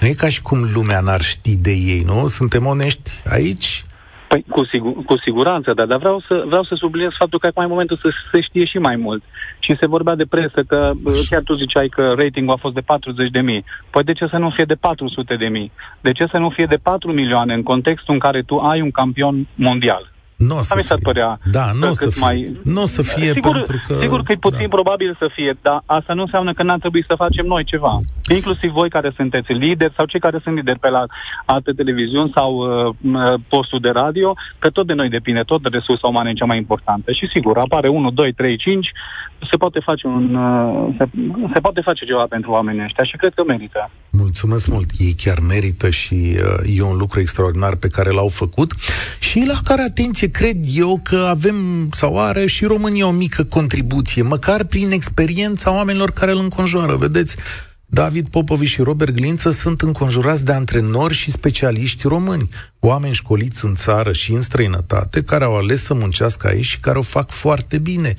nu 0.00 0.06
e 0.06 0.12
ca 0.12 0.28
și 0.28 0.42
cum 0.42 0.58
lumea 0.74 1.00
n-ar 1.00 1.20
ști 1.20 1.56
de 1.56 1.70
ei, 1.70 2.02
nu? 2.06 2.26
Suntem 2.26 2.66
onești 2.66 3.10
aici? 3.30 3.84
Păi, 4.28 4.44
cu, 4.48 4.64
sigur, 4.64 4.92
cu 5.06 5.18
siguranță, 5.18 5.72
dar, 5.74 5.86
dar 5.86 5.98
vreau, 5.98 6.20
să, 6.28 6.44
vreau 6.46 6.64
să 6.64 6.74
subliniez 6.74 7.10
faptul 7.18 7.38
că 7.38 7.46
acum 7.46 7.62
e 7.62 7.66
momentul 7.66 7.98
să 8.02 8.08
se 8.32 8.40
știe 8.40 8.64
și 8.64 8.78
mai 8.78 8.96
mult. 8.96 9.22
Și 9.58 9.76
se 9.80 9.86
vorbea 9.86 10.14
de 10.14 10.24
presă 10.24 10.62
că, 10.66 10.90
chiar 11.30 11.42
tu 11.42 11.54
ziceai 11.54 11.88
că 11.88 12.14
ratingul 12.16 12.54
a 12.54 12.60
fost 12.60 12.74
de 12.74 12.80
40 12.80 13.30
de 13.30 13.40
mii. 13.40 13.64
Păi 13.90 14.02
de 14.02 14.12
ce 14.12 14.26
să 14.26 14.36
nu 14.36 14.50
fie 14.50 14.64
de 14.64 14.74
400 14.74 15.36
de 15.36 15.46
mii? 15.46 15.72
De 16.00 16.12
ce 16.12 16.26
să 16.30 16.38
nu 16.38 16.50
fie 16.50 16.66
de 16.66 16.76
4 16.76 17.12
milioane 17.12 17.54
în 17.54 17.62
contextul 17.62 18.14
în 18.14 18.20
care 18.20 18.42
tu 18.42 18.58
ai 18.58 18.80
un 18.80 18.90
campion 18.90 19.46
mondial? 19.54 20.13
Nu 20.36 20.56
o 20.56 20.62
să 20.62 20.80
fie. 20.80 20.96
părea 21.02 21.38
da, 21.50 21.66
nu 21.80 21.88
o 21.88 21.92
să 21.92 22.10
fie. 22.10 22.20
Mai... 22.20 22.58
Nu 22.64 22.80
o 22.80 22.84
să 22.84 23.02
fie 23.02 23.32
sigur, 23.32 23.52
pentru 23.52 23.80
că... 23.86 23.94
Sigur 24.00 24.22
că 24.22 24.32
e 24.32 24.36
puțin 24.36 24.68
da. 24.68 24.74
probabil 24.76 25.16
să 25.18 25.28
fie, 25.34 25.56
dar 25.62 25.82
asta 25.86 26.12
nu 26.14 26.22
înseamnă 26.22 26.52
că 26.52 26.62
n-ar 26.62 26.78
trebui 26.78 27.04
să 27.06 27.14
facem 27.16 27.46
noi 27.46 27.64
ceva. 27.64 28.00
Inclusiv 28.28 28.70
voi 28.70 28.88
care 28.88 29.12
sunteți 29.16 29.52
lideri 29.52 29.92
sau 29.96 30.06
cei 30.06 30.20
care 30.20 30.40
sunt 30.42 30.54
lideri 30.54 30.78
pe 30.78 30.88
la 30.88 31.04
alte 31.44 31.72
televiziuni 31.72 32.32
sau 32.34 32.50
uh, 32.54 33.34
postul 33.48 33.80
de 33.80 33.88
radio, 33.88 34.34
că 34.58 34.70
tot 34.70 34.86
de 34.86 34.92
noi 34.92 35.08
depinde, 35.08 35.40
tot 35.40 35.62
de 35.62 35.68
resursa 35.72 36.06
umană 36.06 36.28
e 36.28 36.32
cea 36.32 36.44
mai 36.44 36.56
importantă. 36.56 37.12
Și 37.12 37.30
sigur, 37.34 37.58
apare 37.58 37.88
1, 37.88 38.10
2, 38.10 38.32
3, 38.32 38.56
5, 38.56 38.92
se 39.50 39.56
poate 39.56 39.80
face 39.84 40.06
un 40.06 40.34
uh, 40.34 40.94
se, 40.98 41.04
se 41.54 41.60
poate 41.60 41.80
face 41.80 42.04
ceva 42.04 42.26
pentru 42.28 42.50
oamenii 42.50 42.84
ăștia 42.84 43.04
și 43.04 43.16
cred 43.16 43.32
că 43.34 43.42
merită. 43.46 43.90
Mulțumesc 44.10 44.66
mult. 44.68 44.90
Ei 44.98 45.14
chiar 45.22 45.38
merită 45.48 45.90
și 45.90 46.14
uh, 46.14 46.76
e 46.76 46.82
un 46.82 46.96
lucru 46.96 47.20
extraordinar 47.20 47.74
pe 47.74 47.88
care 47.88 48.10
l-au 48.10 48.28
făcut 48.28 48.72
și 49.20 49.44
la 49.46 49.54
care, 49.64 49.82
atenție, 49.82 50.30
cred 50.30 50.56
eu 50.74 51.00
că 51.02 51.26
avem 51.28 51.56
sau 51.90 52.20
are 52.20 52.46
și 52.46 52.64
România 52.64 53.06
o 53.06 53.10
mică 53.10 53.44
contribuție, 53.44 54.22
măcar 54.22 54.64
prin 54.64 54.90
experiența 54.90 55.74
oamenilor 55.74 56.10
care 56.10 56.30
îl 56.30 56.38
înconjoară. 56.38 56.96
Vedeți, 56.96 57.36
David 57.86 58.28
Popovici 58.28 58.68
și 58.68 58.82
Robert 58.82 59.14
Glință 59.14 59.50
sunt 59.50 59.80
înconjurați 59.80 60.44
de 60.44 60.52
antrenori 60.52 61.14
și 61.14 61.30
specialiști 61.30 62.06
români, 62.06 62.48
oameni 62.80 63.14
școliți 63.14 63.64
în 63.64 63.74
țară 63.74 64.12
și 64.12 64.32
în 64.32 64.40
străinătate, 64.40 65.22
care 65.22 65.44
au 65.44 65.56
ales 65.56 65.82
să 65.82 65.94
muncească 65.94 66.46
aici 66.46 66.64
și 66.64 66.80
care 66.80 66.98
o 66.98 67.02
fac 67.02 67.30
foarte 67.30 67.78
bine 67.78 68.14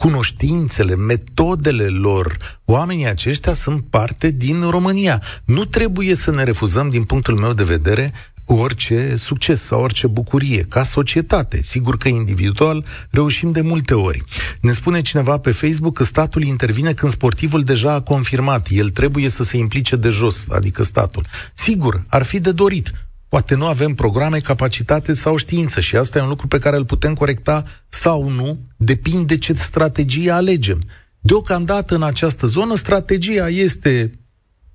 cunoștințele, 0.00 0.96
metodele 0.96 1.86
lor. 1.86 2.36
Oamenii 2.64 3.08
aceștia 3.08 3.52
sunt 3.52 3.84
parte 3.90 4.30
din 4.30 4.70
România. 4.70 5.22
Nu 5.44 5.64
trebuie 5.64 6.14
să 6.14 6.30
ne 6.30 6.42
refuzăm, 6.42 6.88
din 6.88 7.04
punctul 7.04 7.34
meu 7.34 7.52
de 7.52 7.64
vedere, 7.64 8.12
orice 8.44 9.14
succes 9.16 9.62
sau 9.62 9.82
orice 9.82 10.06
bucurie, 10.06 10.62
ca 10.68 10.82
societate. 10.82 11.62
Sigur 11.62 11.96
că 11.96 12.08
individual 12.08 12.84
reușim 13.10 13.52
de 13.52 13.60
multe 13.60 13.94
ori. 13.94 14.22
Ne 14.60 14.72
spune 14.72 15.00
cineva 15.00 15.38
pe 15.38 15.50
Facebook 15.50 15.94
că 15.94 16.04
statul 16.04 16.42
intervine 16.42 16.92
când 16.92 17.12
sportivul 17.12 17.62
deja 17.62 17.92
a 17.92 18.00
confirmat. 18.00 18.68
El 18.70 18.90
trebuie 18.90 19.28
să 19.28 19.42
se 19.42 19.56
implice 19.56 19.96
de 19.96 20.08
jos, 20.08 20.46
adică 20.50 20.82
statul. 20.82 21.26
Sigur, 21.54 22.04
ar 22.08 22.22
fi 22.22 22.40
de 22.40 22.52
dorit. 22.52 22.92
Poate 23.30 23.54
nu 23.54 23.66
avem 23.66 23.94
programe, 23.94 24.38
capacitate 24.38 25.12
sau 25.12 25.36
știință 25.36 25.80
și 25.80 25.96
asta 25.96 26.18
e 26.18 26.22
un 26.22 26.28
lucru 26.28 26.46
pe 26.46 26.58
care 26.58 26.76
îl 26.76 26.84
putem 26.84 27.14
corecta 27.14 27.62
sau 27.88 28.28
nu, 28.28 28.58
depinde 28.76 29.38
ce 29.38 29.52
strategie 29.52 30.30
alegem. 30.30 30.80
Deocamdată 31.20 31.94
în 31.94 32.02
această 32.02 32.46
zonă, 32.46 32.74
strategia 32.74 33.48
este 33.48 34.10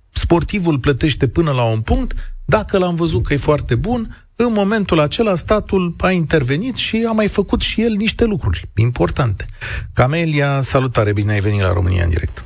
sportivul 0.09 0.79
plătește 0.79 1.27
până 1.27 1.51
la 1.51 1.63
un 1.63 1.81
punct, 1.81 2.35
dacă 2.45 2.77
l-am 2.77 2.95
văzut 2.95 3.25
că 3.25 3.33
e 3.33 3.37
foarte 3.37 3.75
bun, 3.75 4.27
în 4.35 4.53
momentul 4.53 4.99
acela 4.99 5.35
statul 5.35 5.95
a 5.99 6.11
intervenit 6.11 6.75
și 6.75 7.05
a 7.07 7.11
mai 7.11 7.27
făcut 7.27 7.61
și 7.61 7.81
el 7.81 7.95
niște 7.95 8.25
lucruri 8.25 8.69
importante. 8.75 9.45
Camelia, 9.93 10.61
salutare, 10.61 11.13
bine 11.13 11.31
ai 11.31 11.39
venit 11.39 11.61
la 11.61 11.73
România 11.73 12.03
în 12.03 12.09
direct. 12.09 12.45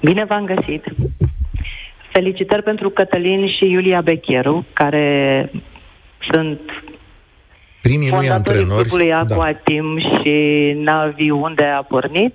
Bine 0.00 0.24
v-am 0.28 0.44
găsit. 0.44 0.84
Felicitări 2.18 2.62
pentru 2.62 2.90
Cătălin 2.90 3.48
și 3.48 3.70
Iulia 3.70 4.00
Becheru, 4.00 4.66
care 4.72 5.50
sunt 6.30 6.60
primii 7.82 8.10
lui 8.10 8.30
antrenori 8.30 8.88
clubului 8.88 9.12
Aquatim 9.12 9.98
da. 9.98 10.18
și 10.18 10.34
Navi 10.76 11.30
unde 11.30 11.64
a 11.64 11.82
pornit. 11.82 12.34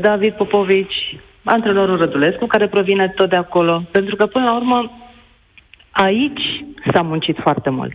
David 0.00 0.32
Popovici, 0.32 1.16
antrenorul 1.44 1.96
Rădulescu, 1.96 2.46
care 2.46 2.68
provine 2.68 3.08
tot 3.08 3.28
de 3.28 3.36
acolo. 3.36 3.82
Pentru 3.90 4.16
că, 4.16 4.26
până 4.26 4.44
la 4.44 4.56
urmă, 4.56 4.90
aici 5.90 6.64
s-a 6.92 7.02
muncit 7.02 7.36
foarte 7.40 7.70
mult. 7.70 7.92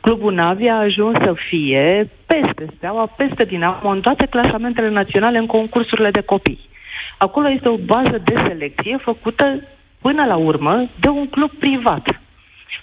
Clubul 0.00 0.32
Navi 0.32 0.68
a 0.68 0.78
ajuns 0.78 1.16
să 1.22 1.34
fie 1.48 2.10
peste 2.26 2.66
Steaua, 2.76 3.06
peste 3.06 3.44
Dinamo, 3.44 3.88
în 3.88 4.00
toate 4.00 4.26
clasamentele 4.26 4.88
naționale, 4.88 5.38
în 5.38 5.46
concursurile 5.46 6.10
de 6.10 6.20
copii. 6.20 6.68
Acolo 7.18 7.50
este 7.50 7.68
o 7.68 7.76
bază 7.76 8.20
de 8.24 8.34
selecție 8.46 8.96
făcută 9.02 9.62
până 10.06 10.24
la 10.24 10.36
urmă 10.36 10.88
de 11.00 11.08
un 11.08 11.26
club 11.28 11.50
privat. 11.50 12.20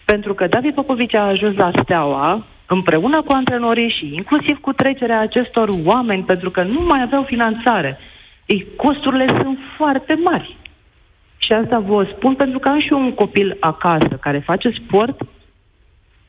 Pentru 0.05 0.33
că 0.33 0.47
David 0.47 0.73
Popovici 0.73 1.15
a 1.15 1.27
ajuns 1.27 1.55
la 1.55 1.71
Steaua 1.81 2.45
împreună 2.65 3.21
cu 3.21 3.31
antrenorii 3.31 3.95
și 3.97 4.13
inclusiv 4.13 4.59
cu 4.59 4.71
trecerea 4.73 5.19
acestor 5.19 5.69
oameni, 5.85 6.23
pentru 6.23 6.49
că 6.51 6.63
nu 6.63 6.79
mai 6.79 7.01
aveau 7.01 7.23
finanțare. 7.23 7.97
Ei, 8.45 8.67
costurile 8.75 9.25
sunt 9.41 9.57
foarte 9.77 10.19
mari. 10.23 10.57
Și 11.37 11.51
asta 11.51 11.79
vă 11.79 12.07
spun 12.15 12.35
pentru 12.35 12.59
că 12.59 12.67
am 12.67 12.79
și 12.79 12.91
eu 12.91 12.99
un 12.99 13.13
copil 13.13 13.57
acasă 13.59 14.17
care 14.21 14.39
face 14.39 14.69
sport 14.69 15.21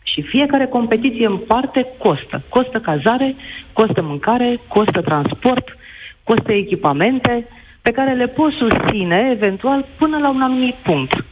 și 0.02 0.22
fiecare 0.22 0.66
competiție 0.66 1.26
în 1.26 1.36
parte 1.36 1.86
costă. 1.98 2.42
Costă 2.48 2.78
cazare, 2.80 3.36
costă 3.72 4.02
mâncare, 4.02 4.60
costă 4.68 5.00
transport, 5.00 5.76
costă 6.24 6.52
echipamente, 6.52 7.46
pe 7.82 7.90
care 7.90 8.14
le 8.14 8.28
poți 8.28 8.56
susține 8.56 9.28
eventual 9.30 9.86
până 9.98 10.18
la 10.18 10.30
un 10.30 10.42
anumit 10.42 10.74
punct. 10.74 11.24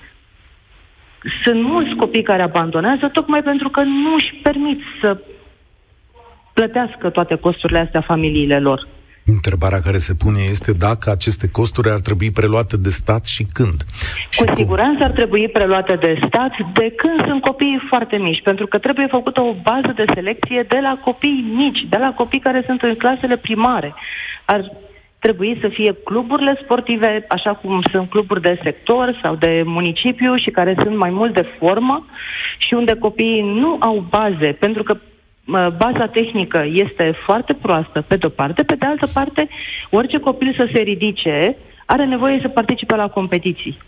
Sunt 1.45 1.63
mulți 1.63 1.95
copii 1.95 2.23
care 2.23 2.43
abandonează 2.43 3.09
tocmai 3.13 3.43
pentru 3.43 3.69
că 3.69 3.83
nu 3.83 4.15
își 4.15 4.35
permit 4.43 4.81
să 5.01 5.19
plătească 6.53 7.11
toate 7.11 7.35
costurile 7.35 7.79
astea 7.79 8.01
familiile 8.01 8.61
lor. 8.61 8.89
Întrebarea 9.27 9.81
care 9.81 9.99
se 9.99 10.15
pune 10.15 10.41
este 10.51 10.73
dacă 10.73 11.11
aceste 11.11 11.49
costuri 11.51 11.91
ar 11.91 12.01
trebui 12.01 12.31
preluate 12.31 12.77
de 12.77 12.89
stat 12.89 13.25
și 13.25 13.47
când. 13.53 13.79
Cu 14.37 14.45
și 14.45 14.55
siguranță 14.55 14.99
cum? 14.99 15.07
ar 15.07 15.11
trebui 15.11 15.49
preluate 15.49 15.95
de 15.97 16.19
stat 16.27 16.53
de 16.73 16.93
când 16.97 17.27
sunt 17.29 17.41
copiii 17.41 17.87
foarte 17.89 18.17
mici, 18.17 18.43
pentru 18.43 18.67
că 18.67 18.79
trebuie 18.79 19.07
făcută 19.11 19.41
o 19.41 19.55
bază 19.63 19.93
de 19.95 20.05
selecție 20.15 20.67
de 20.69 20.79
la 20.83 21.01
copii 21.05 21.53
mici, 21.57 21.87
de 21.89 21.97
la 21.97 22.13
copii 22.17 22.41
care 22.41 22.63
sunt 22.67 22.83
în 22.83 22.95
clasele 22.95 23.37
primare. 23.37 23.95
Ar 24.45 24.61
trebui 25.21 25.59
să 25.61 25.69
fie 25.69 25.93
cluburile 26.05 26.61
sportive, 26.63 27.25
așa 27.29 27.53
cum 27.55 27.81
sunt 27.93 28.09
cluburi 28.09 28.41
de 28.41 28.61
sector 28.63 29.19
sau 29.23 29.35
de 29.35 29.63
municipiu 29.65 30.35
și 30.35 30.51
care 30.51 30.77
sunt 30.83 30.97
mai 30.97 31.11
mult 31.11 31.35
de 31.35 31.47
formă 31.59 32.07
și 32.59 32.75
unde 32.75 32.95
copiii 32.95 33.43
nu 33.43 33.77
au 33.81 34.05
baze, 34.11 34.53
pentru 34.53 34.83
că 34.83 34.97
baza 35.77 36.07
tehnică 36.13 36.67
este 36.73 37.15
foarte 37.25 37.53
proastă, 37.53 38.05
pe 38.09 38.17
de-o 38.17 38.29
parte, 38.29 38.63
pe 38.63 38.75
de 38.75 38.87
altă 38.87 39.07
parte, 39.15 39.49
orice 39.91 40.19
copil 40.19 40.55
să 40.57 40.69
se 40.75 40.81
ridice 40.81 41.57
are 41.87 42.05
nevoie 42.05 42.39
să 42.43 42.49
participe 42.49 42.97
la 42.97 43.09
competiții. 43.09 43.79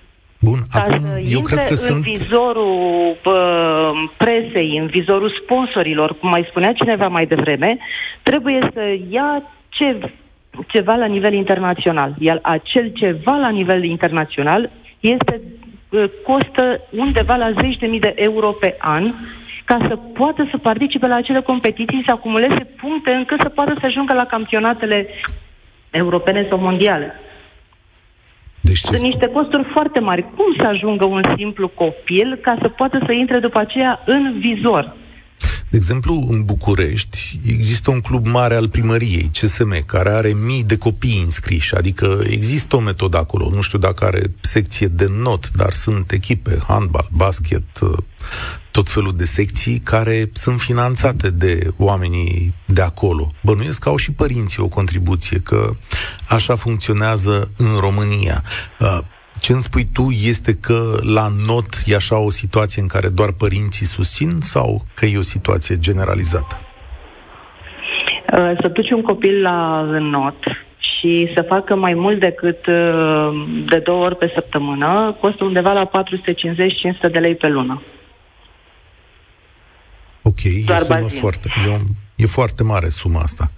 Bun, 0.40 0.58
acum 0.72 1.04
eu 1.28 1.40
cred 1.40 1.58
că 1.58 1.68
în 1.70 1.76
sunt... 1.76 2.02
vizorul 2.02 3.16
uh, 3.24 3.90
presei, 4.16 4.78
în 4.78 4.86
vizorul 4.86 5.40
sponsorilor, 5.42 6.18
cum 6.18 6.28
mai 6.28 6.46
spunea 6.48 6.72
cineva 6.72 7.08
mai 7.08 7.26
devreme, 7.26 7.78
trebuie 8.22 8.58
să 8.72 8.96
ia 9.10 9.42
ce 9.68 9.96
ceva 10.66 10.94
la 10.94 11.06
nivel 11.06 11.32
internațional. 11.32 12.14
Iar 12.18 12.38
acel 12.42 12.92
ceva 12.92 13.36
la 13.36 13.48
nivel 13.48 13.84
internațional 13.84 14.70
este 15.00 15.40
uh, 15.90 16.04
costă 16.24 16.80
undeva 16.90 17.36
la 17.36 17.52
zeci 17.60 17.76
de 17.76 17.86
mii 17.86 18.00
de 18.00 18.12
euro 18.16 18.50
pe 18.50 18.76
an 18.78 19.14
ca 19.64 19.78
să 19.88 19.96
poată 19.96 20.48
să 20.50 20.58
participe 20.58 21.06
la 21.06 21.14
acele 21.14 21.40
competiții, 21.40 22.02
să 22.06 22.12
acumuleze 22.12 22.64
puncte 22.64 23.10
încât 23.10 23.40
să 23.40 23.48
poată 23.48 23.76
să 23.80 23.86
ajungă 23.86 24.14
la 24.14 24.26
campionatele 24.26 25.08
europene 25.90 26.46
sau 26.48 26.58
mondiale. 26.58 27.14
Deci 28.60 28.78
Sunt 28.78 29.00
niște 29.00 29.26
costuri 29.26 29.64
foarte 29.64 30.00
mari. 30.00 30.22
Cum 30.22 30.54
să 30.58 30.66
ajungă 30.66 31.04
un 31.04 31.22
simplu 31.36 31.68
copil 31.68 32.38
ca 32.42 32.56
să 32.60 32.68
poată 32.68 33.02
să 33.06 33.12
intre 33.12 33.38
după 33.38 33.58
aceea 33.58 34.02
în 34.06 34.38
vizor? 34.38 34.96
De 35.70 35.76
exemplu, 35.76 36.26
în 36.28 36.44
București 36.44 37.40
există 37.46 37.90
un 37.90 38.00
club 38.00 38.26
mare 38.26 38.54
al 38.54 38.68
primăriei, 38.68 39.30
CSM, 39.40 39.84
care 39.86 40.10
are 40.10 40.32
mii 40.32 40.64
de 40.64 40.76
copii 40.76 41.22
înscriși, 41.24 41.74
adică 41.74 42.20
există 42.26 42.76
o 42.76 42.80
metodă 42.80 43.16
acolo. 43.16 43.50
Nu 43.50 43.60
știu 43.60 43.78
dacă 43.78 44.04
are 44.04 44.22
secție 44.40 44.86
de 44.86 45.06
not, 45.10 45.50
dar 45.50 45.72
sunt 45.72 46.12
echipe, 46.12 46.58
handbal, 46.66 47.08
basket, 47.12 47.64
tot 48.70 48.88
felul 48.88 49.16
de 49.16 49.24
secții 49.24 49.78
care 49.78 50.30
sunt 50.32 50.60
finanțate 50.60 51.30
de 51.30 51.72
oamenii 51.76 52.54
de 52.66 52.82
acolo. 52.82 53.32
Bănuiesc 53.42 53.78
că 53.78 53.88
au 53.88 53.96
și 53.96 54.12
părinții 54.12 54.62
o 54.62 54.68
contribuție, 54.68 55.38
că 55.38 55.74
așa 56.28 56.54
funcționează 56.54 57.50
în 57.56 57.76
România. 57.80 58.44
Ce 59.42 59.52
îmi 59.52 59.62
spui 59.62 59.86
tu 59.92 60.10
este 60.10 60.54
că 60.54 60.98
la 61.14 61.26
not 61.46 61.66
e 61.86 61.94
așa 61.94 62.18
o 62.18 62.30
situație 62.30 62.82
în 62.82 62.88
care 62.88 63.08
doar 63.08 63.32
părinții 63.32 63.86
susțin 63.86 64.40
sau 64.40 64.82
că 64.94 65.06
e 65.06 65.18
o 65.18 65.22
situație 65.22 65.78
generalizată? 65.78 66.60
Uh, 68.32 68.52
să 68.60 68.68
duci 68.68 68.90
un 68.90 69.02
copil 69.02 69.40
la 69.40 69.82
not 70.00 70.36
și 70.78 71.32
să 71.34 71.42
facă 71.48 71.74
mai 71.74 71.94
mult 71.94 72.20
decât 72.20 72.66
uh, 72.66 73.28
de 73.66 73.78
două 73.78 74.04
ori 74.04 74.16
pe 74.16 74.30
săptămână 74.34 75.16
costă 75.20 75.44
undeva 75.44 75.72
la 75.72 75.90
450-500 77.08 77.12
de 77.12 77.18
lei 77.18 77.34
pe 77.34 77.48
lună. 77.48 77.82
Ok, 80.22 80.40
Doar 80.66 80.80
e, 80.80 80.84
sumă 80.84 81.08
foarte, 81.08 81.48
e, 81.66 81.70
un, 81.70 81.80
e 82.16 82.26
foarte 82.26 82.62
mare 82.62 82.88
suma 82.88 83.20
asta. 83.20 83.50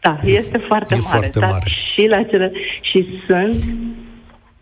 Da, 0.00 0.18
e, 0.24 0.30
este 0.30 0.58
foarte 0.58 0.94
e 0.94 0.98
mare. 0.98 1.08
Foarte 1.08 1.38
mare. 1.38 1.70
Și, 1.94 2.06
la 2.06 2.22
cele, 2.22 2.52
și 2.80 3.06
sunt 3.26 3.64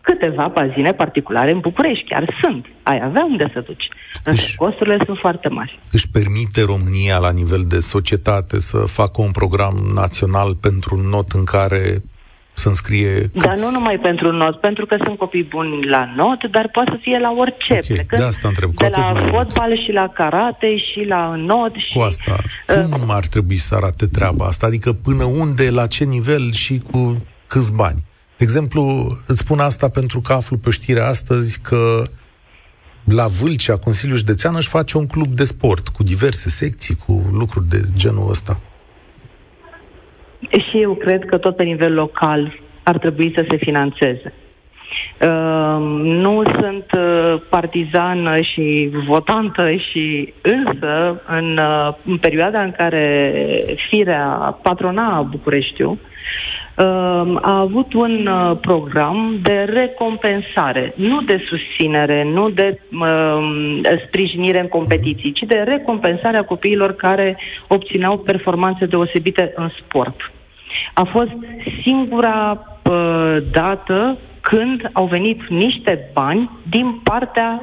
câteva 0.01 0.51
bazine 0.53 0.91
particulare 0.93 1.51
în 1.51 1.59
București, 1.59 2.03
chiar 2.03 2.37
sunt. 2.41 2.65
Ai 2.83 2.99
avea 3.03 3.25
unde 3.25 3.49
să 3.53 3.59
duci. 3.59 3.87
Însă 4.23 4.43
își, 4.45 4.55
costurile 4.55 4.97
sunt 5.05 5.17
foarte 5.17 5.47
mari. 5.47 5.79
Își 5.91 6.09
permite 6.09 6.61
România, 6.65 7.17
la 7.17 7.31
nivel 7.31 7.63
de 7.67 7.79
societate, 7.79 8.59
să 8.59 8.77
facă 8.77 9.21
un 9.21 9.31
program 9.31 9.91
național 9.93 10.55
pentru 10.55 10.95
un 10.95 11.09
not 11.09 11.31
în 11.31 11.43
care 11.43 12.01
să 12.53 12.67
înscrie... 12.67 13.13
Cât... 13.19 13.43
Dar 13.45 13.57
nu 13.57 13.69
numai 13.71 13.99
pentru 14.01 14.31
not, 14.31 14.59
pentru 14.59 14.85
că 14.85 14.95
sunt 15.03 15.17
copii 15.17 15.43
buni 15.43 15.85
la 15.85 16.13
not, 16.15 16.51
dar 16.51 16.69
poate 16.71 16.91
să 16.91 16.97
fie 17.01 17.19
la 17.19 17.31
orice. 17.31 17.79
Okay, 17.91 18.05
de 18.19 18.23
asta 18.23 18.47
întreb. 18.47 18.73
Cu 18.73 18.83
de 18.83 18.89
la 18.91 19.13
fotbal 19.13 19.67
mult. 19.67 19.79
și 19.79 19.91
la 19.91 20.07
karate 20.07 20.77
și 20.77 21.05
la 21.07 21.35
not. 21.35 21.73
Și, 21.75 21.93
cu 21.93 22.01
asta, 22.01 22.35
uh, 22.67 22.99
cum 22.99 23.09
ar 23.09 23.25
trebui 23.25 23.57
să 23.57 23.75
arate 23.75 24.05
treaba 24.07 24.45
asta? 24.45 24.65
Adică 24.65 24.93
până 24.93 25.23
unde, 25.23 25.69
la 25.69 25.87
ce 25.87 26.03
nivel 26.03 26.51
și 26.51 26.81
cu 26.91 27.25
câți 27.47 27.73
bani. 27.73 28.03
De 28.41 28.47
exemplu, 28.47 28.81
îți 29.27 29.39
spun 29.39 29.59
asta 29.59 29.89
pentru 29.89 30.19
că 30.21 30.33
aflu 30.33 30.57
pe 30.57 30.69
știrea 30.69 31.05
astăzi 31.05 31.61
că 31.61 32.03
la 33.03 33.25
Vâlcea, 33.41 33.77
Consiliul 33.77 34.17
Județean 34.17 34.55
își 34.55 34.69
face 34.69 34.97
un 34.97 35.07
club 35.07 35.27
de 35.27 35.43
sport 35.43 35.87
cu 35.87 36.03
diverse 36.03 36.49
secții, 36.49 36.95
cu 37.05 37.13
lucruri 37.31 37.67
de 37.69 37.77
genul 37.95 38.29
ăsta. 38.29 38.59
Și 40.51 40.81
eu 40.81 40.93
cred 40.93 41.25
că 41.25 41.37
tot 41.37 41.55
pe 41.55 41.63
nivel 41.63 41.93
local 41.93 42.59
ar 42.83 42.97
trebui 42.97 43.33
să 43.35 43.45
se 43.49 43.57
financeze. 43.57 44.33
Uh, 45.21 45.77
nu 46.03 46.43
sunt 46.43 46.85
uh, 46.97 47.41
partizană 47.49 48.41
și 48.41 48.91
votantă 49.07 49.71
și 49.71 50.33
însă 50.41 51.21
în, 51.27 51.57
uh, 51.57 51.93
în 52.05 52.17
perioada 52.17 52.61
în 52.61 52.71
care 52.71 53.33
Firea 53.89 54.59
patrona 54.63 55.21
Bucureștiu, 55.21 55.99
a 57.41 57.59
avut 57.59 57.93
un 57.93 58.29
program 58.61 59.39
de 59.41 59.53
recompensare, 59.53 60.93
nu 60.95 61.21
de 61.21 61.43
susținere, 61.49 62.23
nu 62.23 62.49
de 62.49 62.79
uh, 62.91 63.99
sprijinire 64.07 64.59
în 64.59 64.67
competiții, 64.67 65.31
ci 65.31 65.43
de 65.47 65.55
recompensare 65.55 66.37
a 66.37 66.43
copiilor 66.43 66.93
care 66.95 67.37
obțineau 67.67 68.17
performanțe 68.17 68.85
deosebite 68.85 69.53
în 69.55 69.69
sport. 69.79 70.15
A 70.93 71.03
fost 71.03 71.31
singura 71.83 72.67
uh, 72.83 73.37
dată 73.51 74.17
când 74.41 74.89
au 74.93 75.05
venit 75.05 75.47
niște 75.49 76.09
bani 76.13 76.49
din 76.69 76.99
partea 77.03 77.61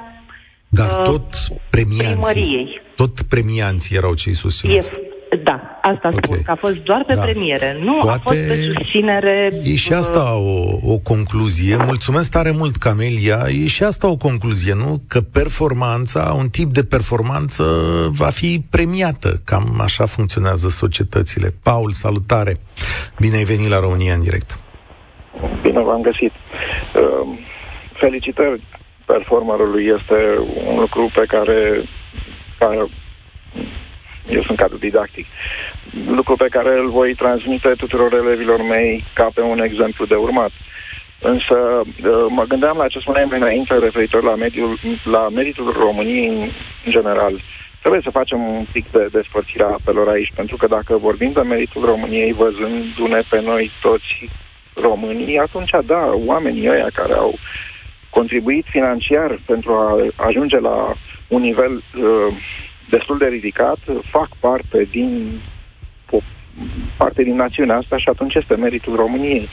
Dar 0.69 0.91
uh, 0.99 1.05
tot 1.05 1.37
premianții, 1.71 2.33
primăriei. 2.33 2.81
Tot 2.97 3.23
premianții 3.23 3.97
erau 3.97 4.15
cei 4.15 4.35
susținuți. 4.35 4.91
E, 4.93 5.08
da, 5.37 5.79
asta 5.83 6.09
okay. 6.09 6.21
spun, 6.23 6.43
că 6.43 6.51
a 6.51 6.55
fost 6.55 6.77
doar 6.77 7.05
pe 7.07 7.15
da. 7.15 7.23
premiere, 7.23 7.77
nu 7.85 7.99
Poate 7.99 8.19
a 8.19 8.21
fost 8.23 8.47
pe 8.49 8.55
susținere... 8.55 9.49
E 9.65 9.75
și 9.75 9.93
asta 9.93 10.39
o, 10.39 10.93
o 10.93 10.99
concluzie. 10.99 11.77
Mulțumesc 11.77 12.31
tare 12.31 12.51
mult, 12.51 12.77
Camelia. 12.77 13.39
E 13.65 13.67
și 13.67 13.83
asta 13.83 14.11
o 14.11 14.17
concluzie, 14.17 14.75
nu? 14.75 15.03
Că 15.09 15.21
performanța, 15.21 16.35
un 16.37 16.49
tip 16.49 16.69
de 16.73 16.85
performanță 16.85 17.65
va 18.11 18.27
fi 18.27 18.65
premiată. 18.71 19.29
Cam 19.45 19.81
așa 19.81 20.07
funcționează 20.07 20.69
societățile. 20.69 21.49
Paul, 21.63 21.91
salutare! 21.91 22.57
Bine 23.19 23.37
ai 23.37 23.45
venit 23.45 23.69
la 23.69 23.81
România 23.81 24.15
în 24.15 24.23
direct. 24.23 24.59
Bine 25.63 25.83
v-am 25.83 26.01
găsit. 26.01 26.33
Ehm, 26.95 27.39
felicitări 28.01 28.63
performerului 29.07 29.85
este 29.99 30.19
un 30.67 30.79
lucru 30.79 31.11
pe 31.15 31.25
care, 31.29 31.89
care 32.59 32.89
eu 34.29 34.43
sunt 34.43 34.59
cadru 34.59 34.77
didactic, 34.77 35.27
lucru 36.07 36.37
pe 36.37 36.49
care 36.49 36.79
îl 36.79 36.91
voi 36.91 37.15
transmite 37.15 37.69
tuturor 37.69 38.13
elevilor 38.13 38.63
mei 38.63 39.05
ca 39.15 39.31
pe 39.35 39.41
un 39.41 39.61
exemplu 39.61 40.05
de 40.05 40.15
urmat. 40.15 40.51
Însă 41.21 41.83
ehm, 41.85 42.33
mă 42.33 42.45
gândeam 42.49 42.77
la 42.77 42.89
ce 42.89 42.99
spuneam 42.99 43.29
mai 43.29 43.39
înainte 43.39 43.75
referitor 43.75 44.23
la, 44.23 44.35
mediul, 44.35 44.79
la 45.05 45.29
meritul 45.29 45.73
României 45.73 46.29
în 46.29 46.51
general. 46.89 47.43
Trebuie 47.81 48.01
să 48.05 48.11
facem 48.11 48.41
un 48.43 48.67
pic 48.73 48.91
de 48.91 49.09
despărțire 49.13 49.63
a 49.65 49.67
apelor 49.67 50.09
aici, 50.09 50.33
pentru 50.35 50.57
că 50.57 50.67
dacă 50.67 50.97
vorbim 50.97 51.33
de 51.33 51.41
meritul 51.41 51.85
României 51.85 52.33
văzându-ne 52.33 53.21
pe 53.31 53.41
noi 53.41 53.71
toți 53.81 54.31
românii, 54.75 55.39
atunci, 55.39 55.71
da, 55.85 56.11
oamenii 56.27 56.69
ăia 56.69 56.89
care 56.95 57.13
au 57.13 57.39
contribuit 58.11 58.65
financiar 58.69 59.39
pentru 59.47 59.73
a 59.73 59.97
ajunge 60.17 60.59
la 60.61 60.95
un 61.29 61.41
nivel 61.41 61.75
uh, 61.77 62.35
destul 62.91 63.19
de 63.19 63.27
ridicat, 63.27 63.79
fac 64.11 64.29
parte 64.41 64.89
din 64.91 65.41
parte 66.97 67.23
din 67.23 67.37
națiunea 67.37 67.77
asta 67.77 67.97
și 67.99 68.09
atunci 68.09 68.35
este 68.35 68.57
meritul 68.57 68.97
României. 68.97 69.49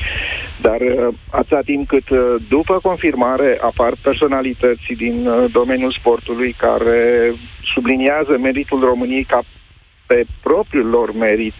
Dar 0.61 0.81
uh, 0.81 1.13
atâta 1.29 1.61
timp 1.65 1.87
cât 1.87 2.09
uh, 2.09 2.35
după 2.49 2.79
confirmare 2.81 3.57
apar 3.61 3.93
personalități 4.01 4.93
din 4.97 5.27
uh, 5.27 5.51
domeniul 5.51 5.95
sportului 5.99 6.55
care 6.57 7.33
subliniază 7.73 8.37
meritul 8.37 8.79
României 8.79 9.23
ca 9.23 9.39
pe 10.07 10.25
propriul 10.41 10.85
lor 10.85 11.13
merit, 11.13 11.53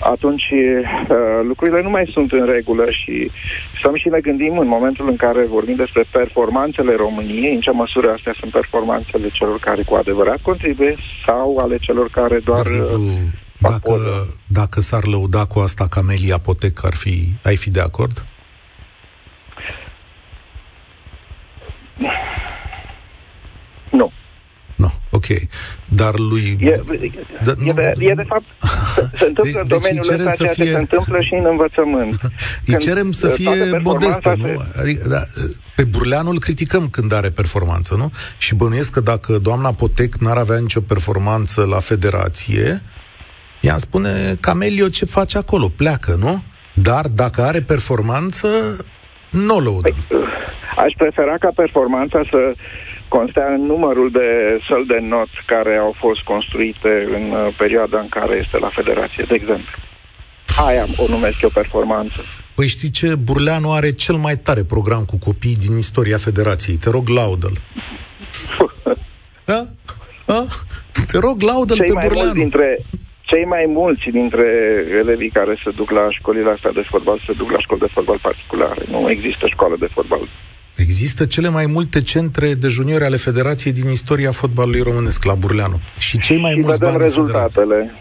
atunci 0.00 0.42
uh, 0.50 1.40
lucrurile 1.42 1.82
nu 1.82 1.90
mai 1.90 2.10
sunt 2.12 2.32
în 2.32 2.46
regulă 2.46 2.84
și 2.90 3.30
să 3.82 3.90
și 3.94 4.08
ne 4.08 4.20
gândim 4.20 4.58
în 4.58 4.66
momentul 4.66 5.08
în 5.08 5.16
care 5.16 5.46
vorbim 5.46 5.76
despre 5.76 6.04
performanțele 6.10 6.94
României, 6.94 7.54
în 7.54 7.60
ce 7.60 7.70
măsură 7.70 8.10
astea 8.10 8.34
sunt 8.40 8.52
performanțele 8.52 9.28
celor 9.32 9.58
care 9.58 9.82
cu 9.82 9.94
adevărat 9.94 10.40
contribuie 10.42 10.96
sau 11.26 11.56
ale 11.56 11.76
celor 11.78 12.08
care 12.10 12.38
doar... 12.44 12.62
De 12.62 12.70
exemplu, 12.70 13.02
uh, 13.02 13.18
dacă, 13.58 13.92
dacă 14.46 14.80
s-ar 14.80 15.04
lăuda 15.06 15.44
cu 15.44 15.58
asta 15.58 15.86
Camelia 15.90 16.38
Potec, 16.38 16.84
ar 16.84 16.94
fi, 16.94 17.14
ai 17.44 17.56
fi 17.56 17.70
de 17.70 17.80
acord? 17.80 18.24
Nu. 23.90 24.12
No, 24.80 24.90
ok. 25.10 25.26
Dar 25.88 26.18
lui... 26.18 26.56
E, 26.60 26.82
da, 27.44 27.52
e, 27.64 27.72
de, 27.72 27.94
e 27.98 28.12
de 28.14 28.22
fapt, 28.22 28.44
se 29.20 29.26
întâmplă 29.26 29.52
deci, 29.52 29.62
în 29.62 29.68
domeniul 29.68 30.04
deci 30.08 30.26
ăsta 30.26 30.42
ceea 30.42 30.52
fie... 30.52 30.64
ce 30.64 30.70
se 30.70 30.78
întâmplă 30.78 31.20
și 31.20 31.34
în 31.34 31.46
învățământ. 31.48 32.20
Îi 32.66 32.76
cerem 32.76 33.12
să 33.12 33.28
fie 33.28 33.80
modestă, 33.82 34.34
se... 34.36 34.52
nu? 34.52 34.62
Adică, 34.80 35.08
da, 35.08 35.20
pe 35.76 35.84
Burleanu 35.84 36.30
îl 36.30 36.38
criticăm 36.38 36.88
când 36.88 37.12
are 37.12 37.30
performanță, 37.30 37.94
nu? 37.94 38.10
Și 38.38 38.54
bănuiesc 38.54 38.92
că 38.92 39.00
dacă 39.00 39.38
doamna 39.38 39.72
Potec 39.72 40.14
n-ar 40.14 40.36
avea 40.36 40.58
nicio 40.58 40.80
performanță 40.80 41.64
la 41.64 41.78
federație, 41.78 42.82
ea 43.60 43.76
spune, 43.76 44.34
Camelio, 44.40 44.88
ce 44.88 45.04
face 45.04 45.38
acolo? 45.38 45.68
Pleacă, 45.76 46.16
nu? 46.18 46.42
Dar 46.74 47.06
dacă 47.06 47.42
are 47.42 47.60
performanță, 47.60 48.48
nu 49.30 49.54
o 49.54 49.60
lăudăm. 49.60 50.04
Păi, 50.08 50.18
aș 50.76 50.92
prefera 50.96 51.34
ca 51.38 51.50
performanța 51.54 52.20
să 52.30 52.54
constea 53.16 53.46
în 53.56 53.62
numărul 53.72 54.10
de 54.10 54.28
săli 54.68 54.86
de 54.86 54.98
not 55.14 55.30
care 55.46 55.74
au 55.76 55.92
fost 56.04 56.20
construite 56.32 56.92
în 57.16 57.24
uh, 57.30 57.54
perioada 57.62 57.98
în 58.00 58.08
care 58.08 58.34
este 58.42 58.58
la 58.58 58.70
Federație, 58.78 59.24
de 59.28 59.34
exemplu. 59.40 59.76
Aia 60.66 60.84
o 60.96 61.06
numesc 61.08 61.42
eu 61.42 61.48
performanță. 61.60 62.20
Păi 62.54 62.66
știi 62.66 62.90
ce? 62.90 63.08
Burleanu 63.14 63.72
are 63.72 63.90
cel 63.90 64.14
mai 64.26 64.36
tare 64.46 64.62
program 64.74 65.04
cu 65.04 65.16
copii 65.18 65.56
din 65.64 65.76
istoria 65.76 66.16
Federației. 66.16 66.76
Te 66.76 66.90
rog, 66.90 67.08
laudă-l. 67.08 67.56
da? 69.50 69.60
da? 70.26 70.40
Te 71.10 71.18
rog, 71.26 71.36
laudă-l 71.50 71.76
cei 71.76 71.86
pe 71.86 71.92
mai 71.92 72.06
Burleanu. 72.06 72.32
Mulți 72.32 72.42
dintre, 72.44 72.68
cei 73.30 73.44
mai 73.44 73.64
mulți 73.78 74.08
dintre 74.18 74.46
elevii 75.02 75.36
care 75.38 75.54
se 75.64 75.70
duc 75.70 75.90
la 75.90 76.06
școlile 76.18 76.50
astea 76.50 76.72
de 76.78 76.84
fotbal 76.90 77.22
se 77.26 77.32
duc 77.32 77.50
la 77.50 77.58
școli 77.58 77.80
de 77.80 77.92
fotbal 77.94 78.18
particulare. 78.28 78.82
Nu 78.88 79.10
există 79.10 79.44
școală 79.46 79.76
de 79.78 79.88
fotbal 79.94 80.28
Există 80.80 81.26
cele 81.26 81.48
mai 81.48 81.66
multe 81.66 82.02
centre 82.02 82.54
de 82.54 82.68
juniori 82.68 83.04
ale 83.04 83.16
Federației 83.16 83.72
din 83.72 83.90
istoria 83.90 84.30
fotbalului 84.30 84.80
românesc 84.80 85.24
la 85.24 85.34
Burleanu. 85.34 85.80
Și 85.98 86.18
cei 86.18 86.40
mai 86.40 86.52
și 86.52 86.60
mulți 86.60 86.78
vedem 86.78 86.92
bani 86.92 87.02
rezultatele. 87.02 87.94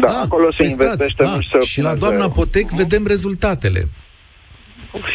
Da, 0.00 0.06
da, 0.06 0.20
acolo 0.24 0.52
se 0.52 0.64
investește 0.64 1.22
da, 1.22 1.28
mult 1.30 1.62
Și 1.62 1.80
la 1.80 1.94
doamna 1.94 2.30
Potec 2.30 2.68
vedem 2.68 3.06
rezultatele. 3.06 3.82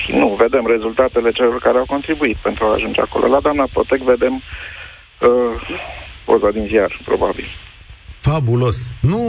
Nu, 0.08 0.36
vedem 0.40 0.68
rezultatele 0.68 1.32
celor 1.32 1.60
care 1.60 1.78
au 1.78 1.86
contribuit 1.86 2.38
pentru 2.38 2.66
a 2.66 2.74
ajunge 2.74 3.02
acolo. 3.02 3.28
La 3.28 3.40
doamna 3.40 3.68
Potec 3.74 4.02
vedem 4.02 4.34
uh, 4.34 5.30
poza 6.26 6.50
din 6.52 6.66
ziar, 6.68 7.02
probabil. 7.06 7.46
Fabulos. 8.20 8.92
Nu, 9.02 9.20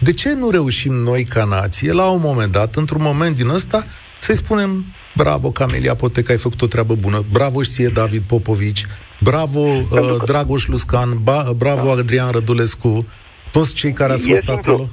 de 0.00 0.12
ce 0.12 0.32
nu 0.32 0.50
reușim 0.50 0.92
noi 0.92 1.24
ca 1.24 1.44
nație, 1.44 1.92
la 1.92 2.10
un 2.10 2.20
moment 2.22 2.52
dat, 2.52 2.74
într-un 2.74 3.02
moment 3.02 3.36
din 3.36 3.48
ăsta, 3.48 3.84
să-i 4.18 4.36
spunem 4.36 4.84
Bravo, 5.16 5.50
Camelia 5.50 5.94
Potec, 5.94 6.30
ai 6.30 6.36
făcut 6.36 6.62
o 6.62 6.66
treabă 6.66 6.94
bună. 6.94 7.24
Bravo 7.32 7.62
și 7.62 7.70
ție, 7.70 7.88
David 7.88 8.22
Popovici. 8.22 8.86
Bravo, 9.20 9.60
uh, 9.60 10.16
Dragoș 10.24 10.66
Luscan. 10.66 11.08
Ba, 11.22 11.44
bravo, 11.56 11.94
da. 11.94 12.00
Adrian 12.00 12.30
Rădulescu. 12.30 13.06
Toți 13.52 13.74
cei 13.74 13.92
care 13.92 14.12
ați 14.12 14.26
fost 14.28 14.44
simplu. 14.44 14.72
acolo. 14.72 14.88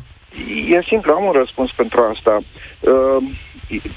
E 0.69 0.79
simplu, 0.87 1.13
am 1.13 1.23
un 1.23 1.31
răspuns 1.31 1.71
pentru 1.75 1.99
asta. 2.13 2.41
Uh, 2.79 3.23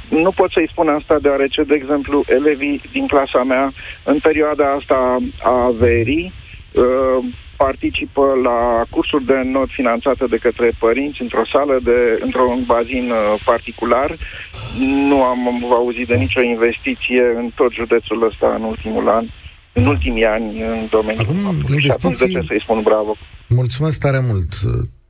nu 0.08 0.30
pot 0.30 0.50
să-i 0.50 0.68
spun 0.70 0.88
asta 0.88 1.18
deoarece, 1.18 1.62
de 1.62 1.74
exemplu, 1.74 2.24
elevii 2.26 2.82
din 2.92 3.06
clasa 3.06 3.42
mea, 3.42 3.72
în 4.04 4.18
perioada 4.18 4.72
asta 4.78 5.16
a 5.42 5.64
averii, 5.64 6.32
uh, 6.72 7.24
participă 7.66 8.24
la 8.48 8.58
cursuri 8.94 9.28
de 9.32 9.38
not 9.56 9.70
finanțate 9.78 10.24
de 10.34 10.42
către 10.46 10.68
părinți 10.84 11.22
într-o 11.24 11.46
sală, 11.52 11.76
de, 11.88 11.98
într-un 12.26 12.58
bazin 12.72 13.06
uh, 13.10 13.20
particular. 13.50 14.08
Nu 15.10 15.18
am 15.32 15.40
auzit 15.80 16.06
de 16.12 16.16
nicio 16.24 16.42
investiție 16.54 17.24
în 17.40 17.46
tot 17.60 17.72
județul 17.80 18.18
ăsta 18.30 18.48
în 18.58 18.62
ultimul 18.72 19.08
an 19.18 19.24
în 19.72 19.86
ultimii 19.86 20.24
ani 20.24 20.48
în 20.72 20.88
domeniul 20.90 21.26
Acum, 21.28 21.54
investiții... 21.54 21.80
Și 21.80 21.90
atunci 21.90 22.18
de 22.18 22.26
ce 22.26 22.40
să-i 22.46 22.62
spun 22.62 22.80
bravo? 22.82 23.16
Mulțumesc 23.48 24.00
tare 24.00 24.20
mult. 24.30 24.52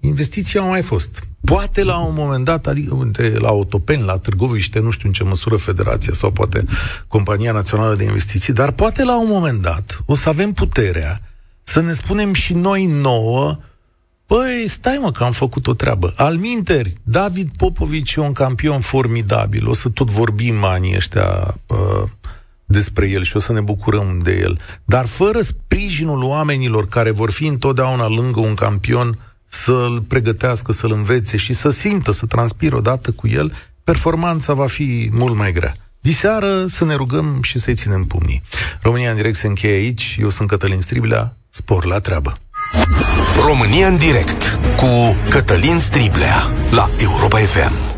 Investiții 0.01 0.59
au 0.59 0.69
mai 0.69 0.83
fost. 0.83 1.23
Poate 1.45 1.85
la 1.85 1.99
un 1.99 2.15
moment 2.17 2.45
dat, 2.45 2.67
adică 2.67 3.11
la 3.39 3.49
Autopen, 3.49 4.05
la 4.05 4.19
Târgoviște, 4.19 4.81
nu 4.81 4.91
știu 4.91 5.09
în 5.09 5.13
ce 5.13 5.25
măsură 5.25 5.57
Federația 5.57 6.13
sau 6.13 6.31
poate 6.31 6.65
Compania 7.09 7.53
Națională 7.53 7.95
de 7.95 8.05
Investiții, 8.05 8.53
dar 8.53 8.71
poate 8.73 9.05
la 9.05 9.21
un 9.21 9.29
moment 9.29 9.61
dat 9.61 10.03
o 10.07 10.15
să 10.15 10.29
avem 10.29 10.53
puterea 10.53 11.21
să 11.63 11.81
ne 11.81 11.93
spunem 11.93 12.33
și 12.33 12.55
noi 12.55 12.87
nouă, 12.87 13.59
Păi, 14.27 14.65
stai 14.69 14.99
mă 15.01 15.13
că 15.13 15.25
am 15.25 15.33
făcut 15.33 15.67
o 15.67 15.75
treabă. 15.75 16.13
Alminteri, 16.17 16.95
David 17.03 17.51
Popovici 17.57 18.15
e 18.15 18.21
un 18.21 18.33
campion 18.33 18.81
formidabil. 18.81 19.69
O 19.69 19.75
să 19.75 19.89
tot 19.89 20.11
vorbim 20.11 20.65
anii 20.65 20.97
ăștia 20.97 21.55
uh, 21.67 22.09
despre 22.65 23.09
el 23.09 23.23
și 23.23 23.37
o 23.37 23.41
să 23.41 23.53
ne 23.53 23.61
bucurăm 23.61 24.21
de 24.23 24.39
el. 24.39 24.59
Dar 24.85 25.07
fără 25.07 25.41
sprijinul 25.41 26.23
oamenilor 26.23 26.89
care 26.89 27.11
vor 27.11 27.31
fi 27.31 27.47
întotdeauna 27.47 28.09
lângă 28.09 28.41
un 28.41 28.55
campion 28.55 29.19
să-l 29.49 30.05
pregătească, 30.09 30.73
să-l 30.73 30.93
învețe 30.93 31.37
și 31.37 31.53
să 31.53 31.71
simtă, 31.71 32.13
să 32.13 32.27
transpire 32.27 32.77
odată 32.77 33.11
cu 33.11 33.29
el, 33.29 33.53
performanța 33.85 34.55
va 34.55 34.67
fi 34.67 35.11
mult 35.13 35.37
mai 35.37 35.53
grea. 35.53 35.75
Diseară 36.01 36.67
să 36.67 36.85
ne 36.85 36.95
rugăm 36.95 37.43
și 37.43 37.59
să-i 37.59 37.75
ținem 37.75 38.05
pumnii. 38.05 38.43
România 38.81 39.11
în 39.11 39.17
direct 39.17 39.37
se 39.37 39.47
încheie 39.47 39.75
aici. 39.75 40.17
Eu 40.21 40.29
sunt 40.29 40.49
Cătălin 40.49 40.81
Striblea. 40.81 41.37
Spor 41.55 41.85
la 41.85 41.99
treabă. 41.99 42.39
România 43.47 43.87
în 43.87 43.97
direct 43.97 44.59
cu 44.77 45.17
Cătălin 45.29 45.79
Striblea 45.79 46.53
la 46.71 46.89
Europa 46.99 47.39
FM. 47.39 47.92